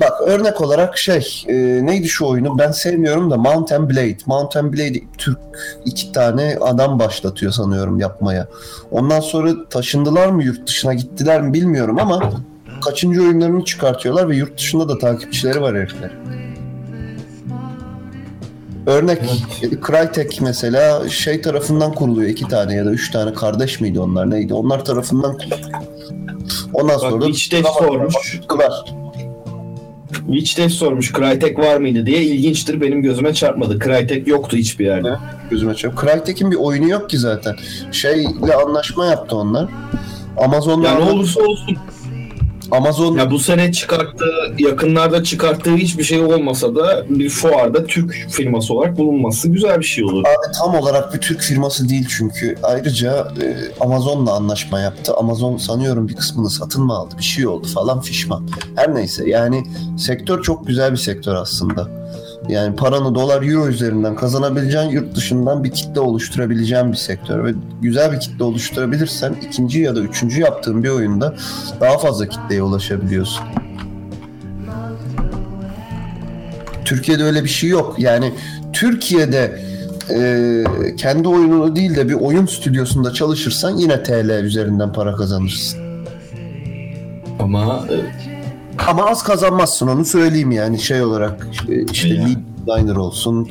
Bak 0.00 0.12
örnek 0.26 0.60
olarak 0.60 0.98
şey 0.98 1.44
e, 1.48 1.54
neydi 1.86 2.08
şu 2.08 2.26
oyunu 2.26 2.58
ben 2.58 2.70
sevmiyorum 2.70 3.30
da 3.30 3.36
Mountain 3.36 3.90
Blade. 3.90 4.16
Mountain 4.26 4.72
Blade 4.72 5.00
Türk 5.18 5.38
iki 5.84 6.12
tane 6.12 6.58
adam 6.60 6.98
başlatıyor 6.98 7.52
sanıyorum 7.52 8.00
yapmaya. 8.00 8.48
Ondan 8.90 9.20
sonra 9.20 9.68
taşındılar 9.70 10.26
mı 10.26 10.44
yurt 10.44 10.66
dışına 10.66 10.94
gittiler 10.94 11.42
mi 11.42 11.52
bilmiyorum 11.52 11.98
ama 12.00 12.32
kaçıncı 12.84 13.22
oyunlarını 13.22 13.64
çıkartıyorlar 13.64 14.28
ve 14.28 14.36
yurt 14.36 14.58
dışında 14.58 14.88
da 14.88 14.98
takipçileri 14.98 15.60
var 15.60 15.76
herifler. 15.76 16.10
Örnek 18.86 19.22
Crytek 19.86 20.40
mesela 20.40 21.08
şey 21.08 21.40
tarafından 21.40 21.92
kuruluyor 21.92 22.30
iki 22.30 22.48
tane 22.48 22.74
ya 22.74 22.84
da 22.84 22.90
üç 22.90 23.10
tane 23.10 23.32
kardeş 23.32 23.80
miydi 23.80 24.00
onlar 24.00 24.30
neydi? 24.30 24.54
Onlar 24.54 24.84
tarafından 24.84 25.32
kuruluyor. 25.38 25.70
Ondan 26.74 26.94
Bak 26.94 27.00
sonra 27.00 27.26
Witch 27.26 27.52
Death 27.52 27.78
sormuş. 27.78 28.14
tuttular. 28.32 28.84
Witch 30.26 30.58
Death 30.58 30.72
sormuş 30.72 31.12
Crytek 31.12 31.58
var 31.58 31.76
mıydı 31.76 32.06
diye 32.06 32.22
ilginçtir 32.22 32.80
benim 32.80 33.02
gözüme 33.02 33.34
çarpmadı. 33.34 33.78
Crytek 33.78 34.28
yoktu 34.28 34.56
hiçbir 34.56 34.84
yerde. 34.84 35.16
gözüme 35.50 35.74
çarpıyor. 35.74 36.14
Crytek'in 36.14 36.50
bir 36.50 36.56
oyunu 36.56 36.88
yok 36.88 37.10
ki 37.10 37.18
zaten. 37.18 37.56
Şeyle 37.92 38.54
anlaşma 38.66 39.06
yaptı 39.06 39.36
onlar. 39.36 39.68
Amazon'la 40.36 40.88
Ya 40.88 40.94
ne 40.94 41.10
olursa 41.10 41.40
olsun 41.40 41.76
Amazon 42.70 43.18
ya 43.18 43.30
bu 43.30 43.38
sene 43.38 43.72
çıkarttığı 43.72 44.54
yakınlarda 44.58 45.24
çıkarttığı 45.24 45.76
hiçbir 45.76 46.04
şey 46.04 46.20
olmasa 46.20 46.74
da 46.74 47.04
bir 47.08 47.30
fuarda 47.30 47.86
Türk 47.86 48.26
firması 48.30 48.74
olarak 48.74 48.98
bulunması 48.98 49.48
güzel 49.48 49.78
bir 49.78 49.84
şey 49.84 50.04
olur. 50.04 50.24
abi 50.24 50.52
tam 50.58 50.74
olarak 50.74 51.14
bir 51.14 51.20
Türk 51.20 51.40
firması 51.40 51.88
değil 51.88 52.06
çünkü. 52.18 52.56
Ayrıca 52.62 53.28
e, 53.42 53.56
Amazon'la 53.80 54.32
anlaşma 54.32 54.80
yaptı. 54.80 55.14
Amazon 55.14 55.56
sanıyorum 55.56 56.08
bir 56.08 56.14
kısmını 56.14 56.50
satın 56.50 56.84
mı 56.84 56.92
aldı? 56.92 57.14
Bir 57.18 57.24
şey 57.24 57.46
oldu 57.46 57.66
falan 57.66 58.00
fişman. 58.00 58.48
Her 58.76 58.94
neyse 58.94 59.28
yani 59.28 59.64
sektör 59.98 60.42
çok 60.42 60.66
güzel 60.66 60.92
bir 60.92 60.96
sektör 60.96 61.34
aslında. 61.34 62.04
Yani 62.48 62.76
paranı 62.76 63.14
dolar 63.14 63.42
euro 63.42 63.68
üzerinden 63.68 64.16
kazanabileceğin 64.16 64.88
yurt 64.88 65.16
dışından 65.16 65.64
bir 65.64 65.70
kitle 65.70 66.00
oluşturabileceğin 66.00 66.92
bir 66.92 66.96
sektör 66.96 67.44
ve 67.44 67.52
güzel 67.82 68.12
bir 68.12 68.20
kitle 68.20 68.44
oluşturabilirsen 68.44 69.36
ikinci 69.48 69.80
ya 69.80 69.96
da 69.96 70.00
üçüncü 70.00 70.40
yaptığın 70.40 70.84
bir 70.84 70.88
oyunda 70.88 71.34
daha 71.80 71.98
fazla 71.98 72.28
kitleye 72.28 72.62
ulaşabiliyorsun. 72.62 73.44
Türkiye'de 76.84 77.24
öyle 77.24 77.44
bir 77.44 77.48
şey 77.48 77.70
yok. 77.70 77.94
Yani 77.98 78.32
Türkiye'de 78.72 79.58
e, 80.10 80.64
kendi 80.96 81.28
oyununu 81.28 81.76
değil 81.76 81.96
de 81.96 82.08
bir 82.08 82.14
oyun 82.14 82.46
stüdyosunda 82.46 83.12
çalışırsan 83.12 83.76
yine 83.76 84.02
TL 84.02 84.44
üzerinden 84.44 84.92
para 84.92 85.16
kazanırsın. 85.16 85.80
Ama 87.38 87.86
e, 87.90 88.33
Ama 88.78 89.06
az 89.06 89.22
kazanmazsın 89.22 89.88
onu 89.88 90.04
söyleyeyim 90.04 90.52
yani 90.52 90.78
şey 90.80 91.02
olarak 91.02 91.48
e, 91.68 91.84
işte 91.92 92.08
lead 92.16 92.36
designer 92.66 92.96
olsun. 92.96 93.50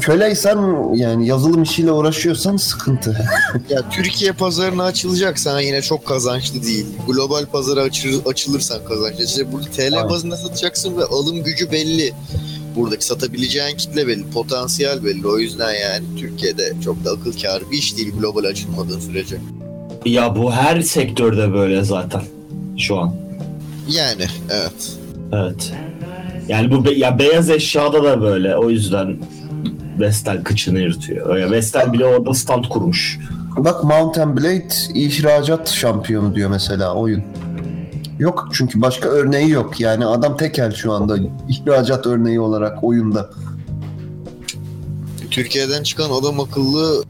Köleysen 0.00 0.58
yani 0.94 1.26
yazılım 1.26 1.62
işiyle 1.62 1.92
uğraşıyorsan 1.92 2.56
sıkıntı. 2.56 3.16
Ya 3.70 3.88
Türkiye 3.90 4.32
pazarına 4.32 4.84
açılacaksan 4.84 5.60
yine 5.60 5.82
çok 5.82 6.06
kazançlı 6.06 6.62
değil. 6.62 6.86
Global 7.06 7.46
pazara 7.46 7.80
açır, 7.80 8.20
açılırsan 8.26 8.84
kazançlı. 8.88 9.24
İşte 9.24 9.52
burada 9.52 9.66
TL 9.66 9.96
Aynen. 9.96 10.10
bazında 10.10 10.36
satacaksın 10.36 10.96
ve 10.96 11.04
alım 11.04 11.42
gücü 11.42 11.72
belli. 11.72 12.12
Buradaki 12.76 13.04
satabileceğin 13.06 13.76
kitle 13.76 14.06
belli, 14.06 14.30
potansiyel 14.30 15.04
belli. 15.04 15.26
O 15.28 15.38
yüzden 15.38 15.72
yani 15.72 16.04
Türkiye'de 16.20 16.72
çok 16.84 17.04
da 17.04 17.10
akıl 17.10 17.32
kârı 17.42 17.70
bir 17.70 17.78
iş 17.78 17.96
değil 17.96 18.12
global 18.18 18.44
açılmadığın 18.44 19.00
sürece. 19.00 19.36
Ya 20.04 20.36
bu 20.36 20.52
her 20.52 20.80
sektörde 20.80 21.52
böyle 21.52 21.84
zaten 21.84 22.22
şu 22.78 22.98
an. 22.98 23.23
Yani 23.88 24.26
evet. 24.50 24.96
Evet. 25.32 25.72
Yani 26.48 26.70
bu 26.70 26.84
be- 26.84 26.94
ya 26.94 27.18
beyaz 27.18 27.50
eşyada 27.50 28.04
da 28.04 28.20
böyle. 28.22 28.56
O 28.56 28.70
yüzden 28.70 29.16
Vestel 30.00 30.44
kıçını 30.44 30.80
yırtıyor. 30.80 31.36
Ya 31.36 31.50
Vestel 31.50 31.92
bile 31.92 32.04
orada 32.04 32.34
stand 32.34 32.64
kurmuş. 32.64 33.18
Bak 33.56 33.84
Mountain 33.84 34.36
Blade 34.36 34.68
ihracat 34.94 35.68
şampiyonu 35.68 36.34
diyor 36.34 36.50
mesela 36.50 36.94
oyun. 36.94 37.22
Yok 38.18 38.48
çünkü 38.52 38.80
başka 38.80 39.08
örneği 39.08 39.50
yok. 39.50 39.80
Yani 39.80 40.06
adam 40.06 40.36
tekel 40.36 40.74
şu 40.74 40.92
anda 40.92 41.16
ihracat 41.48 42.06
örneği 42.06 42.40
olarak 42.40 42.84
oyunda. 42.84 43.30
Türkiye'den 45.30 45.82
çıkan 45.82 46.10
adam 46.10 46.40
akıllı 46.40 47.04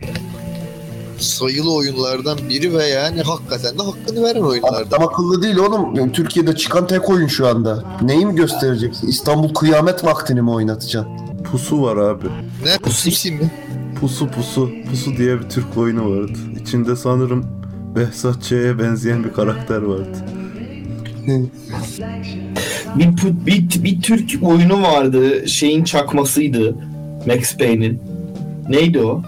sayılı 1.19 1.75
oyunlardan 1.75 2.39
biri 2.49 2.75
ve 2.75 2.87
yani 2.87 3.23
hakikaten 3.23 3.79
de 3.79 3.83
hakkını 3.83 4.25
veren 4.25 4.41
oyunlardan. 4.41 4.89
Adam 4.89 5.03
akıllı 5.03 5.43
değil 5.43 5.57
oğlum. 5.57 5.95
Yani 5.95 6.13
Türkiye'de 6.13 6.57
çıkan 6.57 6.87
tek 6.87 7.11
oyun 7.11 7.27
şu 7.27 7.47
anda. 7.49 7.85
Neyi 8.03 8.27
mi 8.27 8.35
göstereceksin? 8.35 9.09
İstanbul 9.09 9.55
kıyamet 9.55 10.05
vaktini 10.05 10.43
mi 10.43 10.51
oynatacaksın? 10.51 11.13
Pusu 11.45 11.83
var 11.83 11.97
abi. 11.97 12.27
Ne? 12.65 12.79
Pusi 12.79 13.33
mi? 13.33 13.51
Pusu 14.01 14.31
Pusu. 14.31 14.71
Pusu 14.91 15.17
diye 15.17 15.41
bir 15.41 15.49
Türk 15.49 15.77
oyunu 15.77 16.11
vardı. 16.11 16.39
İçinde 16.63 16.97
sanırım 16.97 17.47
Behzat 17.97 18.43
Ç'ye 18.43 18.79
benzeyen 18.79 19.25
bir 19.25 19.33
karakter 19.33 19.83
vardı. 19.83 20.19
bir, 22.97 23.09
bir, 23.47 23.85
bir 23.85 24.03
Türk 24.03 24.43
oyunu 24.43 24.83
vardı 24.83 25.49
şeyin 25.49 25.85
çakmasıydı 25.85 26.77
Max 27.27 27.57
Payne'in. 27.57 28.03
Neydi 28.69 29.01
o? 29.01 29.23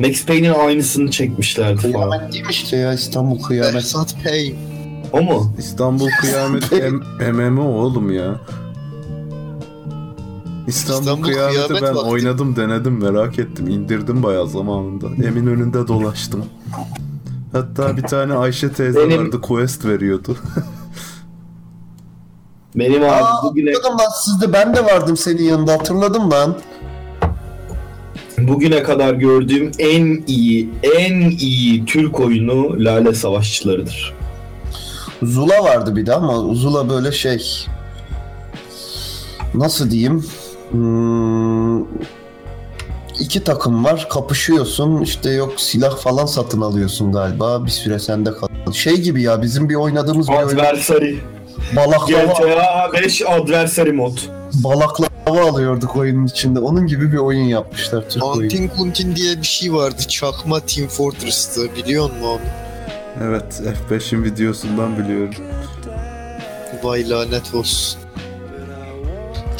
Max 0.00 0.26
Payne'in 0.26 0.52
aynısını 0.54 1.10
çekmişlerdi 1.10 1.92
falan. 1.92 2.10
Kıyamet 2.10 2.32
değil 2.32 2.44
mi 2.44 2.50
işte 2.50 2.76
ya 2.76 2.92
İstanbul 2.92 3.42
kıyamet. 3.42 3.74
Behzat 3.74 4.14
Pay. 4.24 4.54
O 5.12 5.22
mu? 5.22 5.54
İstanbul 5.58 6.08
Kıyamet 6.20 6.72
M- 6.72 7.32
MMO 7.32 7.62
oğlum 7.62 8.10
ya. 8.12 8.40
İstanbul, 10.66 11.00
İstanbul 11.00 11.22
Kıyameti 11.22 11.54
Kıyamet 11.66 11.82
ben 11.82 11.94
vakti. 11.94 12.10
oynadım 12.10 12.56
denedim 12.56 13.00
merak 13.02 13.38
ettim 13.38 13.68
indirdim 13.68 14.22
bayağı 14.22 14.48
zamanında. 14.48 15.06
Emin 15.26 15.46
önünde 15.46 15.88
dolaştım. 15.88 16.44
Hatta 17.52 17.96
bir 17.96 18.02
tane 18.02 18.34
Ayşe 18.34 18.72
teyze 18.72 19.00
Benim- 19.08 19.24
vardı 19.26 19.40
quest 19.40 19.84
veriyordu. 19.84 20.36
Benim 22.76 23.02
abi 23.02 23.10
Aa, 23.10 23.42
bugüne 23.44 23.70
hatırladım 23.72 23.98
lan 23.98 24.08
sizde 24.24 24.52
ben 24.52 24.74
de 24.76 24.84
vardım 24.84 25.16
senin 25.16 25.42
yanında 25.42 25.72
hatırladım 25.72 26.30
lan. 26.30 26.56
Bugüne 28.48 28.82
kadar 28.82 29.14
gördüğüm 29.14 29.70
en 29.78 30.22
iyi 30.26 30.68
en 30.98 31.20
iyi 31.30 31.84
Türk 31.84 32.20
oyunu 32.20 32.84
Lale 32.84 33.14
Savaşçılarıdır. 33.14 34.14
Zula 35.22 35.64
vardı 35.64 35.96
bir 35.96 36.06
de 36.06 36.14
ama 36.14 36.54
Zula 36.54 36.88
böyle 36.90 37.12
şey 37.12 37.42
nasıl 39.54 39.90
diyeyim 39.90 40.24
Hmm, 40.70 41.80
iki 43.20 43.44
takım 43.44 43.84
var 43.84 44.06
kapışıyorsun 44.10 45.00
işte 45.02 45.30
yok 45.30 45.52
silah 45.56 45.96
falan 45.96 46.26
satın 46.26 46.60
alıyorsun 46.60 47.12
galiba 47.12 47.64
bir 47.66 47.70
süre 47.70 47.98
sende 47.98 48.30
kal. 48.32 48.72
Şey 48.72 48.96
gibi 48.96 49.22
ya 49.22 49.42
bizim 49.42 49.68
bir 49.68 49.74
oynadığımız 49.74 50.28
bir 50.28 50.32
oyun 50.32 50.48
Adversary. 50.48 51.14
balaklava, 51.76 52.22
GTA 52.32 52.90
5 52.92 53.22
Adversary 53.22 53.90
mod. 53.92 54.18
balaklava 54.54 55.08
alıyorduk 55.36 55.96
oyunun 55.96 56.26
içinde. 56.26 56.58
Onun 56.58 56.86
gibi 56.86 57.12
bir 57.12 57.18
oyun 57.18 57.44
yapmışlar 57.44 58.08
Türk 58.08 58.24
oyunu. 58.24 58.42
Antin 58.42 58.68
Kuntin 58.68 59.16
diye 59.16 59.36
bir 59.36 59.46
şey 59.46 59.72
vardı. 59.72 60.02
Çakma 60.08 60.60
Team 60.60 60.88
Fortress'tı. 60.88 61.76
Biliyor 61.76 62.04
musun 62.04 62.22
onu? 62.22 62.40
evet 63.24 63.62
F5'in 63.90 64.24
videosundan 64.24 64.98
biliyorum. 64.98 65.34
Vay 66.82 67.10
lanet 67.10 67.54
olsun. 67.54 68.00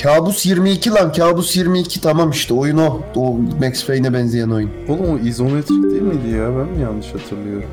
Kabus 0.02 0.46
22 0.46 0.90
lan 0.90 1.12
Kabus 1.12 1.56
22 1.56 2.00
tamam 2.00 2.30
işte 2.30 2.54
oyun 2.54 2.78
o. 2.78 3.00
O 3.16 3.32
Max 3.60 3.86
Payne'e 3.86 4.12
benzeyen 4.12 4.50
oyun. 4.50 4.70
Oğlum 4.88 5.14
o 5.14 5.18
izometrik 5.18 5.82
değil 5.82 6.02
miydi 6.02 6.36
ya? 6.36 6.46
Ben 6.48 6.66
mi 6.76 6.82
yanlış 6.82 7.06
hatırlıyorum? 7.06 7.68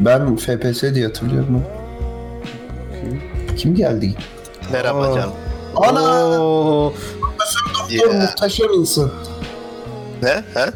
Ben 0.00 0.36
FPS 0.36 0.82
diye 0.94 1.06
hatırlıyorum. 1.06 1.62
Kim 3.56 3.74
geldi? 3.74 4.14
Merhaba 4.72 5.14
canım. 5.14 5.32
Ana! 5.76 6.40
Oo, 6.40 6.92
Doktor 7.98 8.14
Ya. 8.14 8.20
muhteşem 8.20 8.66
insan. 8.80 9.10
Ne? 10.22 10.44
He? 10.54 10.66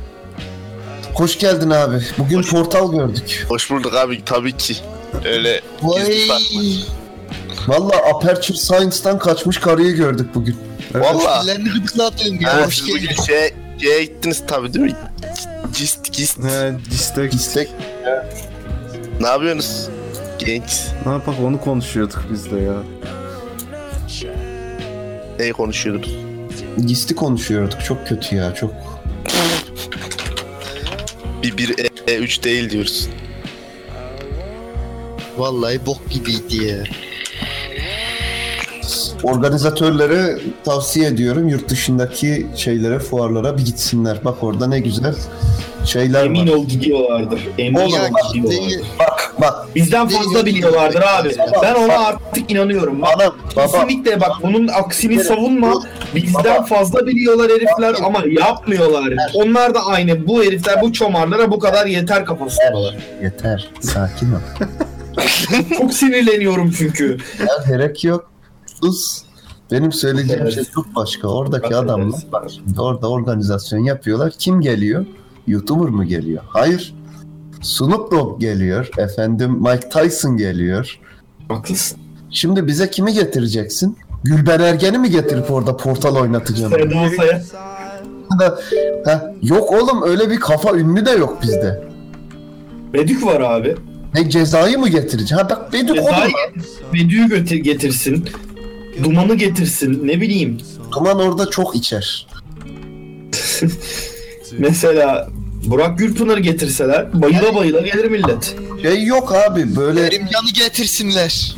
Hoş 1.14 1.38
geldin 1.38 1.70
abi. 1.70 1.96
Bugün 2.18 2.42
portal 2.42 2.92
gördük. 2.92 3.46
Hoş 3.48 3.70
bulduk 3.70 3.94
abi 3.94 4.24
tabii 4.24 4.56
ki. 4.56 4.76
Öyle 5.24 5.60
Vay. 5.82 6.28
Valla 7.68 7.96
Aperture 8.14 8.58
Science'dan 8.58 9.18
kaçmış 9.18 9.58
karıyı 9.58 9.94
gördük 9.96 10.34
bugün. 10.34 10.56
Valla. 10.94 11.40
Ellerini 11.44 11.68
gıdıklatıyorsun 11.68 12.38
ya. 12.40 12.54
Ha, 12.56 12.66
Hoş 12.66 12.76
siz 12.76 12.88
bugün 12.88 13.22
şey, 13.26 13.54
şeye 13.80 14.04
gittiniz 14.04 14.42
tabii 14.46 14.74
değil 14.74 14.84
mi? 14.84 14.96
Gist 15.78 16.12
gist. 16.12 16.38
he, 16.44 16.74
distek. 16.90 17.34
İstek. 17.34 17.68
Ne 19.20 19.26
yapıyorsunuz? 19.26 19.88
Genç. 20.38 20.80
Ne 21.06 21.12
yapak 21.12 21.34
onu 21.44 21.60
konuşuyorduk 21.60 22.24
biz 22.32 22.50
de 22.50 22.56
ya. 22.60 22.74
Neyi 25.38 25.52
konuşuyordunuz? 25.52 26.27
Gisti 26.86 27.14
konuşuyorduk. 27.14 27.84
Çok 27.84 28.06
kötü 28.06 28.36
ya. 28.36 28.54
Çok. 28.54 28.74
Bir, 31.42 31.56
bir 31.56 31.78
E, 31.78 31.88
E3 32.06 32.44
değil 32.44 32.70
diyoruz. 32.70 33.08
Vallahi 35.38 35.86
bok 35.86 36.10
gibiydi 36.10 36.64
ya. 36.64 36.76
Organizatörlere 39.22 40.38
tavsiye 40.64 41.08
ediyorum. 41.08 41.48
Yurt 41.48 41.68
dışındaki 41.68 42.46
şeylere, 42.56 42.98
fuarlara 42.98 43.58
bir 43.58 43.64
gitsinler. 43.64 44.24
Bak 44.24 44.42
orada 44.42 44.66
ne 44.66 44.80
güzel 44.80 45.14
şeyler 45.84 46.24
Emin 46.26 46.48
var. 46.48 46.54
ol 46.54 46.66
gidiyorlardır. 46.66 47.40
Emin 47.58 47.80
ol 47.80 47.88
gidiyorlardır. 48.34 48.80
Bak 49.41 49.74
Bizden 49.74 50.09
fazla 50.09 50.47
biliyorlardır 50.47 51.03
abi. 51.03 51.34
Ben 51.62 51.74
ona 51.74 51.99
artık 51.99 52.51
inanıyorum. 52.51 53.03
Bak, 53.03 53.09
anam. 53.16 53.34
Kesinlikle 53.55 54.20
bak 54.20 54.32
bunun 54.43 54.68
aksini 54.68 55.24
savunma. 55.24 55.82
Bizden 56.14 56.64
fazla 56.64 57.07
biliyorlar 57.07 57.51
herifler 57.51 57.95
ama 58.05 58.22
yapmıyorlar. 58.41 59.14
Onlar 59.34 59.74
da 59.74 59.86
aynı. 59.86 60.26
Bu 60.28 60.43
herifler 60.45 60.82
bu 60.82 60.93
çomarlara 60.93 61.51
bu 61.51 61.59
kadar 61.59 61.86
yeter 61.86 62.24
kafasındalar. 62.24 62.97
Yeter. 63.22 63.70
Sakin 63.80 64.32
ol. 64.32 64.39
Çok 65.78 65.93
sinirleniyorum 65.95 66.70
çünkü. 66.70 67.18
Ya 67.41 67.47
gerek 67.68 68.05
yok. 68.05 68.30
Sus. 68.80 69.22
Benim 69.70 69.93
söyleyeceğim 69.93 70.43
Evet. 70.43 70.55
şey 70.55 70.64
çok 70.64 70.95
başka. 70.97 71.28
Oradaki 71.28 71.62
Bak, 71.62 71.72
adamlar 71.84 72.20
bak 72.32 72.45
orada 72.78 73.11
organizasyon 73.11 73.84
yapıyorlar. 73.84 74.32
Kim 74.39 74.61
geliyor? 74.61 75.07
YouTuber 75.47 75.89
mı 75.89 76.05
geliyor? 76.05 76.43
Hayır. 76.49 76.95
Snoop 77.62 78.11
Dogg 78.12 78.40
geliyor. 78.40 78.90
Efendim 78.98 79.50
Mike 79.52 79.88
Tyson 79.88 80.36
geliyor. 80.36 80.98
Haklısın. 81.48 81.98
Şimdi 82.30 82.66
bize 82.66 82.90
kimi 82.90 83.12
getireceksin? 83.12 83.96
Gülben 84.24 84.61
Ergen'i 84.61 84.98
mi 84.98 85.11
getirip 85.11 85.50
orada 85.50 85.76
portal 85.76 86.16
oynatacağım? 86.16 86.72
Seda 86.72 87.11
Sayan. 87.16 87.42
Da- 88.40 88.59
ha, 89.04 89.34
yok 89.42 89.72
oğlum 89.72 90.02
öyle 90.02 90.30
bir 90.30 90.40
kafa 90.40 90.76
ünlü 90.76 91.06
de 91.06 91.11
yok 91.11 91.38
bizde. 91.42 91.88
Bedük 92.92 93.24
var 93.26 93.40
abi. 93.40 93.76
Ne 94.14 94.30
cezayı 94.30 94.78
mı 94.78 94.88
getireceğim? 94.88 95.44
Ha 95.44 95.50
bak 95.50 95.72
Bedük 95.72 95.94
Cezayı 95.96 96.14
oğlum. 96.14 96.64
Bedü'yü 96.94 97.28
götür, 97.28 97.56
getirsin. 97.56 98.24
Dumanı 99.04 99.34
getirsin. 99.34 100.00
Ne 100.06 100.20
bileyim. 100.20 100.59
Duman 100.92 101.20
orada 101.20 101.50
çok 101.50 101.76
içer. 101.76 102.26
Mesela 104.59 105.28
Burak 105.66 105.98
Gürpınar'ı 105.98 106.40
getirseler 106.40 107.22
bayıla 107.22 107.54
bayıla 107.54 107.80
gelir 107.80 108.11
millet. 108.11 108.56
Şey 108.82 109.04
yok 109.04 109.32
abi 109.34 109.76
böyle 109.76 110.09
Kerimcan'ı 110.09 110.50
getirsinler. 110.54 111.56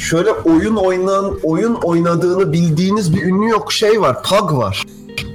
şöyle 0.00 0.30
oyun 0.30 0.76
oynan 0.76 1.38
oyun 1.42 1.74
oynadığını 1.74 2.52
bildiğiniz 2.52 3.14
bir 3.16 3.22
ünlü 3.22 3.48
yok 3.48 3.72
şey 3.72 4.00
var 4.00 4.22
Pug 4.22 4.52
var 4.52 4.84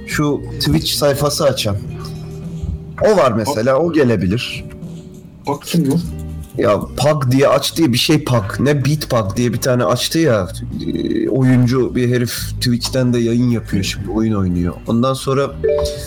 şu 0.06 0.40
Twitch 0.60 0.92
sayfası 0.92 1.44
açan 1.44 1.76
o 3.12 3.16
var 3.16 3.32
mesela 3.32 3.78
o 3.78 3.92
gelebilir 3.92 4.64
Bak 5.46 5.62
kim? 5.62 6.02
Ya 6.58 6.80
Pug 6.80 7.30
diye 7.30 7.48
aç 7.48 7.76
diye 7.76 7.92
bir 7.92 7.98
şey 7.98 8.24
Pug. 8.24 8.44
Ne 8.60 8.84
Beat 8.84 9.10
Pug 9.10 9.36
diye 9.36 9.52
bir 9.52 9.60
tane 9.60 9.84
açtı 9.84 10.18
ya. 10.18 10.48
E, 10.94 11.28
oyuncu 11.28 11.94
bir 11.94 12.08
herif 12.14 12.32
Twitch'ten 12.60 13.14
de 13.14 13.18
yayın 13.18 13.50
yapıyor 13.50 13.84
şimdi 13.84 14.10
oyun 14.10 14.34
oynuyor. 14.34 14.74
Ondan 14.86 15.14
sonra 15.14 15.50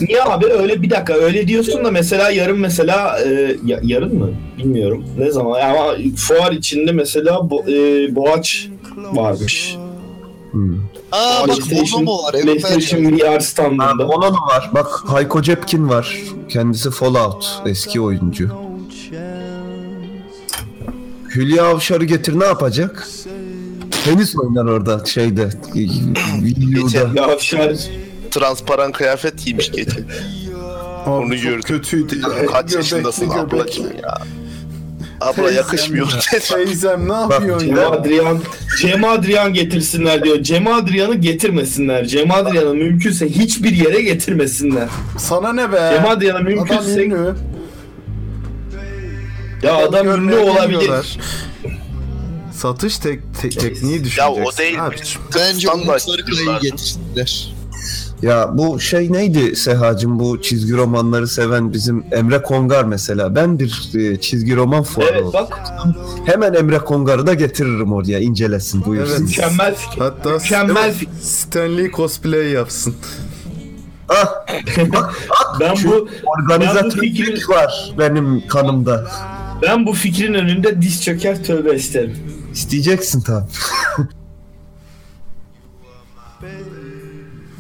Niye 0.02 0.24
abi? 0.24 0.46
Öyle 0.46 0.82
bir 0.82 0.90
dakika. 0.90 1.14
Öyle 1.14 1.48
diyorsun 1.48 1.86
da 1.86 1.92
mesela 1.92 2.30
yarın 2.30 2.60
mesela 2.60 3.20
e, 3.20 3.56
ya- 3.66 3.80
yarın 3.84 4.16
mı? 4.20 4.30
Bilmiyorum. 4.58 5.04
Ne 5.18 5.32
zaman? 5.32 5.62
Ama 5.62 5.96
fuar 6.18 6.52
içinde 6.52 6.92
mesela 6.92 7.50
bo, 7.50 7.64
e, 7.68 8.16
Boğaç 8.16 8.68
varmış. 9.14 9.76
hmm. 10.52 10.76
Aa 11.12 11.48
bak 11.48 11.58
PlayStation- 11.58 12.04
mu 12.04 12.12
var? 12.24 12.34
Evet, 12.34 12.44
PlayStation 12.62 13.18
VR 13.18 13.34
Ha, 13.34 13.40
standında. 13.40 14.08
Onun 14.08 14.32
var. 14.34 14.70
Bak 14.74 14.88
Hayko 15.06 15.42
Cepkin 15.42 15.90
var. 15.90 16.18
Kendisi 16.50 16.92
Fallout 16.92 17.62
eski 17.66 18.02
oyuncu 18.02 18.50
Hülya 21.36 21.64
Avşar'ı 21.64 22.06
getir 22.06 22.40
ne 22.40 22.46
yapacak? 22.46 23.08
Tenis 24.06 24.36
oynar 24.36 24.66
orada 24.66 25.06
şeyde. 25.06 25.50
Ya 27.16 27.26
Afşar 27.26 27.74
Transparan 28.32 28.92
kıyafet 28.92 29.46
giymiş. 29.46 29.72
Abi 31.06 31.10
Onu 31.12 31.34
çok 31.36 31.44
gördüm. 31.44 31.62
kötüydü 31.62 32.22
ya. 32.22 32.46
Kaç 32.46 32.74
yaşındasın 32.74 33.30
ablacığım 33.30 33.86
ya? 34.04 34.18
Abla 35.22 35.52
yakışmıyor 35.52 36.08
dedi. 36.08 36.40
Teyzem 36.44 37.10
ne 37.10 37.14
yapıyorsun 37.14 37.68
Cem 37.68 37.78
ya? 37.78 37.90
Adrian, 37.90 38.40
Cem 38.82 39.04
Adrian 39.04 39.54
getirsinler 39.54 40.24
diyor. 40.24 40.42
Cem 40.44 40.68
Adrian'ı 40.68 41.16
getirmesinler. 41.16 42.06
Cem 42.06 42.32
Adrian'ı 42.32 42.74
mümkünse 42.74 43.30
hiçbir 43.30 43.72
yere 43.72 44.02
getirmesinler. 44.02 44.88
Sana 45.18 45.54
ne 45.54 45.72
be? 45.72 45.94
Cem 45.96 46.06
Adrian'ı 46.06 46.38
Adam 46.38 46.48
mümkünse 46.54 47.06
ünlü. 47.06 47.36
Ya 49.64 49.78
adam 49.78 50.08
ünlü 50.08 50.38
olabilir. 50.38 51.20
Satış 52.54 52.98
tek, 52.98 53.20
te- 53.42 53.50
tekniği 53.50 53.98
Ya 53.98 54.04
düşüneceksin. 54.04 54.44
o 54.54 54.58
değil. 54.58 54.86
abiciğim. 54.86 55.22
Bence 55.36 55.68
Sarıkaya'yı 56.00 56.42
yıllardır. 56.42 56.62
getirsinler. 56.62 57.58
Ya 58.22 58.50
bu 58.54 58.80
şey 58.80 59.14
neydi 59.14 59.56
Sehacım 59.56 60.20
bu 60.20 60.42
çizgi 60.42 60.74
romanları 60.74 61.28
seven 61.28 61.74
bizim 61.74 62.04
Emre 62.12 62.42
Kongar 62.42 62.84
mesela. 62.84 63.36
Ben 63.36 63.60
bir 63.60 63.90
e, 64.00 64.22
çizgi 64.22 64.56
roman 64.56 64.84
fuarı 64.84 65.10
Evet 65.14 65.34
bak 65.34 65.60
Hemen 66.26 66.54
Emre 66.54 66.78
Kongar'ı 66.80 67.28
da 67.28 67.34
getiririm 67.34 67.94
oraya 67.94 68.20
incelesin 68.20 68.86
buyursun. 68.86 69.12
Evet. 69.12 69.22
mükemmel 69.22 69.76
fikir. 69.76 70.02
Hatta 70.02 70.30
Mükemmel 70.30 70.94
fikir. 70.94 71.14
Stanley 71.22 71.92
cosplay 71.92 72.48
yapsın. 72.48 72.96
Ah, 74.10 74.46
Ben 75.60 75.76
bu 75.86 76.10
organizatörlük 76.26 77.18
fikri- 77.18 77.50
var 77.50 77.94
benim 78.00 78.48
kanımda. 78.48 79.08
Ben 79.62 79.86
bu 79.86 79.94
fikrin 79.94 80.34
önünde 80.34 80.82
diz 80.82 81.04
çöker 81.04 81.44
tövbe 81.44 81.76
isterim. 81.76 82.18
İsteyeceksin 82.54 83.22
tabii. 83.22 83.46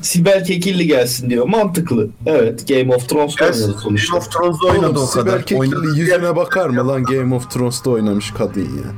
Sibel 0.01 0.45
Kekilli 0.45 0.87
gelsin 0.87 1.29
diyor. 1.29 1.47
Mantıklı. 1.47 2.09
Evet 2.25 2.67
Game 2.67 2.95
of 2.95 3.09
Thrones 3.09 3.35
Gelsin. 3.35 3.63
oynadı 3.63 3.79
sonuçta. 3.81 4.13
Game 4.13 4.19
of 4.25 4.31
Thrones'da 4.31 4.67
oynadı 4.67 4.99
Oğlum 4.99 5.07
o 5.07 5.09
kadar. 5.09 5.39
Sibel 5.39 5.59
Oynadı. 5.59 5.81
Kekilli 5.81 5.99
yüzüne 5.99 6.35
bakar 6.35 6.69
mı 6.69 6.87
lan 6.87 7.03
Game 7.03 7.35
of 7.35 7.51
Thrones'ta 7.51 7.89
oynamış 7.89 8.31
kadın 8.31 8.61
ya. 8.61 8.93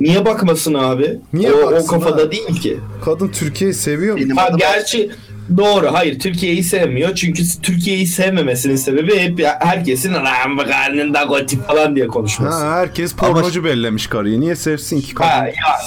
Niye 0.00 0.24
bakmasın 0.26 0.74
abi? 0.74 1.20
Niye 1.32 1.52
o, 1.52 1.74
o 1.74 1.86
kafada 1.86 2.22
ha? 2.22 2.30
değil 2.30 2.60
ki. 2.60 2.80
Kadın 3.04 3.28
Türkiye'yi 3.28 3.74
seviyor 3.74 4.14
mu? 4.18 4.24
Benim 4.24 4.36
Ha, 4.36 4.44
adım 4.46 4.58
gerçi 4.58 5.10
doğru. 5.56 5.92
Hayır 5.94 6.18
Türkiye'yi 6.18 6.64
sevmiyor. 6.64 7.14
Çünkü 7.14 7.42
Türkiye'yi 7.62 8.06
sevmemesinin 8.06 8.76
sebebi 8.76 9.18
hep 9.18 9.40
herkesin 9.60 10.14
"Lan 10.14 10.58
bu 10.58 10.62
karnında 10.62 11.22
gotik 11.22 11.66
falan 11.66 11.96
diye 11.96 12.06
konuşması. 12.06 12.64
Ha, 12.66 12.72
herkes 12.76 13.12
pornocu 13.14 13.64
bellemiş 13.64 14.06
karıyı. 14.06 14.40
Niye 14.40 14.56
sevsin 14.56 15.00
ki 15.00 15.14
kadın? 15.14 15.28
Ha, 15.28 15.46
ya, 15.46 15.78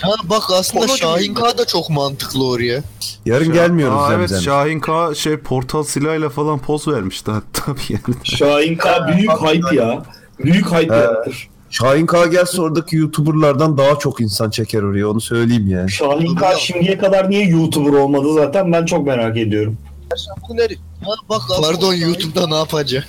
Ha 0.00 0.10
bak 0.24 0.42
aslında 0.52 0.84
Onu 0.84 0.96
Şahin. 0.96 1.34
K 1.34 1.58
da 1.58 1.64
çok 1.66 1.90
mantıklı 1.90 2.48
oraya. 2.48 2.82
Yarın 3.26 3.52
gelmiyoruz 3.52 4.02
Aa, 4.02 4.14
evet. 4.14 4.40
Şahin 4.40 4.80
K 4.80 5.14
şey 5.14 5.36
portal 5.36 5.82
silahıyla 5.82 6.28
falan 6.28 6.58
poz 6.58 6.88
vermişti 6.88 7.30
hatta 7.30 7.76
bir 7.76 7.88
yerde. 7.94 8.12
Şahin 8.24 8.76
K 8.76 9.08
büyük 9.08 9.30
hype 9.30 9.76
ya. 9.76 10.02
Büyük 10.44 10.72
hype 10.72 10.94
Ha. 10.94 11.24
Şahin 11.74 12.06
K 12.06 12.26
gelse 12.26 12.62
oradaki 12.62 12.96
YouTuber'lardan 12.96 13.78
daha 13.78 13.98
çok 13.98 14.20
insan 14.20 14.50
çeker 14.50 14.82
oraya 14.82 15.08
onu 15.08 15.20
söyleyeyim 15.20 15.66
yani. 15.68 15.90
Şahin 15.90 16.36
K 16.36 16.56
şimdiye 16.56 16.98
kadar 16.98 17.30
niye 17.30 17.44
YouTuber 17.48 17.92
olmadı 17.92 18.34
zaten 18.34 18.72
ben 18.72 18.84
çok 18.84 19.06
merak 19.06 19.36
ediyorum. 19.36 19.76
Ha 21.04 21.12
bak 21.28 21.42
Pardon 21.62 21.94
YouTube'da 21.94 22.46
ne 22.46 22.54
yapacak? 22.54 23.08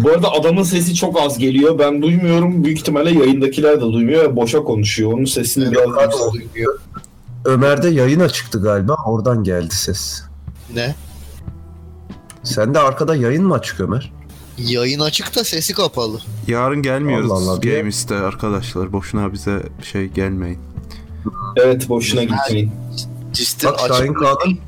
Bu 0.00 0.10
arada 0.10 0.32
adamın 0.32 0.62
sesi 0.62 0.94
çok 0.94 1.20
az 1.20 1.38
geliyor. 1.38 1.78
Ben 1.78 2.02
duymuyorum. 2.02 2.64
Büyük 2.64 2.78
ihtimalle 2.78 3.10
yayındakiler 3.10 3.76
de 3.76 3.80
duymuyor 3.80 4.22
ve 4.24 4.36
boşa 4.36 4.64
konuşuyor. 4.64 5.12
Onun 5.12 5.24
sesini 5.24 5.72
biraz 5.72 5.86
Yok, 5.86 6.34
duymuyor. 6.34 6.80
Ömer'de 7.44 7.88
yayın 7.88 8.20
açıktı 8.20 8.62
galiba. 8.62 8.96
Oradan 9.06 9.44
geldi 9.44 9.74
ses. 9.74 10.22
Ne? 10.74 10.94
Sende 12.42 12.78
arkada 12.78 13.16
yayın 13.16 13.44
mı 13.44 13.54
açık 13.54 13.80
Ömer? 13.80 14.12
Yayın 14.58 15.00
açık 15.00 15.36
da 15.36 15.44
sesi 15.44 15.74
kapalı. 15.74 16.20
Yarın 16.48 16.82
gelmiyoruz 16.82 17.30
Allah 17.30 17.50
Allah. 17.50 17.60
Games'te 17.60 18.14
arkadaşlar. 18.14 18.92
Boşuna 18.92 19.32
bize 19.32 19.62
şey 19.92 20.06
gelmeyin. 20.06 20.58
Evet 21.56 21.88
boşuna 21.88 22.24
gitmeyin. 22.24 22.70
Cistin 23.32 23.70
Bak 23.70 23.80
Şahin. 23.88 24.14
Kağan'ın 24.14 24.58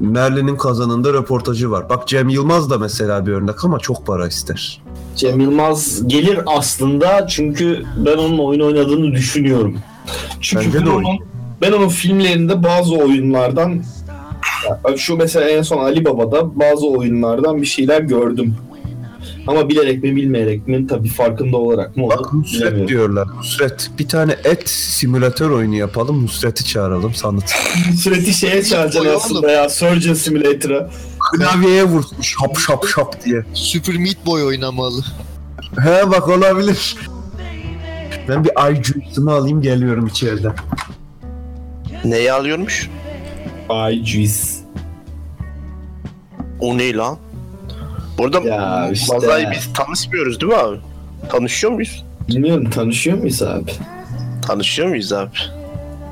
Merlin'in 0.00 0.56
kazanında 0.56 1.12
röportajı 1.12 1.70
var. 1.70 1.88
Bak 1.88 2.08
Cem 2.08 2.28
Yılmaz 2.28 2.70
da 2.70 2.78
mesela 2.78 3.26
bir 3.26 3.32
örnek 3.32 3.64
ama 3.64 3.78
çok 3.78 4.06
para 4.06 4.28
ister. 4.28 4.82
Cem 5.16 5.40
Yılmaz 5.40 6.08
gelir 6.08 6.40
aslında 6.46 7.26
çünkü 7.26 7.84
ben 7.96 8.16
onun 8.16 8.38
oyun 8.38 8.60
oynadığını 8.60 9.12
düşünüyorum. 9.12 9.78
Çünkü 10.40 10.66
Bence 10.66 10.78
ben 10.78 10.86
de 10.86 10.90
onun, 10.90 11.18
ben 11.60 11.72
onun 11.72 11.88
filmlerinde 11.88 12.62
bazı 12.62 12.94
oyunlardan 12.94 13.82
ya 14.68 14.96
şu 14.96 15.16
mesela 15.16 15.48
en 15.48 15.62
son 15.62 15.78
Ali 15.78 16.04
Baba'da 16.04 16.58
bazı 16.58 16.86
oyunlardan 16.86 17.62
bir 17.62 17.66
şeyler 17.66 18.00
gördüm. 18.00 18.56
Ama 19.48 19.68
bilerek 19.68 20.02
mi 20.02 20.16
bilmeyerek 20.16 20.68
mi 20.68 20.86
tabii 20.86 21.08
farkında 21.08 21.56
olarak 21.56 21.96
mı 21.96 22.08
Bak 22.08 22.32
Nusret 22.34 22.88
diyorlar. 22.88 23.28
Nusret 23.38 23.90
bir 23.98 24.08
tane 24.08 24.36
et 24.44 24.68
simülatör 24.68 25.50
oyunu 25.50 25.74
yapalım. 25.74 26.24
Nusret'i 26.24 26.64
çağıralım 26.64 27.14
sanat. 27.14 27.54
Süreti 28.02 28.34
şeye 28.34 28.62
çağıracaksın 28.62 29.14
aslında 29.16 29.50
ya 29.50 29.68
Surgeon 29.68 30.14
Simulator'a. 30.14 30.90
Klavyeye 31.32 31.84
vur 31.84 32.04
şap 32.22 32.58
şap 32.58 32.86
şap 32.86 33.24
diye. 33.24 33.44
Super 33.54 33.96
Meat 33.96 34.26
Boy 34.26 34.44
oynamalı. 34.44 35.02
He 35.80 36.10
bak 36.10 36.28
olabilir. 36.28 36.96
Ben 38.28 38.44
bir 38.44 38.64
ay 38.64 38.82
juice'ımı 38.82 39.32
alayım 39.32 39.62
geliyorum 39.62 40.06
içeriden. 40.06 40.52
Neyi 42.04 42.32
alıyormuş? 42.32 42.90
Ay 43.68 43.94
jeez. 44.04 44.58
O 46.60 46.78
ne 46.78 46.94
lan? 46.94 47.18
Burada 48.18 48.40
Ya 48.40 48.90
işte. 48.92 49.14
Mazayı 49.14 49.48
biz 49.50 49.72
tanışmıyoruz 49.72 50.40
değil 50.40 50.52
mi 50.52 50.58
abi? 50.58 50.76
Tanışıyor 51.30 51.72
muyuz? 51.72 52.04
Bilmiyorum 52.28 52.70
tanışıyor 52.70 53.18
muyuz 53.18 53.42
abi? 53.42 53.70
Tanışıyor 54.46 54.88
muyuz 54.88 55.12
abi? 55.12 55.30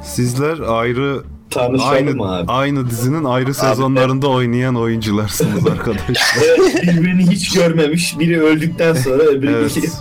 Sizler 0.04 0.58
ayrı 0.60 1.22
Tanışalım 1.50 1.90
aynı 2.22 2.36
abi. 2.36 2.52
aynı 2.52 2.90
dizinin 2.90 3.24
ayrı 3.24 3.54
sezonlarında 3.54 4.28
oynayan 4.28 4.76
oyuncularsınız 4.76 5.66
arkadaşlar. 5.70 6.16
Evet, 6.44 6.82
birbirini 6.82 7.30
hiç 7.30 7.52
görmemiş. 7.54 8.18
Biri 8.18 8.42
öldükten 8.42 8.94
sonra 8.94 9.22
öbürü 9.22 9.52
Evet. 9.52 9.78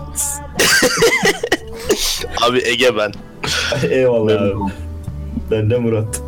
Abi 2.49 2.61
Ege 2.65 2.97
ben. 2.97 3.11
Eyvallah 3.89 4.41
abi. 4.41 4.71
Ben 5.51 5.69
de 5.69 5.77
Murat. 5.77 6.21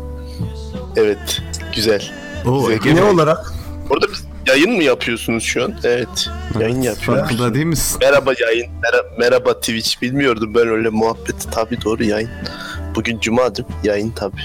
Evet. 0.96 1.42
Güzel. 1.76 2.10
Oo 2.46 2.70
Ege 2.70 2.90
Ne 2.94 2.96
Bey, 3.02 3.02
olarak? 3.10 3.52
Burada 3.90 4.06
biz 4.12 4.24
yayın 4.48 4.72
mı 4.76 4.82
yapıyorsunuz 4.82 5.42
şu 5.44 5.64
an? 5.64 5.74
Evet. 5.84 6.28
Yayın 6.60 6.82
yapıyoruz. 6.82 7.22
farkında 7.22 7.54
değil 7.54 7.66
misin? 7.66 7.98
Merhaba 8.00 8.32
yayın. 8.40 8.66
Mera- 8.66 9.18
merhaba 9.18 9.54
Twitch. 9.60 10.02
Bilmiyordum 10.02 10.54
ben 10.54 10.68
öyle 10.68 10.88
muhabbeti. 10.88 11.50
Tabi 11.50 11.82
doğru 11.84 12.04
yayın. 12.04 12.30
Bugün 12.94 13.20
cuma 13.20 13.56
değil 13.56 13.68
mi? 13.68 13.74
Yayın 13.84 14.10
tabi. 14.10 14.36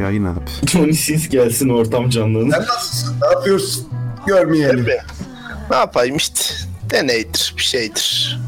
Yayın 0.00 0.24
abi. 0.24 0.40
Johnny 0.70 0.92
Sins 0.92 1.28
gelsin 1.28 1.68
ortam 1.68 2.10
canlılığına. 2.10 2.56
Sen 2.56 2.62
nasılsın? 2.66 3.16
Ne 3.22 3.26
yapıyorsun? 3.26 3.88
Görmeyelim. 4.26 4.86
Ne 5.70 5.76
yapayım 5.76 6.16
işte. 6.16 6.44
Deneydir, 6.90 7.54
bir 7.56 7.62
şeydir. 7.62 8.38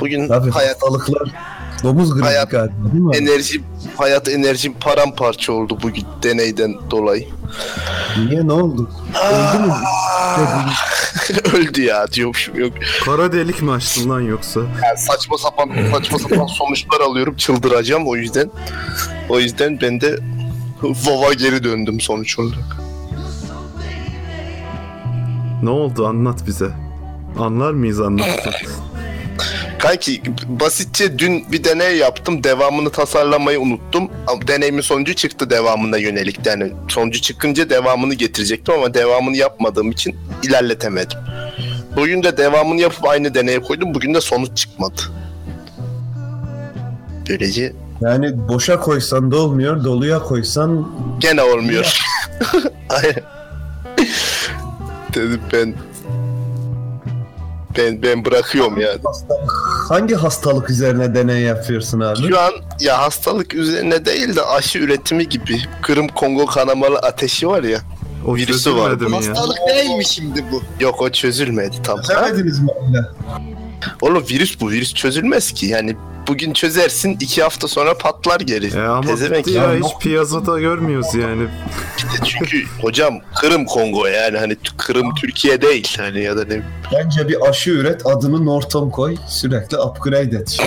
Bugün 0.00 0.28
Tabii 0.28 0.50
hayat 0.50 0.74
hastalıklar. 0.82 1.28
Domuz 1.82 2.14
gribi 2.14 2.24
Hayat- 2.24 2.50
galiba 2.50 2.74
değil 2.92 3.04
mi? 3.04 3.16
enerji, 3.16 3.60
hayat 3.96 4.28
enerjim 4.28 4.72
paramparça 4.80 5.52
oldu 5.52 5.78
bugün 5.82 6.04
deneyden 6.22 6.74
dolayı. 6.90 7.28
Niye 8.28 8.46
ne 8.46 8.52
oldu? 8.52 8.90
Öldü 9.32 9.66
mü? 9.66 9.74
Öldü 11.54 11.82
ya 11.82 12.12
diyormuşum 12.12 12.60
yok. 12.60 12.72
Kara 13.04 13.32
delik 13.32 13.62
mi 13.62 13.70
açtın 13.72 14.10
lan 14.10 14.20
yoksa? 14.20 14.60
Yani 14.60 14.98
saçma 14.98 15.38
sapan 15.38 15.70
saçma 15.92 16.18
sapan 16.18 16.46
sonuçlar 16.46 17.00
alıyorum 17.00 17.36
çıldıracağım 17.36 18.06
o 18.08 18.16
yüzden. 18.16 18.50
O 19.28 19.38
yüzden 19.40 19.80
ben 19.80 20.00
de 20.00 20.18
WoW'a 20.80 21.32
geri 21.32 21.64
döndüm 21.64 22.00
sonuç 22.00 22.38
olarak. 22.38 22.76
Ne 25.62 25.70
oldu 25.70 26.06
anlat 26.06 26.46
bize. 26.46 26.70
Anlar 27.38 27.72
mıyız 27.72 28.00
anlattın? 28.00 28.52
Kanki 29.78 30.22
basitçe 30.46 31.18
dün 31.18 31.52
bir 31.52 31.64
deney 31.64 31.96
yaptım. 31.96 32.44
Devamını 32.44 32.90
tasarlamayı 32.90 33.60
unuttum. 33.60 34.10
Deneyimin 34.48 34.80
sonucu 34.80 35.14
çıktı 35.14 35.50
devamına 35.50 35.96
yönelik. 35.98 36.46
Yani 36.46 36.72
sonucu 36.88 37.20
çıkınca 37.20 37.70
devamını 37.70 38.14
getirecektim 38.14 38.74
ama 38.74 38.94
devamını 38.94 39.36
yapmadığım 39.36 39.90
için 39.90 40.16
ilerletemedim. 40.42 41.18
Bugün 41.96 42.22
de 42.22 42.36
devamını 42.36 42.80
yapıp 42.80 43.04
aynı 43.08 43.34
deneye 43.34 43.62
koydum. 43.62 43.94
Bugün 43.94 44.14
de 44.14 44.20
sonuç 44.20 44.56
çıkmadı. 44.56 45.02
Böylece 47.28 47.72
Yani 48.00 48.48
boşa 48.48 48.80
koysan 48.80 49.30
da 49.30 49.36
olmuyor, 49.36 49.84
doluya 49.84 50.18
koysan 50.22 50.88
gene 51.18 51.42
olmuyor. 51.42 51.98
Aynen. 52.88 53.22
Dedim 55.14 55.40
ben 55.52 55.74
ben 57.76 58.02
ben 58.02 58.24
bırakıyorum 58.24 58.80
yani. 58.80 58.98
hastalık. 59.04 59.52
Hangi 59.88 60.14
hastalık 60.14 60.70
üzerine 60.70 61.14
deney 61.14 61.42
yapıyorsun 61.42 62.00
abi? 62.00 62.28
Şu 62.28 62.40
an 62.40 62.52
ya 62.80 62.98
hastalık 62.98 63.54
üzerine 63.54 64.04
değil 64.04 64.36
de 64.36 64.42
aşı 64.42 64.78
üretimi 64.78 65.28
gibi. 65.28 65.60
Kırım 65.82 66.08
Kongo 66.08 66.46
kanamalı 66.46 66.96
ateşi 66.98 67.48
var 67.48 67.62
ya. 67.62 67.78
O 68.26 68.36
Virüsü 68.36 68.76
var. 68.76 69.00
ya? 69.00 69.12
Hastalık 69.16 69.58
değil 69.68 69.90
mi 69.90 70.04
şimdi 70.04 70.44
bu? 70.52 70.62
Yok 70.80 71.02
o 71.02 71.10
çözülmedi 71.10 71.76
tam. 71.82 72.00
Demediniz 72.08 72.60
mi? 72.60 72.68
Oğlum 74.00 74.24
virüs 74.30 74.60
bu. 74.60 74.70
Virüs 74.70 74.94
çözülmez 74.94 75.52
ki. 75.52 75.66
Yani 75.66 75.96
bugün 76.28 76.52
çözersin 76.52 77.16
iki 77.20 77.42
hafta 77.42 77.68
sonra 77.68 77.98
patlar 77.98 78.40
geri. 78.40 78.66
E 78.76 78.80
ama 78.80 79.02
bitti 79.02 79.50
ya, 79.50 79.62
ya. 79.62 79.74
hiç 79.74 79.92
piyasada 80.00 80.60
görmüyoruz 80.60 81.14
yani. 81.14 81.48
Çünkü 82.24 82.64
hocam 82.80 83.18
Kırım 83.34 83.64
Kongo 83.64 84.06
yani 84.06 84.38
hani 84.38 84.56
Kırım 84.76 85.14
Türkiye 85.14 85.62
değil. 85.62 85.96
Hani 85.98 86.22
ya 86.22 86.36
da 86.36 86.44
ne 86.44 86.62
Bence 86.92 87.28
bir 87.28 87.48
aşı 87.48 87.70
üret, 87.70 88.06
adını 88.06 88.46
Norton 88.46 88.90
koy, 88.90 89.16
sürekli 89.28 89.78
upgrade 89.78 90.36
et. 90.36 90.58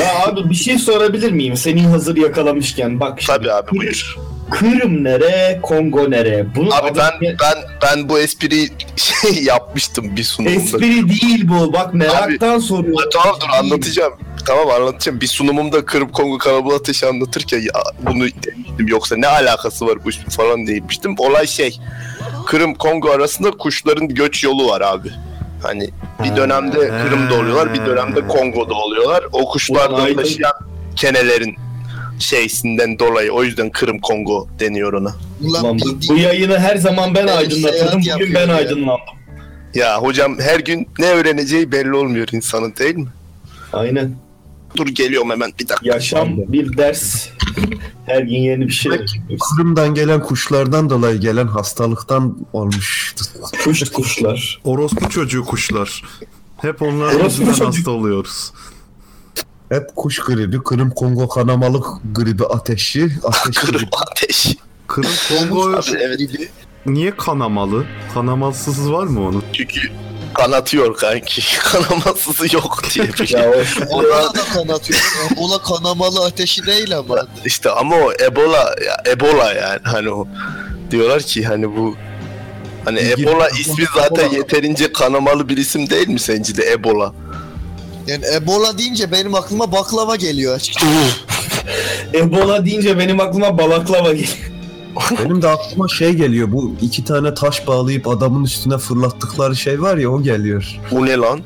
Ya 0.00 0.26
abi 0.26 0.50
bir 0.50 0.54
şey 0.54 0.78
sorabilir 0.78 1.32
miyim? 1.32 1.56
Seni 1.56 1.86
hazır 1.86 2.16
yakalamışken. 2.16 3.00
Bak 3.00 3.20
şimdi. 3.20 3.38
Tabii 3.38 3.52
abi 3.52 3.70
buyur. 3.78 4.16
Kırım 4.50 5.04
nere, 5.04 5.58
Kongo 5.62 6.10
nere? 6.10 6.46
Bunu 6.56 6.74
Abi 6.74 6.90
adam- 6.90 7.14
ben 7.22 7.36
ben 7.42 7.64
ben 7.82 8.08
bu 8.08 8.18
espriyi 8.18 8.72
şey 8.96 9.42
yapmıştım 9.42 10.16
bir 10.16 10.24
sunumda. 10.24 10.54
Espri 10.54 11.08
değil 11.08 11.48
bu. 11.48 11.72
Bak 11.72 11.94
meraktan 11.94 12.58
soruyorum. 12.58 13.02
Ha, 13.02 13.08
tamam 13.12 13.36
dur 13.40 13.48
anlatacağım. 13.60 14.12
Tamam 14.46 14.70
anlatacağım. 14.70 15.20
Bir 15.20 15.26
sunumumda 15.26 15.84
Kırım 15.84 16.08
Kongo 16.12 16.38
kanalı 16.38 16.74
ateşi 16.74 17.06
anlatırken 17.06 17.58
ya 17.58 17.82
bunu 18.02 18.18
demiştim. 18.20 18.88
Yoksa 18.88 19.16
ne 19.16 19.26
alakası 19.26 19.86
var 19.86 20.04
bu 20.04 20.10
işin 20.10 20.24
falan 20.24 20.66
demiştim. 20.66 21.14
Olay 21.18 21.46
şey. 21.46 21.78
Kırım 22.46 22.74
Kongo 22.74 23.10
arasında 23.10 23.50
kuşların 23.50 24.08
göç 24.08 24.44
yolu 24.44 24.68
var 24.68 24.80
abi. 24.80 25.10
Hani 25.62 25.90
bir 26.24 26.36
dönemde 26.36 26.78
Kırım'da 26.78 27.34
oluyorlar, 27.34 27.74
bir 27.74 27.86
dönemde 27.86 28.26
Kongo'da 28.28 28.74
oluyorlar. 28.74 29.24
O 29.32 29.48
kuşlardan 29.50 30.16
taşıyan 30.16 30.52
kenelerin 30.96 31.56
şeysinden 32.18 32.98
dolayı 32.98 33.32
o 33.32 33.44
yüzden 33.44 33.70
Kırım 33.70 33.98
Kongo 33.98 34.48
deniyor 34.60 34.92
ona. 34.92 35.14
Ulan 35.44 35.64
Ulan 35.64 35.78
bu, 35.78 36.08
bu 36.08 36.16
yayını 36.16 36.58
her 36.58 36.76
zaman 36.76 37.14
ben 37.14 37.26
Ben 37.26 37.36
aydınlatırdım. 37.36 38.02
Bugün 38.14 38.34
ben 38.34 38.48
ya. 38.48 38.54
aydınlandım. 38.54 39.16
Ya 39.74 39.98
hocam 40.02 40.38
her 40.40 40.60
gün 40.60 40.88
ne 40.98 41.06
öğreneceği 41.06 41.72
belli 41.72 41.94
olmuyor 41.96 42.28
insanın 42.32 42.74
değil 42.76 42.96
mi? 42.96 43.08
Aynen. 43.72 44.14
Dur 44.76 44.86
geliyorum 44.86 45.30
hemen 45.30 45.52
bir 45.60 45.68
dakika. 45.68 45.86
Yaşam 45.94 46.28
bir 46.52 46.76
ders. 46.76 47.28
Her 48.06 48.22
gün 48.22 48.36
yeni 48.38 48.66
bir 48.66 48.72
şey. 48.72 48.92
Kırım'dan 49.50 49.94
gelen 49.94 50.22
kuşlardan 50.22 50.90
dolayı 50.90 51.18
gelen 51.20 51.46
hastalıktan 51.46 52.38
olmuştu. 52.52 53.24
Kuş 53.64 53.90
kuşlar. 53.92 54.60
Orospu 54.64 55.10
çocuğu 55.10 55.44
kuşlar. 55.44 56.02
Hep 56.56 56.82
onlar 56.82 57.24
yüzünden 57.24 57.52
çocuğu. 57.52 57.66
hasta 57.66 57.90
oluyoruz. 57.90 58.52
Hep 59.68 59.96
kuş 59.96 60.18
gribi, 60.18 60.62
Kırım 60.62 60.90
Kongo 60.90 61.28
kanamalık 61.28 61.86
gribi 62.14 62.44
ateşi, 62.44 63.10
ateşi 63.24 63.60
Kırım 63.60 63.80
gribi. 63.80 63.90
ateş. 64.10 64.56
Kırım 64.86 65.10
Kongo 65.28 65.70
Abi 65.70 65.82
evet 66.00 66.20
niye 66.86 67.16
kanamalı? 67.16 67.84
Kanamalsız 68.14 68.92
var 68.92 69.06
mı 69.06 69.28
onun? 69.28 69.44
çünkü 69.52 69.80
kanatıyor 70.36 70.96
kanki. 70.96 71.42
Kanamasızı 71.58 72.54
yok 72.56 72.82
diye 72.94 73.08
bir 73.20 73.26
şey. 73.26 73.40
Ebola 73.40 74.34
da 74.34 74.44
kanatıyor. 74.54 75.00
Ebola 75.32 75.62
kanamalı 75.62 76.24
ateşi 76.24 76.66
değil 76.66 76.96
ama. 76.98 77.26
İşte 77.44 77.70
ama 77.70 77.96
o 77.96 78.12
Ebola 78.24 78.74
ya 78.86 79.02
Ebola 79.12 79.52
yani 79.52 79.80
hani 79.84 80.10
o 80.10 80.28
diyorlar 80.90 81.22
ki 81.22 81.44
hani 81.44 81.76
bu 81.76 81.94
hani 82.84 83.00
İlginç. 83.00 83.18
Ebola 83.28 83.48
ismi 83.48 83.84
zaten 83.94 84.24
Ebola. 84.24 84.36
yeterince 84.36 84.92
kanamalı 84.92 85.48
bir 85.48 85.56
isim 85.56 85.90
değil 85.90 86.08
mi 86.08 86.20
sence 86.20 86.56
de 86.56 86.72
Ebola? 86.72 87.12
Yani 88.06 88.24
Ebola 88.34 88.78
deyince 88.78 89.12
benim 89.12 89.34
aklıma 89.34 89.72
baklava 89.72 90.16
geliyor 90.16 90.54
açıkçası. 90.56 90.86
Ebola 92.14 92.66
deyince 92.66 92.98
benim 92.98 93.20
aklıma 93.20 93.58
balaklava 93.58 94.12
geliyor. 94.12 94.50
Benim 95.24 95.42
de 95.42 95.48
aklıma 95.48 95.88
şey 95.88 96.12
geliyor. 96.12 96.52
Bu 96.52 96.72
iki 96.80 97.04
tane 97.04 97.34
taş 97.34 97.66
bağlayıp 97.66 98.08
adamın 98.08 98.44
üstüne 98.44 98.78
fırlattıkları 98.78 99.56
şey 99.56 99.82
var 99.82 99.96
ya 99.96 100.10
o 100.10 100.22
geliyor. 100.22 100.66
Bu 100.90 101.06
ne 101.06 101.16
lan? 101.16 101.40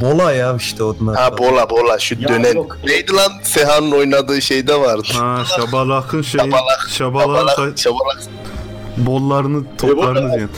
Bola 0.00 0.32
ya 0.32 0.56
işte 0.56 0.82
onlar. 0.84 1.16
Ha 1.16 1.38
bola 1.38 1.70
bola 1.70 1.98
şu 1.98 2.14
Ya 2.20 2.28
dönen. 2.28 2.54
yok. 2.54 2.78
Neydi 2.86 3.12
lan 3.12 3.32
Seha'nın 3.42 3.90
oynadığı 3.92 4.42
şeyde 4.42 4.80
vardı. 4.80 5.08
Ha 5.12 5.42
şabalakın 5.56 6.22
şeyi 6.22 6.40
Şabalak, 6.42 6.88
Şabalak, 6.90 7.56
ta- 7.56 7.76
şabalak 7.76 8.22
bollarını 8.96 9.64
toplarını 9.78 10.36
diyor. 10.36 10.48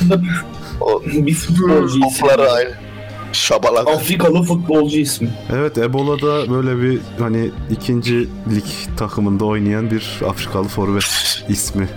o 0.80 1.02
bir 1.05 1.34
futbolcu 1.34 1.98
ismi. 1.98 2.11
topları 2.20 2.50
aynı. 2.52 2.70
Şabalak. 3.35 3.89
Afrikalı 3.89 4.43
futbolcu 4.43 4.99
ismi. 4.99 5.28
Evet 5.53 5.78
Ebola'da 5.78 6.51
böyle 6.51 6.82
bir 6.82 7.01
hani 7.18 7.51
ikinci 7.70 8.28
lig 8.55 8.64
takımında 8.97 9.45
oynayan 9.45 9.91
bir 9.91 10.20
Afrikalı 10.28 10.68
forvet 10.68 11.05
ismi. 11.49 11.89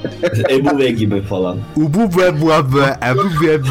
Ebu 0.50 0.78
ve 0.78 0.90
gibi 0.90 1.22
falan. 1.22 1.58
Ubu 1.76 2.20
ve 2.20 2.42
bu 2.42 2.48
ve 2.48 2.96
ebu 3.10 3.46
ve 3.46 3.62
bu. 3.62 3.66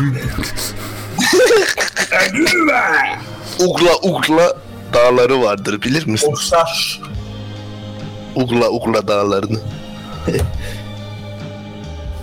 Ugla 3.59 3.91
Ugla 4.03 4.53
dağları 4.93 5.41
vardır 5.41 5.81
bilir 5.81 6.07
misin? 6.07 6.31
Oksar. 6.31 7.01
Ugla 8.35 8.69
Ugla 8.69 9.07
dağlarını. 9.07 9.59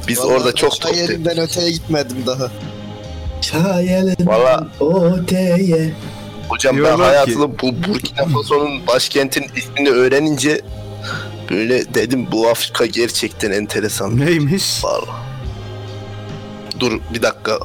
Biz 0.08 0.18
Vallahi 0.18 0.32
orada 0.32 0.52
çok 0.52 0.80
top 0.80 0.96
yerinden 0.96 1.38
öteye 1.38 1.70
gitmedim 1.70 2.16
daha. 2.26 2.50
Çayelen 3.40 4.16
Valla 4.20 4.66
oteye. 4.80 5.92
hocam 6.48 6.76
ben 6.76 6.84
Diyorlar 6.84 6.96
ki- 6.96 7.02
hayatımda 7.04 7.48
bu 7.62 7.66
Burkina 7.88 8.24
Faso'nun 8.26 8.86
başkentin 8.86 9.44
ismini 9.56 9.90
öğrenince 9.90 10.60
böyle 11.50 11.94
dedim 11.94 12.26
bu 12.32 12.48
Afrika 12.48 12.86
gerçekten 12.86 13.50
enteresan. 13.50 14.20
Neymiş? 14.20 14.84
Vallahi. 14.84 15.26
Dur 16.80 17.00
bir 17.14 17.22
dakika. 17.22 17.58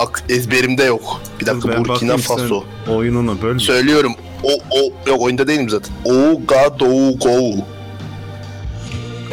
Ak- 0.00 0.24
Ezberimde 0.28 0.84
yok. 0.84 1.20
Bir 1.40 1.46
dakika 1.46 1.68
Ben 1.68 1.78
Burkina 1.78 1.94
bakayım 1.94 2.16
Faso. 2.20 2.64
oyununu 2.88 3.42
böl. 3.42 3.58
Söylüyorum. 3.58 4.12
O 4.42 4.48
o 4.70 5.10
yok 5.10 5.20
oyunda 5.22 5.46
değilim 5.46 5.70
zaten. 5.70 5.92
Ouagadougou. 6.04 7.54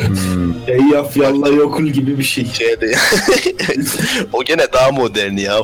Hmm. 0.08 0.54
Eyyaf 0.68 1.18
yalla 1.18 1.50
yokul 1.50 1.88
gibi 1.88 2.18
bir 2.18 2.24
şey. 2.24 2.46
Şeyde. 2.46 2.96
o 4.34 4.44
gene 4.44 4.74
daha 4.74 4.92
modern 4.92 5.38
ya. 5.38 5.58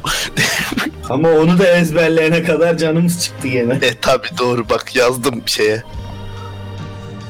Ama 1.09 1.29
onu 1.29 1.59
da 1.59 1.67
ezberleyene 1.77 2.43
kadar 2.43 2.77
canımız 2.77 3.23
çıktı 3.23 3.47
gene. 3.47 3.73
E 3.73 3.93
tabi 4.01 4.27
doğru 4.39 4.69
bak 4.69 4.95
yazdım 4.95 5.41
şeye. 5.45 5.83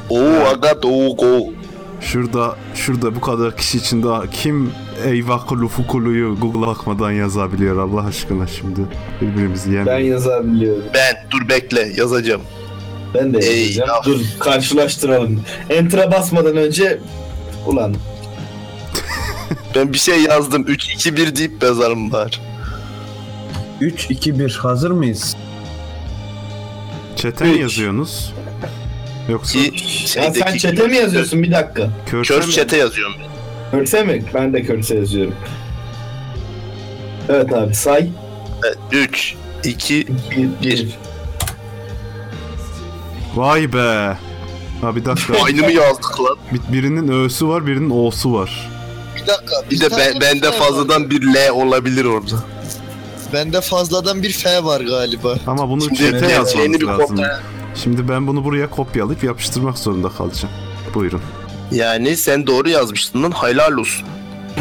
Ouagadougou. 0.10 1.54
Şurada 2.02 2.56
şurada 2.76 3.16
bu 3.16 3.22
kadar 3.22 3.58
kişi 3.58 3.78
içinde 3.78 4.08
kim 4.32 4.72
Eyvakulu 5.06 5.68
Fukulu'yu 5.68 6.36
Google'a 6.42 6.68
bakmadan 6.68 7.12
yazabiliyor 7.12 7.78
Allah 7.78 8.06
aşkına 8.08 8.48
şimdi 8.48 8.80
birbirimizi 9.22 9.72
Ben 9.72 9.76
yemeyin. 9.76 10.12
yazabiliyorum. 10.12 10.84
Ben 10.94 11.16
dur 11.32 11.50
bekle 11.50 11.92
yazacağım. 11.98 12.42
Ben 13.14 13.34
de 13.34 13.40
Ey, 13.40 13.72
yapacağım. 13.74 14.04
Dur 14.06 14.20
karşılaştıralım. 14.40 15.42
Enter'a 15.70 16.12
basmadan 16.12 16.58
önce 16.58 17.00
ulan 17.68 17.96
Ben 19.76 19.94
bir 19.94 19.98
şey 19.98 20.22
yazdım. 20.22 20.64
3-2-1 20.64 21.36
deyip 21.36 21.64
yazarım 21.64 22.12
var. 22.12 22.42
3, 23.82 24.06
2, 24.12 24.40
1 24.40 24.52
hazır 24.52 24.92
mıyız? 24.92 25.36
Çete 27.16 27.46
mi 27.46 27.60
yazıyorsunuz? 27.60 28.34
Yoksa 29.30 29.60
Ki 29.60 29.72
ya 30.20 30.34
sen 30.34 30.58
çete 30.58 30.88
mi 30.88 30.96
yazıyorsun 30.96 31.44
bir 31.44 31.52
dakika? 31.52 31.90
körse 32.06 32.34
Kör 32.34 32.46
mi? 32.48 32.52
çete 32.54 32.78
yazıyorum. 32.78 33.16
ben. 33.20 33.80
Körse 33.80 34.04
mi? 34.04 34.24
Ben 34.34 34.54
de 34.54 34.64
körse 34.64 34.96
yazıyorum. 34.96 35.36
Evet 37.30 37.54
abi 37.54 37.76
say. 37.76 38.10
Evet, 38.66 38.78
3, 38.92 39.36
2, 39.64 40.08
1. 40.64 40.88
Vay 43.36 43.74
be. 43.74 44.18
Ha 44.82 44.96
bir 44.96 45.06
dakika. 45.06 45.34
aynı 45.46 45.62
mı 45.62 45.72
yazdık 45.72 46.20
lan? 46.22 46.38
Bir- 46.54 46.74
birinin 46.74 47.08
ö'sü 47.26 47.48
var 47.48 47.68
birinin 47.68 47.90
o'su 47.90 48.34
var. 48.34 48.70
Bir 49.16 49.28
dakika. 49.28 49.56
Bir 49.72 49.80
de 49.82 49.88
ben, 49.98 50.22
bende 50.22 50.52
fazladan 50.52 51.10
bir 51.10 51.22
L 51.34 51.52
olabilir 51.52 52.06
orada. 52.06 52.36
Bende 53.34 53.62
fazladan 53.62 54.24
bir 54.24 54.32
F 54.32 54.64
var 54.64 54.82
galiba. 54.82 55.36
Ama 55.48 55.70
bunu 55.70 55.82
Şimdi 55.82 56.04
yazmanız 56.32 56.80
bir 56.82 56.86
lazım. 56.88 57.18
kopya- 57.18 57.40
Şimdi 57.84 58.10
ben 58.10 58.28
bunu 58.28 58.44
buraya 58.44 58.70
kopyalayıp 58.70 59.24
yapıştırmak 59.24 59.78
zorunda 59.78 60.10
kalacağım. 60.10 60.54
Buyurun. 60.94 61.22
Yani 61.72 62.18
sen 62.18 62.48
doğru 62.48 62.70
yazmıştın 62.70 63.24
lan 63.24 63.32
helal 63.32 63.74
olsun. 63.78 64.08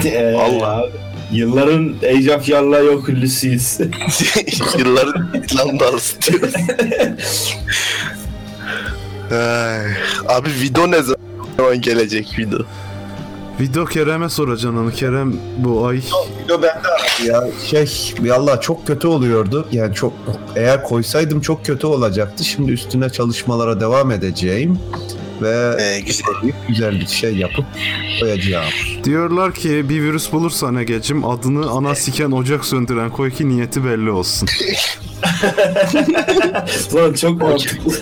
Ee, 0.05 0.35
Allah. 0.35 0.85
Yılların 1.33 1.95
ecaf 2.03 2.49
yalla 2.49 2.79
yokullüsüyüz. 2.79 3.79
Yılların 4.79 5.29
İrlanda'sı 5.35 6.23
diyoruz. 6.23 6.53
Ay, 9.33 9.87
Abi 10.29 10.51
video 10.61 10.91
ne 10.91 11.03
zaman 11.03 11.81
gelecek 11.81 12.39
video? 12.39 12.59
Video 13.61 13.85
Kerem'e 13.85 14.29
soracaksın 14.29 14.77
onu. 14.79 14.91
Kerem 14.93 15.37
bu 15.59 15.87
ay 15.87 15.97
Video 16.45 16.63
bende 16.63 16.89
abi 16.89 17.27
ya. 17.29 17.45
Şey 17.65 18.15
valla 18.21 18.61
çok 18.61 18.87
kötü 18.87 19.09
oluyordu. 19.09 19.69
Yani 19.73 19.95
çok 19.95 20.13
eğer 20.57 20.83
koysaydım 20.83 21.41
çok 21.41 21.65
kötü 21.67 21.87
olacaktı. 21.87 22.45
Şimdi 22.45 22.73
üstüne 22.73 23.11
çalışmalara 23.11 23.81
devam 23.81 24.11
edeceğim 24.11 24.79
ve 25.43 25.77
Ee, 25.83 26.01
güzel. 26.01 26.25
güzel 26.69 27.01
bir 27.01 27.07
şey 27.07 27.37
yapıp 27.37 27.65
koyacağım. 28.21 28.71
diyorlar 29.05 29.55
ki 29.55 29.89
bir 29.89 30.03
virüs 30.03 30.33
bulursan 30.33 30.77
Ege'cim 30.77 31.25
adını 31.25 31.71
ana 31.71 31.95
siken 31.95 32.31
ocak 32.31 32.65
söndüren 32.65 33.11
koy 33.11 33.31
ki 33.31 33.49
niyeti 33.49 33.85
belli 33.85 34.11
olsun. 34.11 34.49
Lan 36.95 37.13
çok 37.13 37.43
mantıklı. 37.43 37.93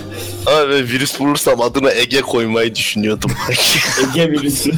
Abi 0.47 0.74
virüs 0.74 1.20
bulursam 1.20 1.61
adına 1.61 1.91
Ege 1.93 2.20
koymayı 2.20 2.74
düşünüyordum. 2.74 3.30
Ege 4.14 4.30
virüsü. 4.32 4.72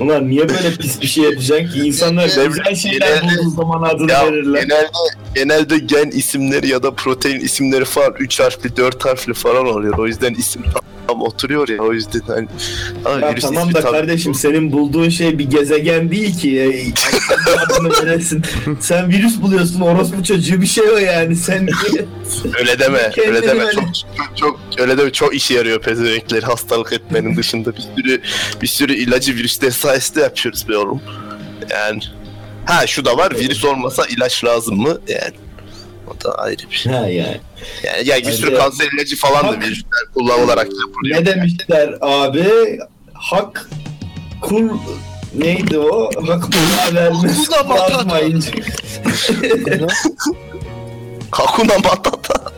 Ulan 0.00 0.28
niye 0.28 0.48
böyle 0.48 0.70
pis 0.70 1.00
bir 1.00 1.06
şey 1.06 1.24
yapacaksın 1.24 1.68
ki? 1.72 1.78
İnsanlar 1.86 2.24
güzel 2.24 2.74
şeyler 2.74 2.98
genelde- 3.22 3.38
bulduğu 3.38 3.50
zaman 3.50 3.82
adını 3.82 4.12
ya 4.12 4.26
verirler. 4.26 4.62
genelde, 4.62 4.88
genelde 5.34 5.78
gen 5.78 6.10
isimleri 6.10 6.68
ya 6.68 6.82
da 6.82 6.94
protein 6.94 7.40
isimleri 7.40 7.84
falan 7.84 8.14
3 8.18 8.40
harfli 8.40 8.76
4 8.76 9.04
harfli 9.04 9.34
falan 9.34 9.66
oluyor. 9.66 9.98
O 9.98 10.06
yüzden 10.06 10.34
isim 10.34 10.62
tam 11.08 11.22
oturuyor 11.22 11.68
ya 11.68 11.82
o 11.82 11.92
yüzden 11.92 12.20
hani 12.26 12.48
Abi 13.04 13.22
Ya 13.22 13.30
virüs 13.32 13.44
tamam 13.44 13.74
da 13.74 13.80
tam- 13.80 13.92
kardeşim 13.92 14.34
senin 14.34 14.72
bulduğun 14.72 15.08
şey 15.08 15.38
bir 15.38 15.50
gezegen 15.50 16.10
değil 16.10 16.38
ki. 16.38 16.52
Veresin. 18.02 18.42
Sen 18.80 19.08
virüs 19.08 19.40
buluyorsun 19.40 19.80
orospu 19.80 20.24
çocuğu 20.24 20.60
bir 20.60 20.66
şey 20.66 20.90
o 20.90 20.96
yani. 20.96 21.36
Sen 21.36 21.68
öyle 22.58 22.78
deme 22.78 23.12
öyle 23.26 23.42
deme 23.42 23.64
çok, 23.72 23.94
çok, 23.94 24.36
çok 24.36 24.60
öyle 24.78 24.98
deme 24.98 25.12
çok 25.12 25.34
işe 25.34 25.54
yarıyor 25.54 25.80
pezevenkleri 25.80 26.46
hastalık 26.46 26.92
etmenin 26.92 27.36
dışında 27.36 27.72
bir 27.76 27.82
sürü 27.96 28.22
bir 28.62 28.66
sürü 28.66 28.94
ilacı 28.94 29.34
virüsler 29.34 29.70
sayesinde 29.70 30.20
yapıyoruz 30.20 30.68
be 30.68 30.76
oğlum. 30.76 31.02
Yani 31.70 32.00
ha 32.64 32.86
şu 32.86 33.04
da 33.04 33.16
var 33.16 33.34
virüs 33.34 33.64
olmasa 33.64 34.06
ilaç 34.06 34.44
lazım 34.44 34.76
mı? 34.76 34.98
Yani 35.08 35.32
o 36.10 36.24
da 36.24 36.34
ayrı 36.34 36.62
bir 36.70 36.76
şey. 36.76 36.92
ha 36.92 36.98
yani. 36.98 37.40
Yani, 37.84 38.08
yani 38.08 38.22
bir 38.26 38.32
sürü 38.32 38.46
Ayrıca- 38.46 38.58
kanser 38.62 38.88
ilacı 38.96 39.16
falan 39.16 39.44
da 39.48 39.48
Bak- 39.52 39.62
virüsler 39.62 40.04
kullanılarak 40.14 40.68
yapılıyor. 40.80 41.20
Ne 41.20 41.26
demişler 41.26 41.94
abi? 42.00 42.78
Hak 43.14 43.68
kul 44.40 44.68
neydi 45.34 45.78
o? 45.78 46.10
Hak 46.26 46.42
kula 46.42 46.94
vermez. 46.94 47.48
Hakuna. 47.50 47.78
Yazmayınca. 47.88 48.50
Hakuna 51.30 51.74
Matata. 51.78 52.52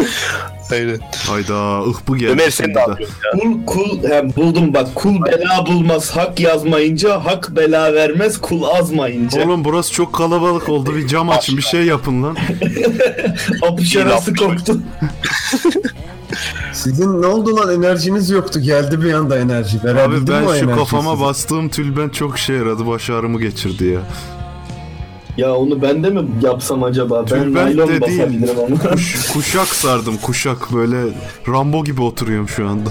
Aynen. 0.72 0.98
Hayda 1.28 1.80
ıh 1.84 1.94
bu 2.08 2.16
geldi. 2.16 2.32
Ömer 2.32 2.50
sen 2.50 2.74
de. 2.74 2.78
ya? 2.78 2.86
Kul 3.32 3.66
kul 3.66 4.02
he, 4.08 4.36
buldum 4.36 4.74
bak 4.74 4.94
kul 4.94 5.22
bela 5.26 5.66
bulmaz 5.66 6.10
hak 6.16 6.40
yazmayınca 6.40 7.24
hak 7.24 7.56
bela 7.56 7.94
vermez 7.94 8.40
kul 8.40 8.62
azmayınca. 8.62 9.44
Oğlum 9.44 9.64
burası 9.64 9.92
çok 9.92 10.12
kalabalık 10.14 10.68
oldu. 10.68 10.96
Bir 10.96 11.06
cam 11.08 11.30
açın 11.30 11.56
bir 11.56 11.62
şey 11.62 11.82
yapın 11.84 12.22
lan. 12.22 12.36
Apış 13.70 13.96
arası 13.96 14.34
koktu. 14.34 14.80
Sizin 16.72 17.22
ne 17.22 17.26
oldu 17.26 17.56
lan 17.56 17.74
enerjiniz 17.74 18.30
yoktu 18.30 18.60
geldi 18.60 19.02
bir 19.02 19.12
anda 19.12 19.38
enerji. 19.38 19.78
Abi 19.80 19.94
Verebildin 19.94 20.34
mi 20.34 20.40
o 20.46 20.48
ben 20.52 20.58
şu 20.58 20.64
enerjiyi 20.64 20.74
kafama 20.76 21.12
size? 21.12 21.24
bastığım 21.24 21.68
tülbent 21.68 22.14
çok 22.14 22.38
işe 22.38 22.52
yaradı. 22.52 22.86
Baş 22.86 23.10
ağrımı 23.10 23.40
geçirdi 23.40 23.84
ya. 23.86 24.00
Ya 25.40 25.54
onu 25.54 25.82
ben 25.82 26.04
de 26.04 26.10
mi 26.10 26.20
yapsam 26.42 26.82
acaba? 26.84 27.20
Ben 27.20 27.26
Tülbent 27.42 27.54
naylon 27.54 27.88
de 27.88 27.90
değil. 28.06 28.20
basabilirim 28.20 28.58
onu. 28.58 28.78
Kuş, 28.92 29.28
kuşak 29.32 29.68
sardım 29.68 30.16
kuşak 30.16 30.72
böyle 30.72 30.96
Rambo 31.48 31.84
gibi 31.84 32.02
oturuyorum 32.02 32.48
şu 32.48 32.68
anda. 32.68 32.90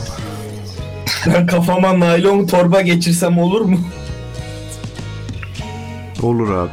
ben 1.28 1.47
kafama 1.47 2.00
naylon 2.00 2.47
torba 2.47 2.82
geçirsem 2.82 3.38
olur 3.39 3.62
mu? 3.62 3.80
Olur 6.22 6.54
abi. 6.54 6.72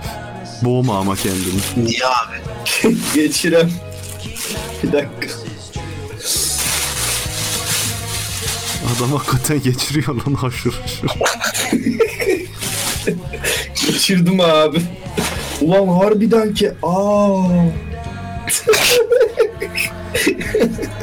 Boğma 0.62 0.98
ama 0.98 1.16
kendini. 1.16 1.60
Niye 1.86 2.00
abi? 2.06 2.96
Geçirem. 3.14 3.70
Bir 4.82 4.92
dakika. 4.92 5.28
Adam 8.96 9.12
hakikaten 9.12 9.62
geçiriyor 9.62 10.14
lan 10.14 10.34
haşır 10.34 10.72
haşır. 10.82 11.10
Geçirdim 13.86 14.40
abi. 14.40 14.78
Ulan 15.60 15.88
harbiden 15.88 16.54
ki 16.54 16.72
aa. 16.82 17.42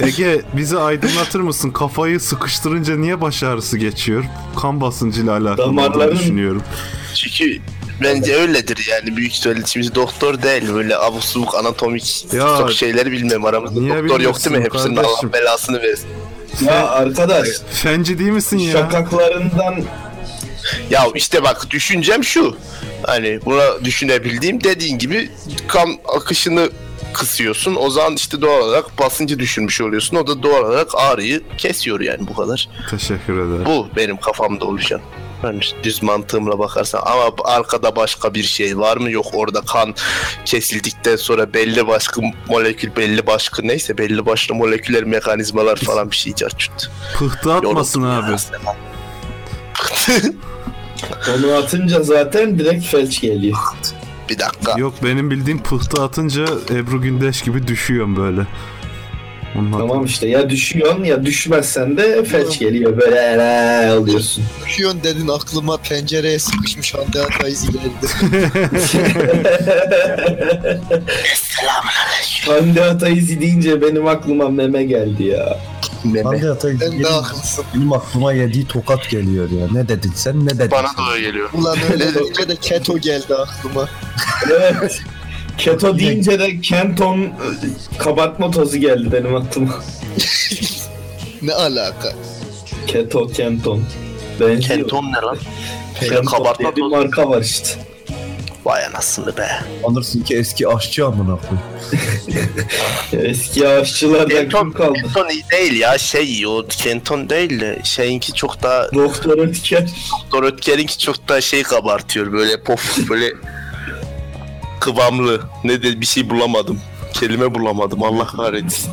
Ege 0.02 0.42
bizi 0.58 0.80
aydınlatır 0.80 1.40
mısın? 1.40 1.72
Kafayı 1.72 2.20
sıkıştırınca 2.20 2.96
niye 2.96 3.22
baş 3.22 3.44
ağrısı 3.44 3.78
geçiyor? 3.78 4.24
Kan 4.62 4.82
basıncıyla 4.82 5.32
alakalı 5.38 5.66
olduğunu 5.66 5.80
Damarların- 5.82 6.20
düşünüyorum. 6.20 6.64
Çünkü 7.16 7.58
bence 8.04 8.36
öyledir 8.36 8.88
yani 8.92 9.18
büyük 9.18 9.34
ihtimalle 9.36 9.62
şimdi 9.66 9.96
doktor 9.96 10.42
değil 10.42 10.74
böyle 10.74 10.98
abuk 10.98 11.24
subuk 11.24 11.56
anatomik 11.56 12.26
Ya, 12.34 12.48
çok 12.58 12.72
şeyleri 12.74 13.12
bilmem 13.12 13.46
aramızda 13.46 13.80
niye 13.80 13.96
doktor 14.04 14.20
yok 14.20 14.46
değil 14.46 14.58
mi 14.58 14.64
hepsinin? 14.64 14.96
Allah 14.96 15.34
belasını 15.34 15.82
versin. 15.82 16.08
Ya 16.66 16.88
arkadaş 16.88 17.48
Fenci 17.72 18.20
değil 18.20 18.30
misin 18.32 18.58
ya? 18.58 18.72
şakaklarından 18.72 19.76
Ya 20.90 21.08
işte 21.16 21.44
bak 21.44 21.70
düşüncem 21.70 22.24
şu 22.24 22.58
hani 23.04 23.40
buna 23.46 23.86
düşünebildiğim 23.86 24.64
dediğin 24.64 24.98
gibi 24.98 25.30
kan 25.68 25.90
akışını 26.16 26.70
kısıyorsun 27.14 27.76
o 27.80 27.90
zaman 27.90 28.14
işte 28.14 28.42
doğal 28.42 28.62
olarak 28.62 29.00
basıncı 29.00 29.40
düşürmüş 29.40 29.82
oluyorsun 29.82 30.18
o 30.18 30.28
da 30.28 30.44
doğal 30.44 30.64
olarak 30.64 30.88
ağrıyı 30.96 31.42
kesiyor 31.58 32.00
yani 32.00 32.28
bu 32.28 32.36
kadar. 32.36 32.70
Teşekkür 32.90 33.34
ederim. 33.34 33.66
Bu 33.66 33.88
benim 33.96 34.18
kafamda 34.18 34.66
oluşan. 34.66 35.02
Yani 35.44 35.60
düz 35.84 36.04
mantığımla 36.04 36.60
bakarsan 36.60 37.02
ama 37.06 37.32
arkada 37.44 37.96
başka 37.96 38.34
bir 38.34 38.44
şey 38.44 38.78
var 38.78 38.98
mı 38.98 39.12
yok 39.12 39.26
orada 39.34 39.62
kan 39.62 39.96
kesildikten 40.46 41.16
sonra 41.16 41.54
belli 41.54 41.88
başka 41.88 42.22
molekül 42.48 42.96
belli 42.96 43.28
başka 43.28 43.64
neyse 43.64 43.98
belli 43.98 44.26
başlı 44.26 44.56
moleküler 44.56 45.04
mekanizmalar 45.04 45.76
falan 45.76 46.12
bir 46.12 46.16
şey 46.16 46.34
çarçurt. 46.34 46.90
Pıhtı 47.18 47.54
atmasın 47.54 48.02
Yoruldum 48.02 48.26
abi. 48.26 48.32
ya. 48.32 48.76
onu 51.38 51.54
atınca 51.54 52.04
zaten 52.04 52.60
direkt 52.60 52.86
felç 52.86 53.22
geliyor. 53.22 53.58
bir 54.30 54.40
dakika. 54.40 54.80
Yok 54.80 54.94
benim 55.04 55.32
bildiğim 55.32 55.64
pıhtı 55.64 56.04
atınca 56.04 56.46
Ebru 56.72 57.02
Gündeş 57.02 57.42
gibi 57.42 57.68
düşüyorum 57.68 58.16
böyle. 58.16 58.42
Onun 59.60 59.72
Tamam 59.72 60.06
işte 60.06 60.28
ya 60.28 60.50
düşüyorsun 60.50 61.04
ya 61.04 61.26
düşmezsen 61.26 61.98
de 61.98 62.24
felç 62.24 62.60
geliyor 62.60 62.98
böyle 62.98 63.16
ele 63.16 63.92
alıyorsun. 63.92 64.44
Düşüyorsun 64.66 65.04
dedin 65.04 65.28
aklıma 65.28 65.78
pencereye 65.78 66.40
sıkışmış 66.40 66.94
Hande 66.94 67.22
Ataizi 67.22 67.68
geldi. 67.72 67.84
Hande 72.46 72.84
Ataizi 72.84 73.42
deyince 73.42 73.82
benim 73.82 74.08
aklıma 74.08 74.50
meme 74.50 74.84
geldi 74.84 75.24
ya. 75.24 75.60
Sen 76.04 76.14
de 76.14 76.80
benim, 76.82 77.04
haklısın. 77.04 77.66
benim 77.76 77.94
aklıma 77.94 78.34
yediği 78.34 78.68
tokat 78.68 79.10
geliyor 79.10 79.52
ya. 79.52 79.68
Ne 79.72 79.88
dedin 79.88 80.12
sen 80.16 80.46
ne 80.46 80.50
dedin 80.50 80.72
Bana 80.72 80.88
sen? 80.88 81.06
da 81.06 81.12
öyle 81.12 81.28
geliyor. 81.28 81.50
Ulan 81.54 81.78
öyle 81.92 82.14
deyince 82.16 82.48
de 82.50 82.56
keto 82.56 82.98
geldi 82.98 83.36
aklıma. 83.36 83.90
Evet. 84.52 85.02
Keto 85.58 86.00
deyince 86.00 86.40
de 86.40 86.62
Kenton 86.62 87.18
e, 87.22 87.32
kabartma 87.98 88.52
tozu 88.52 88.78
geldi 88.78 89.12
benim 89.12 89.36
aklıma. 89.36 89.80
Ne 91.42 91.54
alaka? 91.54 92.14
Keto, 92.88 93.28
Kenton. 93.28 93.84
Benziyor. 94.40 94.62
Kenton 94.62 95.06
ne 95.06 95.22
lan? 95.22 95.38
Kenton 96.00 96.26
kabartma 96.26 96.76
diye 96.76 96.86
bir 96.86 96.92
marka 96.92 97.30
var 97.30 97.42
işte. 97.42 97.70
Vay 98.66 98.86
anasını 98.86 99.38
be. 99.38 99.48
Anırsın 99.88 100.22
ki 100.22 100.36
eski 100.36 100.68
aşçı 100.68 101.06
amına. 101.06 101.40
Eski 103.14 103.68
aşçılardan 103.68 104.30
Kenton, 104.30 104.62
kim 104.62 104.74
kaldı? 104.74 104.94
Kenton 105.04 105.30
iyi 105.30 105.44
değil 105.52 105.80
ya 105.80 105.98
şey 105.98 106.48
o 106.48 106.66
Kenton 106.70 107.30
değil 107.30 107.60
de 107.60 107.82
şeyinki 107.84 108.34
çok 108.34 108.64
daha 108.64 108.92
Doktor 108.94 109.38
Ötker. 109.38 109.90
Doktor 110.22 110.44
Ötker'inki 110.44 110.98
çok 110.98 111.30
daha 111.30 111.42
şey 111.42 111.64
kabartıyor 111.64 112.32
böyle 112.32 112.64
pof 112.64 113.10
böyle 113.10 113.34
kıvamlı. 114.80 115.42
Ne 115.64 115.84
de 115.84 116.02
bir 116.02 116.06
şey 116.06 116.30
bulamadım. 116.30 116.80
Kelime 117.14 117.56
bulamadım 117.56 118.04
Allah 118.04 118.28
kahretsin. 118.28 118.92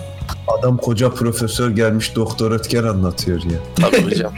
Adam 0.58 0.76
koca 0.76 1.10
profesör 1.10 1.70
gelmiş 1.70 2.16
doktor 2.16 2.52
Ötker 2.52 2.84
anlatıyor 2.84 3.42
ya. 3.42 3.58
Tabii 3.80 4.04
hocam. 4.10 4.32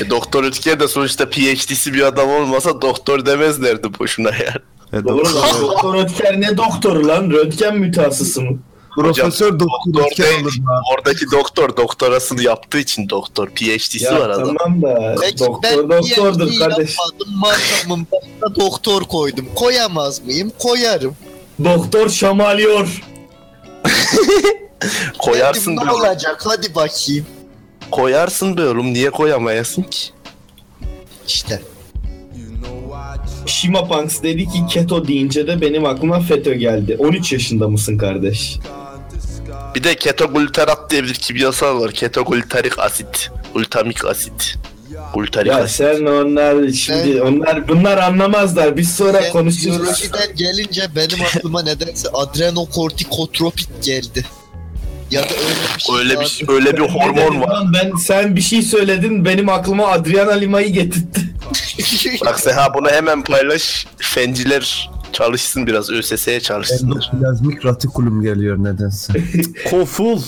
E, 0.00 0.10
doktor 0.10 0.44
Ötker 0.44 0.80
de 0.80 0.88
sonuçta 0.88 1.30
PhD'si 1.30 1.94
bir 1.94 2.02
adam 2.02 2.28
olmasa 2.30 2.82
doktor 2.82 3.26
demezlerdi 3.26 3.88
boşuna 3.98 4.30
yani. 4.30 4.73
E, 4.94 5.04
Doğru 5.04 5.24
doktor- 5.24 5.34
lan 5.34 5.60
Doktor 5.60 5.94
Ötker 6.04 6.40
ne 6.40 6.56
doktoru 6.56 7.08
lan? 7.08 7.30
Röntgen 7.30 7.76
mütehassısı 7.78 8.40
mı? 8.42 8.58
Profesör 8.94 9.52
doktor 9.52 9.68
doktor 9.94 10.06
Ötker 10.10 10.26
değil. 10.26 10.42
olur 10.42 10.52
lan. 10.68 10.82
Oradaki 10.94 11.30
doktor 11.30 11.76
doktorasını 11.76 12.42
yaptığı 12.42 12.78
için 12.78 13.08
doktor. 13.08 13.48
PhD'si 13.48 14.04
Ya 14.04 14.20
var 14.20 14.30
adam. 14.30 14.56
tamam 14.58 14.82
da 14.82 15.14
Peki 15.20 15.38
doktor 15.38 15.88
ben 15.90 15.98
doktordur 16.02 16.58
kardeş. 16.58 16.96
yapmadım. 16.98 17.34
Markamın 17.36 18.06
başına 18.12 18.54
doktor 18.56 19.02
koydum. 19.02 19.46
Koyamaz 19.54 20.22
mıyım? 20.24 20.52
Koyarım. 20.58 21.16
Doktor 21.64 22.08
şamalıyor. 22.08 23.02
Koyarsın 25.18 25.76
Dedim, 25.76 25.86
ne 25.88 25.92
oğlum. 25.92 26.00
olacak? 26.04 26.42
Hadi 26.44 26.74
bakayım. 26.74 27.26
Koyarsın 27.90 28.56
oğlum. 28.56 28.92
Niye 28.94 29.10
koyamayasın 29.10 29.82
ki? 29.82 30.08
İşte. 31.28 31.62
Shima 33.46 33.88
Punks 33.88 34.22
dedi 34.22 34.44
ki 34.48 34.66
keto 34.70 35.08
deyince 35.08 35.46
de 35.46 35.60
benim 35.60 35.84
aklıma 35.84 36.20
FETÖ 36.20 36.54
geldi. 36.54 36.96
13 36.98 37.32
yaşında 37.32 37.68
mısın 37.68 37.98
kardeş? 37.98 38.58
Bir 39.74 39.84
de 39.84 39.94
ketogluterat 39.94 40.90
diye 40.90 41.04
bir 41.04 41.14
kimyasal 41.14 41.80
var. 41.80 41.90
Ketogluterik 41.92 42.78
asit. 42.78 43.30
Glutamik 43.54 44.04
asit. 44.04 44.54
Glutarik 45.14 45.52
Ya 45.52 45.56
asit. 45.62 45.76
sen 45.76 46.04
onlar 46.06 46.68
şimdi 46.72 47.22
onlar 47.22 47.68
bunlar 47.68 47.98
anlamazlar. 47.98 48.76
Biz 48.76 48.94
sonra 48.96 49.20
Ben 49.22 49.32
konuşuruz. 49.32 49.64
biyolojiden 49.78 50.28
gelince 50.36 50.82
benim 50.96 51.24
aklıma 51.36 51.62
nedense 51.62 52.08
adrenokortikotropik 52.08 53.68
geldi. 53.82 54.24
Ya 55.14 55.22
da 55.22 55.26
öyle 55.98 56.20
bir 56.20 56.26
şey. 56.26 56.46
Öyle 56.48 56.50
bir 56.50 56.52
öyle 56.54 56.76
bir 56.76 56.82
hormon 56.82 57.40
var. 57.40 57.66
Ben 57.74 57.92
sen 57.96 58.36
bir 58.36 58.40
şey 58.40 58.62
söyledin 58.62 59.24
benim 59.24 59.48
aklıma 59.48 59.86
Adriana 59.86 60.32
Lima'yı 60.32 60.68
getirdi. 60.72 61.20
Bak 62.26 62.40
Seha 62.40 62.74
bunu 62.74 62.90
hemen 62.90 63.24
paylaş. 63.24 63.86
Fenciler 63.96 64.90
çalışsın 65.12 65.66
biraz. 65.66 65.90
ÖSS'ye 65.90 66.40
çalışsınlar. 66.40 67.10
Endoplazmik 67.14 67.64
ratikulum 67.64 68.22
geliyor 68.22 68.64
nedense. 68.64 69.12
Koful. 69.70 70.20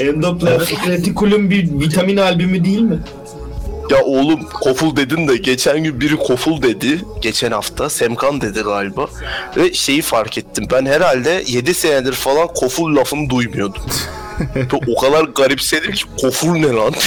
Endoplastik 0.00 0.88
retikulum 0.88 1.50
bir 1.50 1.80
vitamin 1.80 2.16
albümü 2.16 2.64
değil 2.64 2.80
mi? 2.80 2.98
Ya 3.90 4.02
oğlum 4.04 4.40
koful 4.48 4.96
dedin 4.96 5.28
de 5.28 5.36
geçen 5.36 5.84
gün 5.84 6.00
biri 6.00 6.16
koful 6.16 6.62
dedi. 6.62 7.00
Geçen 7.22 7.52
hafta 7.52 7.90
Semkan 7.90 8.40
dedi 8.40 8.60
galiba. 8.60 9.06
Ve 9.56 9.72
şeyi 9.74 10.02
fark 10.02 10.38
ettim. 10.38 10.64
Ben 10.72 10.86
herhalde 10.86 11.44
7 11.46 11.74
senedir 11.74 12.12
falan 12.12 12.46
koful 12.48 12.96
lafını 12.96 13.30
duymuyordum. 13.30 13.82
O 14.96 15.00
kadar 15.00 15.24
garipsedim 15.24 15.92
ki 15.92 16.04
koful 16.20 16.56
ne 16.56 16.72
lan? 16.72 16.94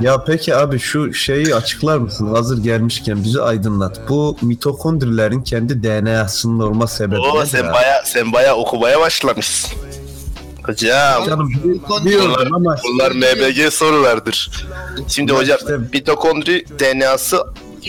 Ya 0.00 0.24
peki 0.24 0.56
abi 0.56 0.78
şu 0.78 1.14
şeyi 1.14 1.54
açıklar 1.54 1.98
mısın? 1.98 2.34
Hazır 2.34 2.62
gelmişken 2.62 3.24
bizi 3.24 3.42
aydınlat. 3.42 4.00
Bu 4.08 4.36
mitokondrilerin 4.42 5.42
kendi 5.42 5.82
DNA'sının 5.82 6.60
olma 6.60 6.86
sebebi 6.86 7.18
Oo, 7.20 7.44
sen 7.46 7.64
ya? 7.64 7.72
baya 7.72 8.02
sen 8.04 8.32
baya 8.32 8.56
okumaya 8.56 9.00
başlamışsın. 9.00 9.70
Hocam 10.68 11.24
Canım 11.26 11.50
biliyorum 12.04 12.54
ama 12.54 12.76
bunlar 12.84 13.10
MBG 13.12 13.70
sorulardır. 13.72 14.50
Şimdi 15.08 15.32
Ya 15.32 15.38
hocam 15.38 15.58
işte- 15.60 15.78
mitokondri 15.92 16.64
DNA'sı 16.78 17.44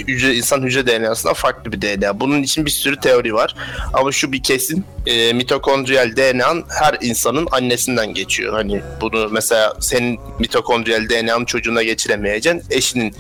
hücre, 0.07 0.35
insan 0.35 0.61
hücre 0.61 0.87
DNA'sından 0.87 1.33
farklı 1.33 1.71
bir 1.71 1.81
DNA. 1.81 2.19
Bunun 2.19 2.43
için 2.43 2.65
bir 2.65 2.71
sürü 2.71 2.95
teori 2.99 3.33
var. 3.33 3.55
Ama 3.93 4.11
şu 4.11 4.31
bir 4.31 4.43
kesin 4.43 4.85
e, 5.05 5.33
mitokondriyal 5.33 6.15
DNA'nın 6.15 6.63
her 6.69 6.97
insanın 7.01 7.47
annesinden 7.51 8.13
geçiyor. 8.13 8.53
Hani 8.53 8.81
bunu 9.01 9.29
mesela 9.31 9.73
senin 9.79 10.19
mitokondriyal 10.39 11.09
DNA'nın 11.09 11.45
çocuğuna 11.45 11.83
geçiremeyeceksin. 11.83 12.63
Eşinin 12.71 13.15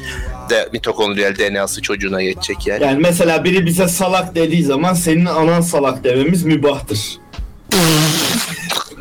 de 0.49 0.69
mitokondriyal 0.73 1.35
DNA'sı 1.35 1.81
çocuğuna 1.81 2.21
geçecek 2.23 2.67
yani. 2.67 2.83
Yani 2.83 2.99
mesela 2.99 3.43
biri 3.43 3.65
bize 3.65 3.87
salak 3.87 4.35
dediği 4.35 4.63
zaman 4.63 4.93
senin 4.93 5.25
anan 5.25 5.61
salak 5.61 6.03
dememiz 6.03 6.43
mübahtır. 6.43 6.99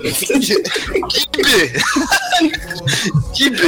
Gibi. 0.04 1.72
Gibi. 3.34 3.66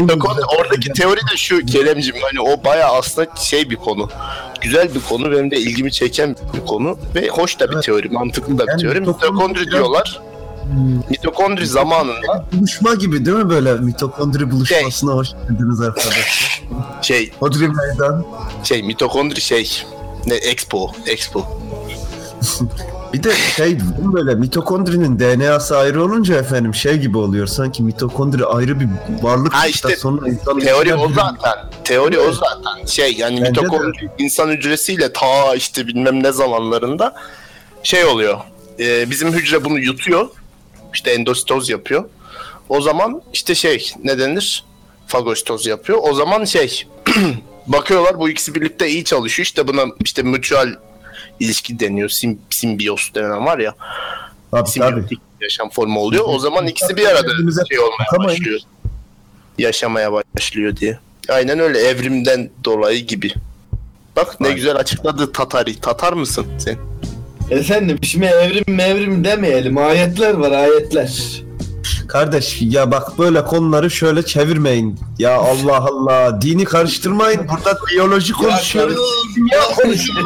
Mitokondri, 0.00 0.44
oradaki 0.58 0.92
teori 0.92 1.20
de 1.20 1.36
şu 1.36 1.66
Keremcim 1.66 2.14
hani 2.22 2.40
o 2.40 2.64
baya 2.64 2.88
aslında 2.92 3.36
şey 3.36 3.70
bir 3.70 3.76
konu. 3.76 4.08
Güzel 4.60 4.94
bir 4.94 5.00
konu 5.00 5.30
benim 5.32 5.50
de 5.50 5.56
ilgimi 5.56 5.92
çeken 5.92 6.36
bir 6.56 6.66
konu 6.66 6.98
ve 7.14 7.28
hoş 7.28 7.60
da 7.60 7.68
bir 7.68 7.74
Evet. 7.74 7.84
teori, 7.84 8.08
mantıklı 8.08 8.58
da 8.58 8.62
bir 8.66 8.68
Yani 8.70 8.80
teori. 8.80 9.00
mitokondri 9.00 9.70
diyorlar. 9.70 10.20
Mitokondri 11.10 11.66
zamanında 11.66 12.46
buluşma 12.52 12.94
gibi 12.94 13.24
değil 13.26 13.36
mi 13.36 13.50
böyle 13.50 13.74
mitokondri 13.74 14.50
buluşmasına 14.50 15.12
hoş 15.12 15.28
geldiniz 15.30 15.80
arkadaşlar. 15.80 16.62
şey 17.02 17.32
Hodri 17.40 17.68
meydan. 17.68 18.24
şey 18.64 18.82
mitokondri 18.82 19.40
şey 19.40 19.82
ne 20.26 20.34
expo 20.34 20.90
expo. 21.06 21.46
Bir 23.12 23.22
de 23.22 23.34
şey 23.56 23.78
böyle 23.98 24.34
mitokondrinin 24.34 25.18
DNA'sı 25.18 25.78
ayrı 25.78 26.04
olunca 26.04 26.36
efendim 26.36 26.74
şey 26.74 26.96
gibi 26.96 27.18
oluyor. 27.18 27.46
Sanki 27.46 27.82
mitokondri 27.82 28.44
ayrı 28.44 28.80
bir 28.80 28.86
varlık 29.22 29.54
Ha 29.54 29.66
işte 29.66 29.96
sonra 29.96 30.28
insan 30.28 30.58
Teori 30.58 30.94
o 30.94 31.08
zaten. 31.08 31.70
Teori 31.84 32.18
o 32.18 32.32
zaten. 32.32 32.86
Şey 32.86 33.12
yani 33.12 33.40
Bence 33.40 33.44
de. 33.44 33.48
mitokondri 33.48 34.08
insan 34.18 34.48
hücresiyle 34.48 35.12
ta 35.12 35.54
işte 35.54 35.86
bilmem 35.86 36.22
ne 36.22 36.32
zamanlarında 36.32 37.14
şey 37.82 38.04
oluyor. 38.04 38.38
Ee, 38.80 39.10
bizim 39.10 39.32
hücre 39.32 39.64
bunu 39.64 39.78
yutuyor. 39.78 40.28
İşte 40.94 41.10
endositoz 41.10 41.68
yapıyor. 41.68 42.04
O 42.68 42.80
zaman 42.80 43.22
işte 43.32 43.54
şey 43.54 43.92
ne 44.04 44.18
denir? 44.18 44.64
Fagositoz 45.06 45.66
yapıyor. 45.66 45.98
O 46.02 46.14
zaman 46.14 46.44
şey 46.44 46.86
bakıyorlar 47.66 48.18
bu 48.18 48.28
ikisi 48.28 48.54
birlikte 48.54 48.88
iyi 48.88 49.04
çalışıyor. 49.04 49.44
İşte 49.46 49.68
buna 49.68 49.82
işte 50.04 50.22
mutual 50.22 50.68
ilişki 51.40 51.78
deniyor. 51.80 52.08
Sim, 52.08 52.38
simbiyos 52.50 53.14
denen 53.14 53.46
var 53.46 53.58
ya. 53.58 53.74
Tabii 54.50 54.60
tabii. 54.64 54.68
Simbiyotik 54.70 55.18
yaşam 55.40 55.70
formu 55.70 56.00
oluyor. 56.00 56.24
O 56.26 56.38
zaman 56.38 56.66
ikisi 56.66 56.96
bir 56.96 57.06
arada 57.06 57.28
şey 57.68 57.78
olmaya 57.78 58.28
başlıyor. 58.28 58.60
Yaşamaya 59.58 60.12
başlıyor 60.12 60.76
diye. 60.76 60.98
Aynen 61.28 61.58
öyle 61.58 61.78
evrimden 61.78 62.50
dolayı 62.64 63.06
gibi. 63.06 63.34
Bak 64.16 64.40
ne 64.40 64.46
Aynen. 64.46 64.56
güzel 64.56 64.76
açıkladı 64.76 65.32
Tatari. 65.32 65.80
Tatar 65.80 66.12
mısın 66.12 66.46
sen? 66.58 66.76
Efendim 67.50 67.98
şimdi 68.02 68.26
evrim 68.26 68.64
mevrim 68.76 69.24
demeyelim. 69.24 69.78
Ayetler 69.78 70.34
var 70.34 70.52
ayetler. 70.52 71.42
Kardeş 72.08 72.62
ya 72.62 72.90
bak 72.90 73.18
böyle 73.18 73.44
konuları 73.44 73.90
şöyle 73.90 74.22
çevirmeyin. 74.26 75.00
Ya 75.18 75.36
Allah 75.36 75.76
Allah 75.76 76.42
dini 76.42 76.64
karıştırmayın. 76.64 77.48
Burada 77.48 77.78
biyoloji 77.90 78.32
konuşuyoruz. 78.32 78.98
Ya 79.52 79.60
konuşuyor. 79.76 80.18
Be, 80.18 80.22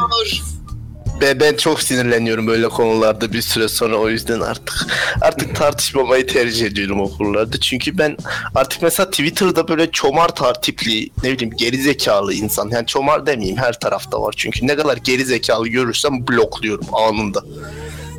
ben 1.20 1.56
çok 1.56 1.82
sinirleniyorum 1.82 2.46
böyle 2.46 2.68
konularda 2.68 3.32
bir 3.32 3.42
süre 3.42 3.68
sonra 3.68 3.96
o 3.96 4.08
yüzden 4.08 4.40
artık 4.40 4.86
artık 5.20 5.56
tartışmamayı 5.56 6.26
tercih 6.26 6.66
ediyorum 6.66 7.00
okullarda. 7.00 7.60
Çünkü 7.60 7.98
ben 7.98 8.16
artık 8.54 8.82
mesela 8.82 9.10
Twitter'da 9.10 9.68
böyle 9.68 9.90
çomar 9.90 10.30
tipli 10.62 11.10
ne 11.22 11.32
bileyim 11.32 11.54
geri 11.56 11.82
zekalı 11.82 12.34
insan 12.34 12.70
yani 12.70 12.86
çomar 12.86 13.26
demeyeyim 13.26 13.56
her 13.58 13.80
tarafta 13.80 14.22
var. 14.22 14.34
Çünkü 14.36 14.66
ne 14.66 14.76
kadar 14.76 14.96
geri 14.96 15.24
zekalı 15.24 15.68
görürsem 15.68 16.28
blokluyorum 16.28 16.86
anında. 16.92 17.44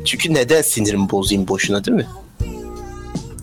Çünkü 0.04 0.34
neden 0.34 0.62
sinirimi 0.62 1.10
bozayım 1.10 1.48
boşuna 1.48 1.84
değil 1.84 1.96
mi? 1.96 2.06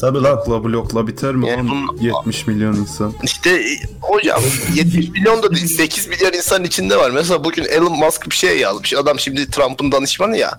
Tabii 0.02 0.22
lan. 0.24 0.36
Blokla 0.38 0.64
blokla 0.64 1.08
biter 1.08 1.36
mi 1.36 1.50
Yani 1.50 1.70
bunun- 1.70 1.98
70 2.02 2.48
milyon 2.48 2.74
insan. 2.76 3.14
İşte 3.24 3.62
hocam 4.02 4.42
70 4.76 5.10
milyon 5.10 5.44
da 5.44 5.56
değil 5.56 5.68
8 5.68 6.08
milyar 6.08 6.34
insan 6.34 6.64
içinde 6.64 6.98
var. 6.98 7.10
Mesela 7.12 7.44
bugün 7.44 7.64
Elon 7.64 8.00
Musk 8.00 8.30
bir 8.30 8.36
şey 8.36 8.58
yazmış. 8.60 8.94
Adam 8.94 9.20
şimdi 9.20 9.50
Trump'ın 9.52 9.92
danışmanı 9.92 10.38
ya. 10.38 10.58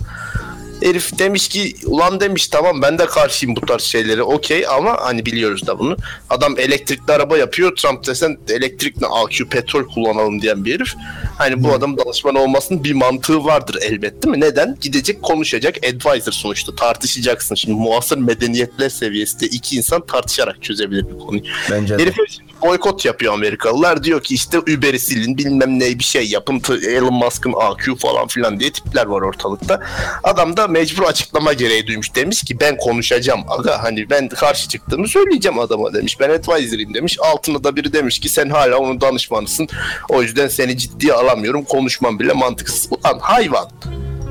Herif 0.82 1.18
demiş 1.18 1.48
ki 1.48 1.74
ulan 1.86 2.20
demiş 2.20 2.48
tamam 2.48 2.82
ben 2.82 2.98
de 2.98 3.06
karşıyım 3.06 3.56
bu 3.56 3.60
tarz 3.60 3.82
şeylere 3.82 4.22
okey 4.22 4.66
ama 4.66 4.96
hani 5.00 5.26
biliyoruz 5.26 5.66
da 5.66 5.78
bunu. 5.78 5.96
Adam 6.30 6.58
elektrikli 6.58 7.12
araba 7.12 7.38
yapıyor. 7.38 7.76
Trump 7.76 8.06
desen 8.06 8.38
elektrikli 8.50 9.06
AQ 9.06 9.48
petrol 9.48 9.84
kullanalım 9.84 10.42
diyen 10.42 10.64
bir 10.64 10.74
herif. 10.74 10.94
Hani 11.38 11.64
bu 11.64 11.72
adam 11.72 11.98
danışman 11.98 12.34
olmasının 12.34 12.84
bir 12.84 12.92
mantığı 12.92 13.44
vardır 13.44 13.78
elbet 13.82 14.22
değil 14.22 14.36
mi? 14.36 14.40
Neden? 14.40 14.76
Gidecek 14.80 15.22
konuşacak 15.22 15.76
advisor 15.76 16.32
sonuçta 16.32 16.76
tartışacaksın. 16.76 17.54
Şimdi 17.54 17.80
muasır 17.80 18.18
medeniyetler 18.18 18.88
seviyesinde 18.88 19.46
iki 19.46 19.76
insan 19.76 20.06
tartışarak 20.06 20.62
çözebilir 20.62 21.08
bir 21.08 21.18
konuyu. 21.18 21.42
Bence 21.70 21.98
de. 21.98 22.02
Herif 22.02 22.16
boykot 22.62 23.04
yapıyor 23.04 23.32
Amerikalılar. 23.32 24.04
Diyor 24.04 24.22
ki 24.22 24.34
işte 24.34 24.58
Uber'i 24.58 24.98
silin 24.98 25.38
bilmem 25.38 25.78
ne 25.78 25.98
bir 25.98 26.04
şey 26.04 26.28
yapın. 26.28 26.62
Elon 26.88 27.14
Musk'ın 27.14 27.54
AQ 27.56 27.96
falan 27.96 28.26
filan 28.26 28.60
diye 28.60 28.72
tipler 28.72 29.06
var 29.06 29.22
ortalıkta. 29.22 29.80
Adam 30.24 30.56
da 30.56 30.65
mecbur 30.66 31.02
açıklama 31.02 31.52
gereği 31.52 31.86
duymuş. 31.86 32.14
Demiş 32.14 32.42
ki 32.42 32.60
ben 32.60 32.76
konuşacağım. 32.76 33.44
Aga 33.48 33.82
hani 33.82 34.10
ben 34.10 34.28
karşı 34.28 34.68
çıktığımı 34.68 35.08
söyleyeceğim 35.08 35.58
adama 35.58 35.94
demiş. 35.94 36.20
Ben 36.20 36.30
advisor'ıyım 36.30 36.94
demiş. 36.94 37.18
Altında 37.20 37.64
da 37.64 37.76
biri 37.76 37.92
demiş 37.92 38.18
ki 38.18 38.28
sen 38.28 38.50
hala 38.50 38.76
onun 38.76 39.00
danışmanısın. 39.00 39.68
O 40.08 40.22
yüzden 40.22 40.48
seni 40.48 40.78
ciddiye 40.78 41.12
alamıyorum. 41.12 41.64
Konuşmam 41.64 42.18
bile 42.18 42.32
mantıksız. 42.32 42.88
Ulan 42.90 43.18
hayvan. 43.18 43.70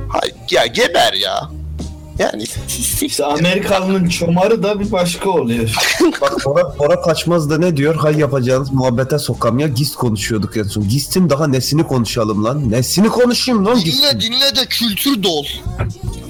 Hay 0.09 0.31
ya 0.51 0.65
geber 0.65 1.13
ya. 1.13 1.49
Yani 2.20 2.43
İşte 3.01 3.26
Amerikalının 3.26 4.09
çomarı 4.09 4.63
da 4.63 4.80
bir 4.80 4.91
başka 4.91 5.30
oluyor. 5.30 5.76
Bak 6.22 6.45
Bora, 6.45 6.80
Bora 6.80 7.01
Kaçmaz 7.01 7.49
da 7.49 7.57
ne 7.57 7.78
diyor? 7.78 7.95
Hay 7.95 8.18
yapacağınız 8.20 8.72
muhabbete 8.72 9.20
sokam 9.20 9.59
ya. 9.59 9.68
GIST 9.68 9.95
konuşuyorduk 9.95 10.57
en 10.57 10.63
son. 10.63 10.88
GIST'in 10.89 11.30
daha 11.30 11.47
nesini 11.47 11.84
konuşalım 11.88 12.43
lan? 12.43 12.72
Nesini 12.72 13.07
konuşayım 13.07 13.66
lan 13.66 13.76
Dinle 13.76 13.84
GIST'in? 13.84 14.20
dinle 14.20 14.55
de 14.55 14.66
kültür 14.70 15.24
dol. 15.24 15.45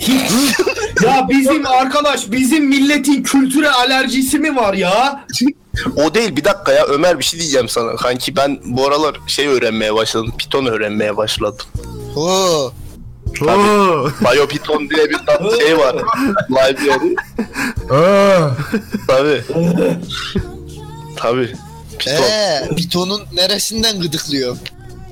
ya 1.03 1.27
bizim 1.29 1.67
arkadaş 1.67 2.31
bizim 2.31 2.65
milletin 2.65 3.23
kültüre 3.23 3.69
alerjisi 3.69 4.39
mi 4.39 4.55
var 4.55 4.73
ya? 4.73 5.25
O 5.95 6.13
değil 6.13 6.35
bir 6.35 6.43
dakika 6.43 6.71
ya 6.73 6.85
Ömer 6.85 7.19
bir 7.19 7.23
şey 7.23 7.39
diyeceğim 7.39 7.69
sana. 7.69 7.95
Kanki 7.95 8.35
ben 8.35 8.59
bu 8.65 8.87
aralar 8.87 9.15
şey 9.27 9.47
öğrenmeye 9.47 9.95
başladım. 9.95 10.33
Python 10.37 10.65
öğrenmeye 10.65 11.17
başladım. 11.17 11.65
Oo. 12.15 12.71
Oo! 13.41 14.09
BioPython 14.35 14.89
diye 14.89 15.09
bir 15.09 15.17
tat 15.25 15.59
şey 15.59 15.77
var. 15.77 15.95
Library. 16.49 17.15
Aa, 17.91 18.49
Tabii. 19.07 19.41
Tabii. 21.17 21.53
Python. 21.99 22.23
Eee 22.23 22.69
Python'un 22.77 23.21
neresinden 23.33 23.99
gıdıklıyor? 24.01 24.57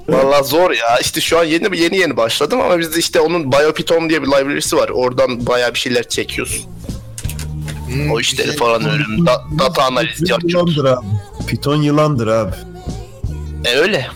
Valla 0.10 0.44
zor 0.44 0.72
ya. 0.72 0.98
İşte 1.02 1.22
şu 1.22 1.40
an 1.40 1.44
yeni 1.44 1.80
yeni 1.80 1.98
yeni 1.98 2.18
başladım 2.18 2.62
ama 2.62 2.80
bizde 2.80 3.00
işte 3.00 3.20
onun 3.20 3.52
BioPython 3.52 4.10
diye 4.10 4.22
bir 4.22 4.28
library'si 4.28 4.78
var. 4.78 4.90
Oradan 4.90 5.48
bayağı 5.48 5.74
bir 5.74 5.80
şeyler 5.80 6.10
çekiyoruz. 6.10 6.68
Hmm, 7.88 8.12
O 8.12 8.20
işleri 8.20 8.46
güzel. 8.46 8.60
falan 8.60 8.82
öğreniyorum. 8.86 9.26
Da- 9.26 9.44
data 9.60 9.84
analiz 9.84 10.30
yapıyoruz. 10.30 10.78
yılandır 10.78 10.86
abi. 10.98 11.06
Python 11.48 11.76
yılandır 11.82 12.28
abi. 12.28 12.52
E 13.66 13.76
öyle. 13.76 14.08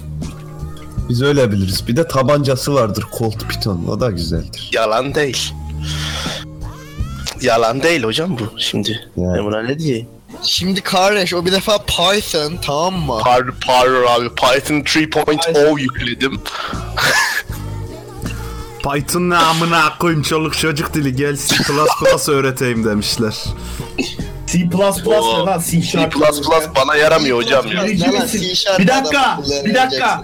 Biz 1.09 1.21
öyle 1.21 1.51
biliriz. 1.51 1.87
Bir 1.87 1.95
de 1.95 2.07
tabancası 2.07 2.73
vardır 2.73 3.05
Colt 3.17 3.49
Python. 3.49 3.85
O 3.87 3.99
da 3.99 4.11
güzeldir. 4.11 4.69
Yalan 4.73 5.15
değil. 5.15 5.53
Yalan 7.41 7.83
değil 7.83 8.03
hocam 8.03 8.37
bu 8.39 8.59
şimdi. 8.59 9.09
Yani. 9.17 9.37
Ben 9.37 9.45
buna 9.45 9.61
ne 9.63 9.79
diyeyim? 9.79 10.07
Şimdi 10.43 10.81
kardeş 10.81 11.33
o 11.33 11.45
bir 11.45 11.51
defa 11.51 11.77
Python 11.77 12.57
tamam 12.61 12.93
mı? 12.93 13.19
Par, 13.23 13.43
par 13.67 13.87
abi 13.87 14.29
Python 14.29 14.75
3.0 14.75 15.79
yükledim. 15.79 16.41
Python 18.83 19.29
ne 19.29 19.37
amına 19.37 19.97
koyayım 19.99 20.23
çoluk 20.23 20.57
çocuk 20.57 20.93
dili 20.93 21.15
gel 21.15 21.37
C++ 21.37 22.31
öğreteyim 22.31 22.85
demişler. 22.85 23.35
C++ 24.47 24.57
ne 24.59 24.77
lan 24.77 25.59
C 25.59 25.81
C++ 25.81 25.81
Sharp. 25.81 26.75
bana 26.75 26.95
yaramıyor 26.95 27.37
hocam 27.37 27.67
ya. 27.67 27.83
Ne 27.83 27.99
lan? 27.99 28.27
C 28.27 28.39
Bir 28.79 28.87
dakika, 28.87 29.39
bir 29.65 29.73
dakika. 29.75 30.23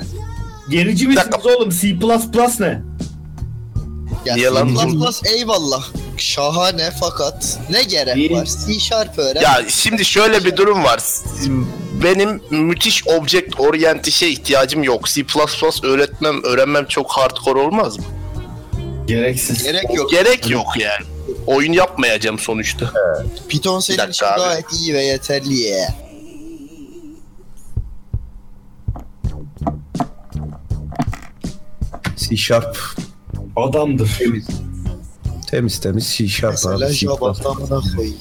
Gerici 0.69 1.07
misiniz 1.07 1.45
oğlum? 1.45 1.69
C++ 1.69 1.87
ne? 2.59 2.81
Ya 4.25 4.35
Niye 4.35 4.49
lan 4.49 4.69
C++ 5.21 5.29
eyvallah. 5.29 5.83
Şahane 6.17 6.91
fakat 6.99 7.59
ne 7.69 7.83
gerek 7.83 8.17
İyi. 8.17 8.31
var? 8.31 8.47
C 8.67 8.79
Sharp 8.79 9.19
öğren. 9.19 9.41
Ya 9.41 9.61
şimdi 9.69 10.05
şöyle 10.05 10.45
bir 10.45 10.57
durum 10.57 10.83
var. 10.83 10.99
Benim 12.03 12.41
müthiş 12.49 13.07
object 13.07 13.59
oriented 13.59 14.27
ihtiyacım 14.27 14.83
yok. 14.83 15.05
C++ 15.07 15.25
öğretmem, 15.83 16.43
öğrenmem 16.43 16.85
çok 16.85 17.11
hardcore 17.11 17.59
olmaz 17.59 17.97
mı? 17.99 18.05
Gereksiz. 19.07 19.63
Gerek 19.63 19.93
yok. 19.93 20.11
Gerek 20.11 20.49
yok 20.49 20.67
yani. 20.79 21.05
Oyun 21.47 21.73
yapmayacağım 21.73 22.39
sonuçta. 22.39 22.91
Python 23.49 23.79
senin 23.79 23.97
dakika 23.97 24.11
için 24.11 24.25
abi. 24.25 24.39
gayet 24.49 24.73
iyi 24.73 24.93
ve 24.93 25.03
yeterli 25.05 25.59
ya. 25.59 25.95
C 32.33 32.37
Sharp. 32.37 32.77
Adamdır. 33.55 34.15
Temiz. 34.19 34.47
Temiz 35.51 35.79
temiz 35.79 36.07
C 36.17 36.27
Sharp 36.27 36.51
Mesela 36.53 36.75
abi. 36.87 36.93
Java 36.93 37.33
tamına 37.33 37.81
koyayım. 37.95 38.15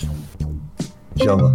Java. 1.25 1.53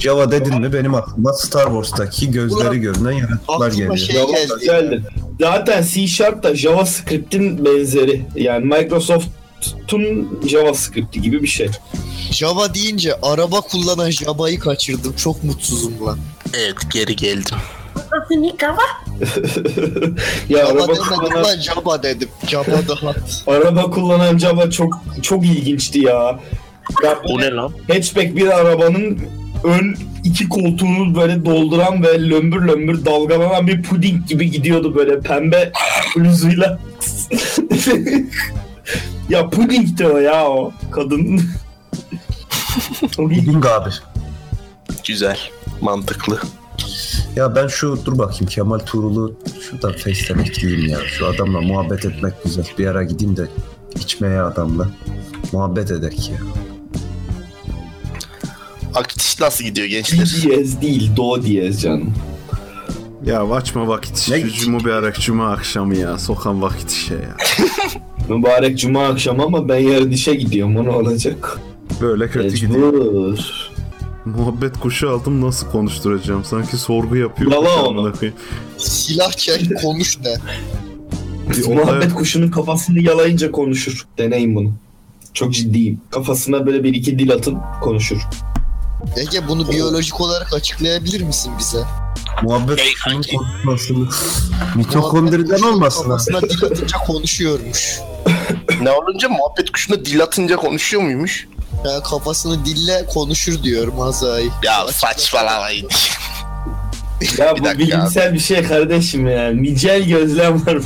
Java 0.00 0.30
dedin 0.30 0.60
mi 0.60 0.72
benim 0.72 0.94
aklıma 0.94 1.32
Star 1.32 1.64
Wars'taki 1.64 2.30
gözleri 2.30 2.68
Ulan, 2.68 2.80
görünen 2.80 3.12
yaratıklar 3.12 3.70
geliyor. 3.70 3.96
şey- 3.96 4.16
Java 4.16 4.30
geldi. 4.32 4.52
güzeldir. 4.60 5.02
Zaten 5.40 5.82
C 5.82 6.06
Sharp 6.06 6.42
da 6.42 6.56
JavaScript'in 6.56 7.64
benzeri. 7.64 8.26
Yani 8.36 8.64
Microsoft'un 8.64 10.40
JavaScript'i 10.48 11.22
gibi 11.22 11.42
bir 11.42 11.48
şey. 11.48 11.68
Java 12.32 12.74
deyince 12.74 13.14
araba 13.22 13.60
kullanan 13.60 14.10
Java'yı 14.10 14.58
kaçırdım. 14.58 15.12
Çok 15.16 15.44
mutsuzum 15.44 16.06
lan. 16.06 16.18
Evet 16.54 16.76
geri 16.92 17.16
geldim. 17.16 17.56
ya 20.48 20.66
Java 20.66 20.82
araba 20.82 20.94
kullanan, 20.94 21.44
lan 21.44 21.60
Java 21.60 22.02
dedim. 22.02 22.28
Java 22.46 22.66
daha. 22.88 23.14
araba 23.46 23.90
kullanan 23.90 24.38
Java 24.38 24.70
çok 24.70 25.00
çok 25.22 25.46
ilginçti 25.46 25.98
ya. 25.98 26.38
ya 27.04 27.18
O 27.24 27.38
ne 27.40 27.50
lan? 27.50 27.72
hatchback 27.88 28.36
bir 28.36 28.46
arabanın 28.46 29.18
ön 29.64 29.96
iki 30.24 30.48
koltuğunu 30.48 31.14
böyle 31.14 31.44
dolduran 31.44 32.02
ve 32.02 32.30
lömbür 32.30 32.68
lömbür 32.68 33.04
dalgalanan 33.04 33.66
bir 33.66 33.82
puding 33.82 34.28
gibi 34.28 34.50
gidiyordu 34.50 34.94
böyle 34.94 35.20
pembe 35.20 35.72
bluzuyla. 36.16 36.78
Ya 39.28 39.50
puding 39.50 39.98
de 39.98 40.08
o 40.08 40.18
ya 40.18 40.48
o 40.48 40.72
kadın. 40.90 41.40
Puding 43.16 43.66
abi. 43.66 43.90
Güzel. 45.06 45.38
Mantıklı. 45.80 46.40
Ya 47.36 47.54
ben 47.56 47.66
şu 47.66 47.98
dur 48.04 48.18
bakayım 48.18 48.46
Kemal 48.46 48.78
Tuğrul'u 48.78 49.34
şuradan 49.60 49.92
Face'ten 49.92 50.38
ekleyeyim 50.38 50.88
ya. 50.90 50.98
Şu 51.06 51.26
adamla 51.26 51.60
muhabbet 51.60 52.04
etmek 52.06 52.32
güzel. 52.44 52.66
Bir 52.78 52.86
ara 52.86 53.02
gideyim 53.04 53.36
de 53.36 53.48
içmeye 54.00 54.40
adamla. 54.42 54.88
Muhabbet 55.52 55.90
edek 55.90 56.30
ya. 56.30 56.36
Aktiş 58.94 59.40
nasıl 59.40 59.64
gidiyor 59.64 59.86
gençler? 59.86 60.34
Diyez 60.42 60.80
değil, 60.82 61.10
do 61.16 61.42
diyez 61.42 61.82
canım. 61.82 62.14
Ya 63.26 63.42
açma 63.50 63.88
vakit 63.88 64.28
Ne? 64.30 64.40
işi. 64.40 64.70
Mübarek 64.70 65.14
cuma 65.20 65.50
akşamı 65.52 65.96
ya. 65.96 66.18
Sokan 66.18 66.62
vakit 66.62 66.90
işe 66.90 67.14
ya. 67.14 67.36
Mübarek 68.36 68.78
cuma 68.78 69.06
akşamı 69.06 69.42
ama 69.42 69.68
ben 69.68 69.78
yarın 69.78 70.10
işe 70.10 70.34
gidiyorum. 70.34 70.76
O 70.76 70.84
ne 70.84 70.90
olacak? 70.90 71.58
Böyle 72.00 72.28
kötü 72.28 72.56
gidiyor. 72.56 73.38
Muhabbet 74.28 74.80
kuşu 74.80 75.10
aldım 75.10 75.46
nasıl 75.46 75.70
konuşturacağım? 75.70 76.44
Sanki 76.44 76.76
sorgu 76.76 77.16
yapıyor. 77.16 77.52
Yala 77.52 77.84
onu. 77.86 78.12
Silah 78.78 79.32
çek 79.32 79.82
konuş 79.82 80.18
ne? 80.20 80.34
Bir 81.50 81.68
Muhabbet 81.68 82.14
kuşunun 82.14 82.50
kafasını 82.50 83.00
yalayınca 83.00 83.50
konuşur. 83.52 84.06
Deneyin 84.18 84.54
bunu. 84.54 84.72
Çok 85.34 85.54
ciddiyim. 85.54 86.00
Kafasına 86.10 86.66
böyle 86.66 86.84
bir 86.84 86.94
iki 86.94 87.18
dil 87.18 87.32
atın 87.32 87.58
konuşur. 87.82 88.18
Ege 89.16 89.48
bunu 89.48 89.70
biyolojik 89.70 90.20
olarak 90.20 90.54
açıklayabilir 90.54 91.22
misin 91.22 91.52
bize? 91.58 91.84
Muhabbet 92.42 92.78
Ey 92.78 92.92
kuşunun 92.92 93.22
konuşmasını. 93.38 94.08
Mitokondriden 94.76 95.62
olmasın 95.62 96.02
ha. 96.02 96.08
Kafasına 96.08 96.40
dil 96.40 96.64
atınca 96.64 96.98
konuşuyormuş. 97.06 98.00
Ne 98.82 98.90
olunca 98.90 99.28
muhabbet 99.28 99.70
kuşuna 99.70 100.04
dil 100.04 100.22
atınca 100.22 100.56
konuşuyor 100.56 101.02
muymuş? 101.02 101.48
Ya 101.84 102.02
kafasını 102.02 102.64
dille 102.64 103.06
konuşur 103.06 103.62
diyorum 103.62 103.98
Hazai. 103.98 104.48
Ya 104.62 104.88
saçmalamayın. 104.88 105.88
Ya 107.38 107.54
bu 107.58 107.78
bilimsel 107.78 108.34
bir 108.34 108.38
şey 108.38 108.62
kardeşim 108.62 109.28
ya. 109.28 109.50
Nicel 109.50 110.02
gözlem 110.02 110.66
var. 110.66 110.78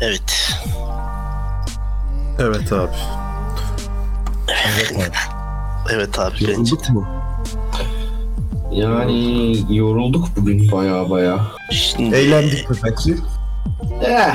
evet. 0.00 0.54
Evet 2.38 2.72
abi. 2.72 2.92
Evet 5.92 6.18
abi 6.18 6.34
bence. 6.34 6.52
Yorulduk 6.52 6.88
mu? 6.88 7.06
Yani 8.72 9.56
yorulduk 9.76 10.28
bugün 10.36 10.72
baya 10.72 11.10
baya. 11.10 11.38
Şimdi 11.70 12.16
Eğlendik 12.16 12.70
mi 12.70 12.76
peki? 12.82 13.16
Eh. 14.02 14.34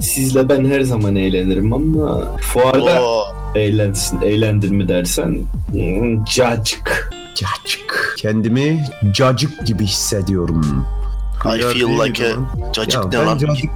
Sizle 0.00 0.48
ben 0.48 0.64
her 0.64 0.80
zaman 0.80 1.16
eğlenirim 1.16 1.72
ama 1.72 2.36
fuarda 2.36 3.02
o 3.02 3.27
eğlensin, 3.58 4.20
eğlendir 4.20 4.70
mi 4.70 4.88
dersen 4.88 5.38
hmm, 5.72 6.24
cacık. 6.24 7.10
Cacık. 7.34 8.14
Kendimi 8.18 8.84
cacık 9.12 9.66
gibi 9.66 9.86
hissediyorum. 9.86 10.86
I 11.44 11.60
feel 11.60 12.06
like 12.06 12.26
a 12.26 12.72
cacık 12.72 13.12
Ya 13.12 13.20
ne 13.20 13.26
lan? 13.26 13.38
cacık 13.38 13.70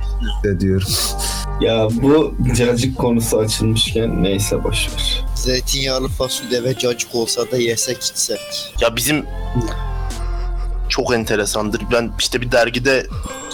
hissediyorum. 0.45 0.89
Ya 1.61 1.89
bu 2.03 2.35
cacık 2.57 2.99
konusu 2.99 3.39
açılmışken 3.39 4.23
neyse 4.23 4.65
boşver. 4.65 5.25
Zeytinyağlı 5.35 6.09
fasulye 6.09 6.65
ve 6.65 6.79
cacık 6.79 7.15
olsa 7.15 7.51
da 7.51 7.57
yesek 7.57 7.97
içsek. 8.03 8.41
Ya 8.81 8.97
bizim 8.97 9.25
çok 10.93 11.15
enteresandır. 11.15 11.83
Ben 11.93 12.13
işte 12.19 12.41
bir 12.41 12.53
dergide 12.53 13.07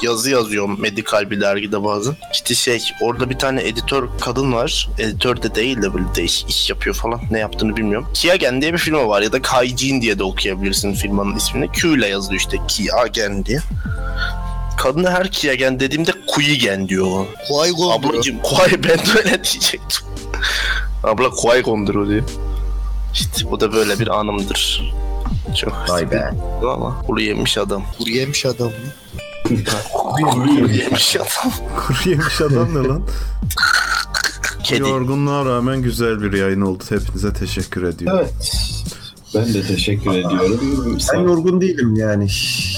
yazı 0.02 0.31
yazıyorum. 0.31 0.81
Medikal 0.81 1.31
bir 1.31 1.40
dergide 1.40 1.85
bazen. 1.85 2.16
İşte 2.32 2.55
şey 2.55 2.82
orada 3.01 3.31
bir 3.31 3.39
tane 3.39 3.69
editör 3.69 4.09
kadın 4.20 4.52
var. 4.52 4.89
Editör 4.98 5.43
de 5.43 5.55
değil 5.55 5.82
de 5.82 5.94
böyle 5.94 6.05
değişik 6.15 6.51
iş 6.51 6.70
yapıyor 6.70 6.97
falan. 6.97 7.20
Ne 7.31 7.39
yaptığını 7.39 7.77
bilmiyorum. 7.77 8.09
Kiagen 8.15 8.62
diye 8.62 8.73
bir 8.73 8.78
firma 8.78 9.09
var 9.09 9.23
ya 9.23 9.32
da 9.32 9.43
Kaijin 9.43 10.02
diye 10.02 10.19
de 10.19 10.24
okuyabilirsin 10.24 10.94
firmanın 10.94 11.36
ismini. 11.36 11.73
Q 11.73 11.89
ile 11.89 12.09
yazılıyor 12.09 12.40
işte 12.40 12.56
Kiagen 12.69 13.44
diye. 13.44 13.59
Kadına 14.78 15.10
her 15.10 15.31
Kiagen 15.31 15.81
dediğimde 15.81 16.12
Kuigen 16.27 16.89
diyor. 16.89 17.27
Kuay 17.48 17.70
gondru. 17.70 18.09
Ablacım 18.09 18.39
Kuay 18.43 18.70
ben 18.85 18.98
de 18.98 19.19
öyle 19.19 19.44
diyecektim. 19.44 20.06
Abla 21.05 21.31
Kuay 21.31 21.62
o 21.66 21.86
diyor. 21.86 22.23
İşte 23.15 23.51
bu 23.51 23.60
da 23.60 23.73
böyle 23.73 23.98
bir 23.98 24.09
anımdır. 24.09 24.93
Çok 25.57 25.73
Vay 25.89 26.11
be. 26.11 26.31
ama 26.73 27.03
kuru 27.07 27.20
yemiş 27.20 27.59
adam. 27.59 27.83
Kuru 27.99 28.11
yemiş 28.11 28.47
adam 28.47 28.66
mı? 28.66 28.73
Kuru 29.45 30.70
yemiş 30.73 31.16
adam. 31.16 31.53
Kuru 31.87 32.11
yemiş 32.11 32.41
adam 32.41 32.75
ne 32.83 32.89
lan? 32.89 33.03
Kedi. 34.65 34.81
Yorgunluğa 34.81 35.45
rağmen 35.45 35.83
güzel 35.83 36.23
bir 36.23 36.33
yayın 36.33 36.61
oldu. 36.61 36.85
Hepinize 36.89 37.33
teşekkür 37.33 37.83
ediyorum. 37.83 38.19
Evet. 38.23 38.53
Ben 39.35 39.55
de 39.55 39.62
teşekkür 39.66 40.11
ediyorum. 40.11 40.61
Ben 40.93 40.99
Sağ- 40.99 41.16
yorgun 41.16 41.61
değilim 41.61 41.95
yani. 41.97 42.29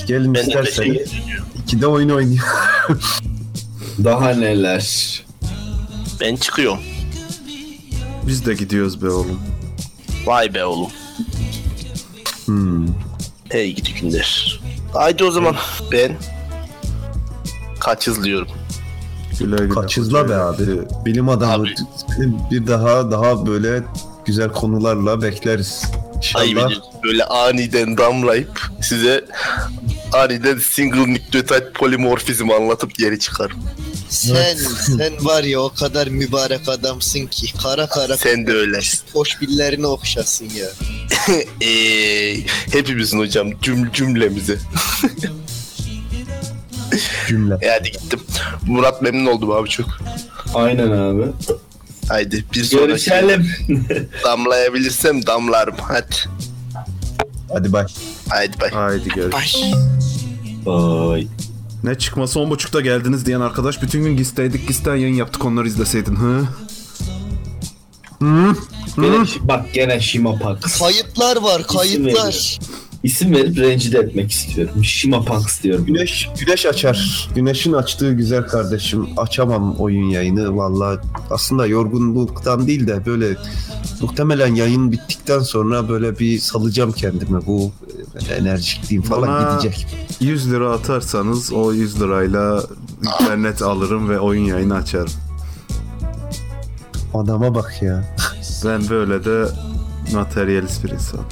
Gelin 0.06 0.34
Ben 0.34 0.46
de 0.46 0.48
isterseniz. 0.48 0.98
teşekkür 1.10 1.42
İkide 1.64 1.86
oyun 1.86 2.08
oynuyor. 2.08 2.44
Daha 4.04 4.30
neler? 4.30 5.22
Ben 6.20 6.36
çıkıyorum. 6.36 6.80
Biz 8.26 8.46
de 8.46 8.54
gidiyoruz 8.54 9.02
be 9.02 9.08
oğlum. 9.10 9.40
Vay 10.26 10.54
be 10.54 10.64
oğlum. 10.64 10.90
Hmm. 12.50 12.86
Hey 13.50 13.74
gidi 13.74 13.94
günler. 13.94 14.60
Haydi 14.92 15.24
o 15.24 15.30
zaman 15.30 15.56
ben 15.92 16.12
kaçızlıyorum. 17.80 18.48
Güle 19.38 19.56
güle. 19.56 19.68
Kaçızla 19.68 20.28
be 20.28 20.34
abi. 20.34 20.66
Bilim 21.04 21.28
adamı. 21.28 21.52
Abi. 21.64 21.74
Bir 22.50 22.66
daha 22.66 23.10
daha 23.10 23.46
böyle 23.46 23.82
güzel 24.24 24.48
konularla 24.48 25.22
bekleriz. 25.22 25.84
Ay 26.34 26.50
İnşallah. 26.50 26.68
benim 26.68 26.78
böyle 27.04 27.24
aniden 27.24 27.96
damlayıp 27.98 28.60
size 28.82 29.24
aniden 30.12 30.58
single 30.58 31.06
nükleotide 31.12 31.72
polimorfizm 31.72 32.50
anlatıp 32.50 32.94
geri 32.94 33.18
çıkarım. 33.18 33.58
Sen, 34.08 34.56
sen 34.96 35.24
var 35.24 35.42
ya 35.44 35.60
o 35.60 35.72
kadar 35.74 36.06
mübarek 36.06 36.68
adamsın 36.68 37.26
ki. 37.26 37.52
Kara 37.62 37.86
kara 37.88 38.16
Sen 38.16 38.46
de 38.46 38.52
öyle. 38.52 38.80
hoş 39.12 39.40
billerini 39.40 39.86
okşasın 39.86 40.48
ya. 40.50 40.66
Eee 41.60 42.40
hepimizin 42.72 43.18
hocam 43.18 43.48
cüm 43.62 43.92
cümlemizi. 43.92 44.58
cümle. 47.28 47.54
E 47.62 47.68
hadi 47.70 47.90
gittim. 47.90 48.20
Murat 48.66 49.02
memnun 49.02 49.26
oldum 49.26 49.50
abi 49.50 49.68
çok. 49.68 49.86
Aynen 50.54 50.90
abi. 50.90 51.22
Haydi 52.08 52.44
bir 52.54 52.64
sonraki 52.64 52.86
Görüşelim. 52.88 53.50
damlayabilirsem 54.24 55.26
damlarım. 55.26 55.74
Hadi. 55.80 56.14
Hadi 57.52 57.72
bay. 57.72 57.86
Haydi 58.30 58.60
bay. 58.60 58.70
Haydi 58.70 59.08
gel. 59.14 59.32
Bye. 60.66 61.26
Ne 61.84 61.98
çıkması 61.98 62.40
on 62.40 62.50
buçukta 62.50 62.80
geldiniz 62.80 63.26
diyen 63.26 63.40
arkadaş 63.40 63.82
bütün 63.82 64.04
gün 64.04 64.16
gisteydik 64.16 64.68
gisten 64.68 64.96
yayın 64.96 65.14
yaptık 65.14 65.44
onları 65.44 65.68
izleseydin. 65.68 66.16
Hı? 66.16 66.46
Gene, 68.96 69.24
bak 69.40 69.72
gene 69.72 70.00
Shimapax. 70.00 70.78
Kayıtlar 70.78 71.36
var 71.36 71.60
İsim 71.60 71.76
kayıtlar. 71.76 72.58
İsim 73.02 73.34
verip 73.34 73.58
rencide 73.58 73.98
etmek 73.98 74.30
istiyorum. 74.30 74.84
Shimapax 74.84 75.62
diyorum. 75.62 75.86
Güneş 75.86 76.28
güneş 76.40 76.66
açar. 76.66 77.28
Güneşin 77.34 77.72
açtığı 77.72 78.12
güzel 78.12 78.42
kardeşim. 78.42 79.08
Açamam 79.16 79.76
oyun 79.76 80.08
yayını 80.08 80.56
vallahi. 80.56 80.98
Aslında 81.30 81.66
yorgunluktan 81.66 82.66
değil 82.66 82.86
de 82.86 83.06
böyle 83.06 83.36
muhtemelen 84.00 84.54
yayın 84.54 84.92
bittikten 84.92 85.38
sonra 85.40 85.88
böyle 85.88 86.18
bir 86.18 86.38
salacağım 86.38 86.92
kendimi. 86.92 87.46
Bu 87.46 87.70
e, 88.30 88.34
enerjikliğim 88.34 89.02
falan 89.02 89.28
Bana- 89.28 89.50
gidecek. 89.52 89.86
100 90.20 90.50
lira 90.52 90.72
atarsanız 90.72 91.52
o 91.52 91.72
100 91.72 92.00
lirayla 92.00 92.62
internet 93.20 93.62
alırım 93.62 94.08
ve 94.08 94.20
oyun 94.20 94.44
yayını 94.44 94.74
açarım. 94.74 95.12
Adama 97.14 97.54
bak 97.54 97.82
ya. 97.82 98.16
Ben 98.64 98.88
böyle 98.88 99.24
de 99.24 99.44
materyalist 100.14 100.84
bir 100.84 100.90
insanım. 100.90 101.24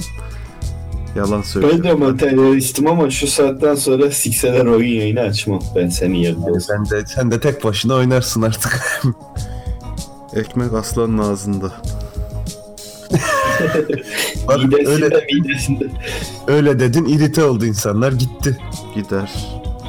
Yalan 1.15 1.31
Ben 1.31 1.41
de 1.41 1.45
söylüyorum. 1.47 1.99
materyalistim 1.99 2.87
ama 2.87 3.09
şu 3.09 3.27
saatten 3.27 3.75
sonra 3.75 4.11
sikseler 4.11 4.65
oyun 4.65 4.99
yayını 4.99 5.19
açmam. 5.19 5.59
Ben 5.75 5.89
senin 5.89 6.15
yerinde. 6.15 6.59
Sen 6.59 6.85
de 6.89 7.05
sen 7.15 7.31
de 7.31 7.39
tek 7.39 7.63
başına 7.63 7.93
oynarsın 7.93 8.41
artık. 8.41 9.01
Ekmek 10.35 10.73
aslanın 10.73 11.17
ağzında. 11.17 11.71
Bak, 14.47 14.57
Midesinde 14.63 14.89
öyle 15.05 15.25
midesinde. 15.33 15.87
öyle 16.47 16.79
dedin 16.79 17.05
irite 17.05 17.43
oldu 17.43 17.65
insanlar 17.65 18.11
gitti. 18.11 18.57
Gider. 18.95 19.31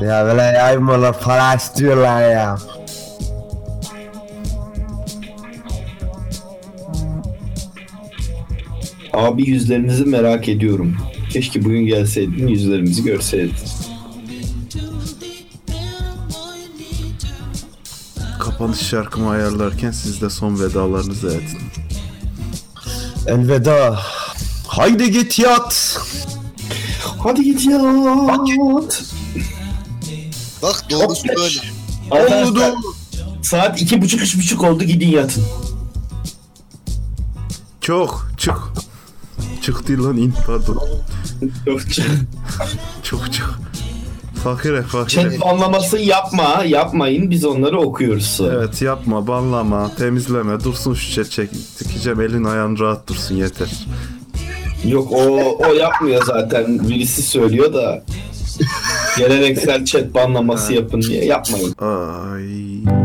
Ya 0.00 0.24
böyle 0.26 0.42
yaymalar 0.42 1.20
para 1.20 1.54
istiyorlar 1.54 2.30
ya. 2.30 2.58
Abi 9.12 9.42
yüzlerinizi 9.50 10.04
merak 10.04 10.48
ediyorum. 10.48 10.96
Keşke 11.32 11.64
bugün 11.64 11.86
gelseydin 11.86 12.48
yüzlerimizi 12.48 13.04
görseydin. 13.04 13.54
Kapanış 18.40 18.78
şarkımı 18.78 19.30
ayarlarken 19.30 19.90
siz 19.90 20.22
de 20.22 20.30
son 20.30 20.60
vedalarınızı 20.60 21.28
edin. 21.28 21.58
Elveda. 23.30 24.00
Haydi 24.66 25.10
git 25.10 25.38
yat. 25.38 26.00
Hadi 27.18 27.44
git 27.44 27.66
ya. 27.66 27.80
Bak 30.62 30.90
doğrusu 30.90 31.26
Çok 31.26 31.36
böyle. 31.36 31.60
Oldu. 32.46 32.62
saat 33.42 33.82
iki 33.82 34.02
buçuk 34.02 34.22
üç 34.22 34.38
buçuk 34.38 34.64
oldu 34.64 34.84
gidin 34.84 35.08
yatın. 35.08 35.44
Çok 37.80 38.30
çık. 38.38 38.58
Çık 39.62 39.88
değil 39.88 39.98
lan 39.98 40.16
in 40.16 40.34
pardon. 40.46 40.88
Yok 41.66 41.80
Çok 43.02 43.32
çık. 43.32 43.59
Fakire 44.44 44.82
fakire. 44.82 45.30
Chat 45.30 45.46
anlaması 45.46 45.98
yapma, 45.98 46.64
yapmayın. 46.66 47.30
Biz 47.30 47.44
onları 47.44 47.80
okuyoruz. 47.80 48.40
Evet 48.52 48.82
yapma, 48.82 49.26
banlama, 49.26 49.94
temizleme. 49.94 50.64
Dursun 50.64 50.94
şu 50.94 51.12
chat 51.14 51.30
çek. 51.30 51.50
Dikeceğim 51.80 52.20
elin 52.20 52.44
ayağın 52.44 52.78
rahat 52.78 53.08
dursun 53.08 53.34
yeter. 53.34 53.68
Yok 54.84 55.12
o 55.12 55.58
o 55.68 55.72
yapmıyor 55.72 56.22
zaten. 56.26 56.88
Birisi 56.88 57.22
söylüyor 57.22 57.74
da 57.74 58.02
geleneksel 59.18 59.84
chat 59.84 60.14
banlaması 60.14 60.72
yapın 60.72 61.02
diye 61.02 61.24
yapmayın. 61.24 61.74
Ay. 61.78 62.99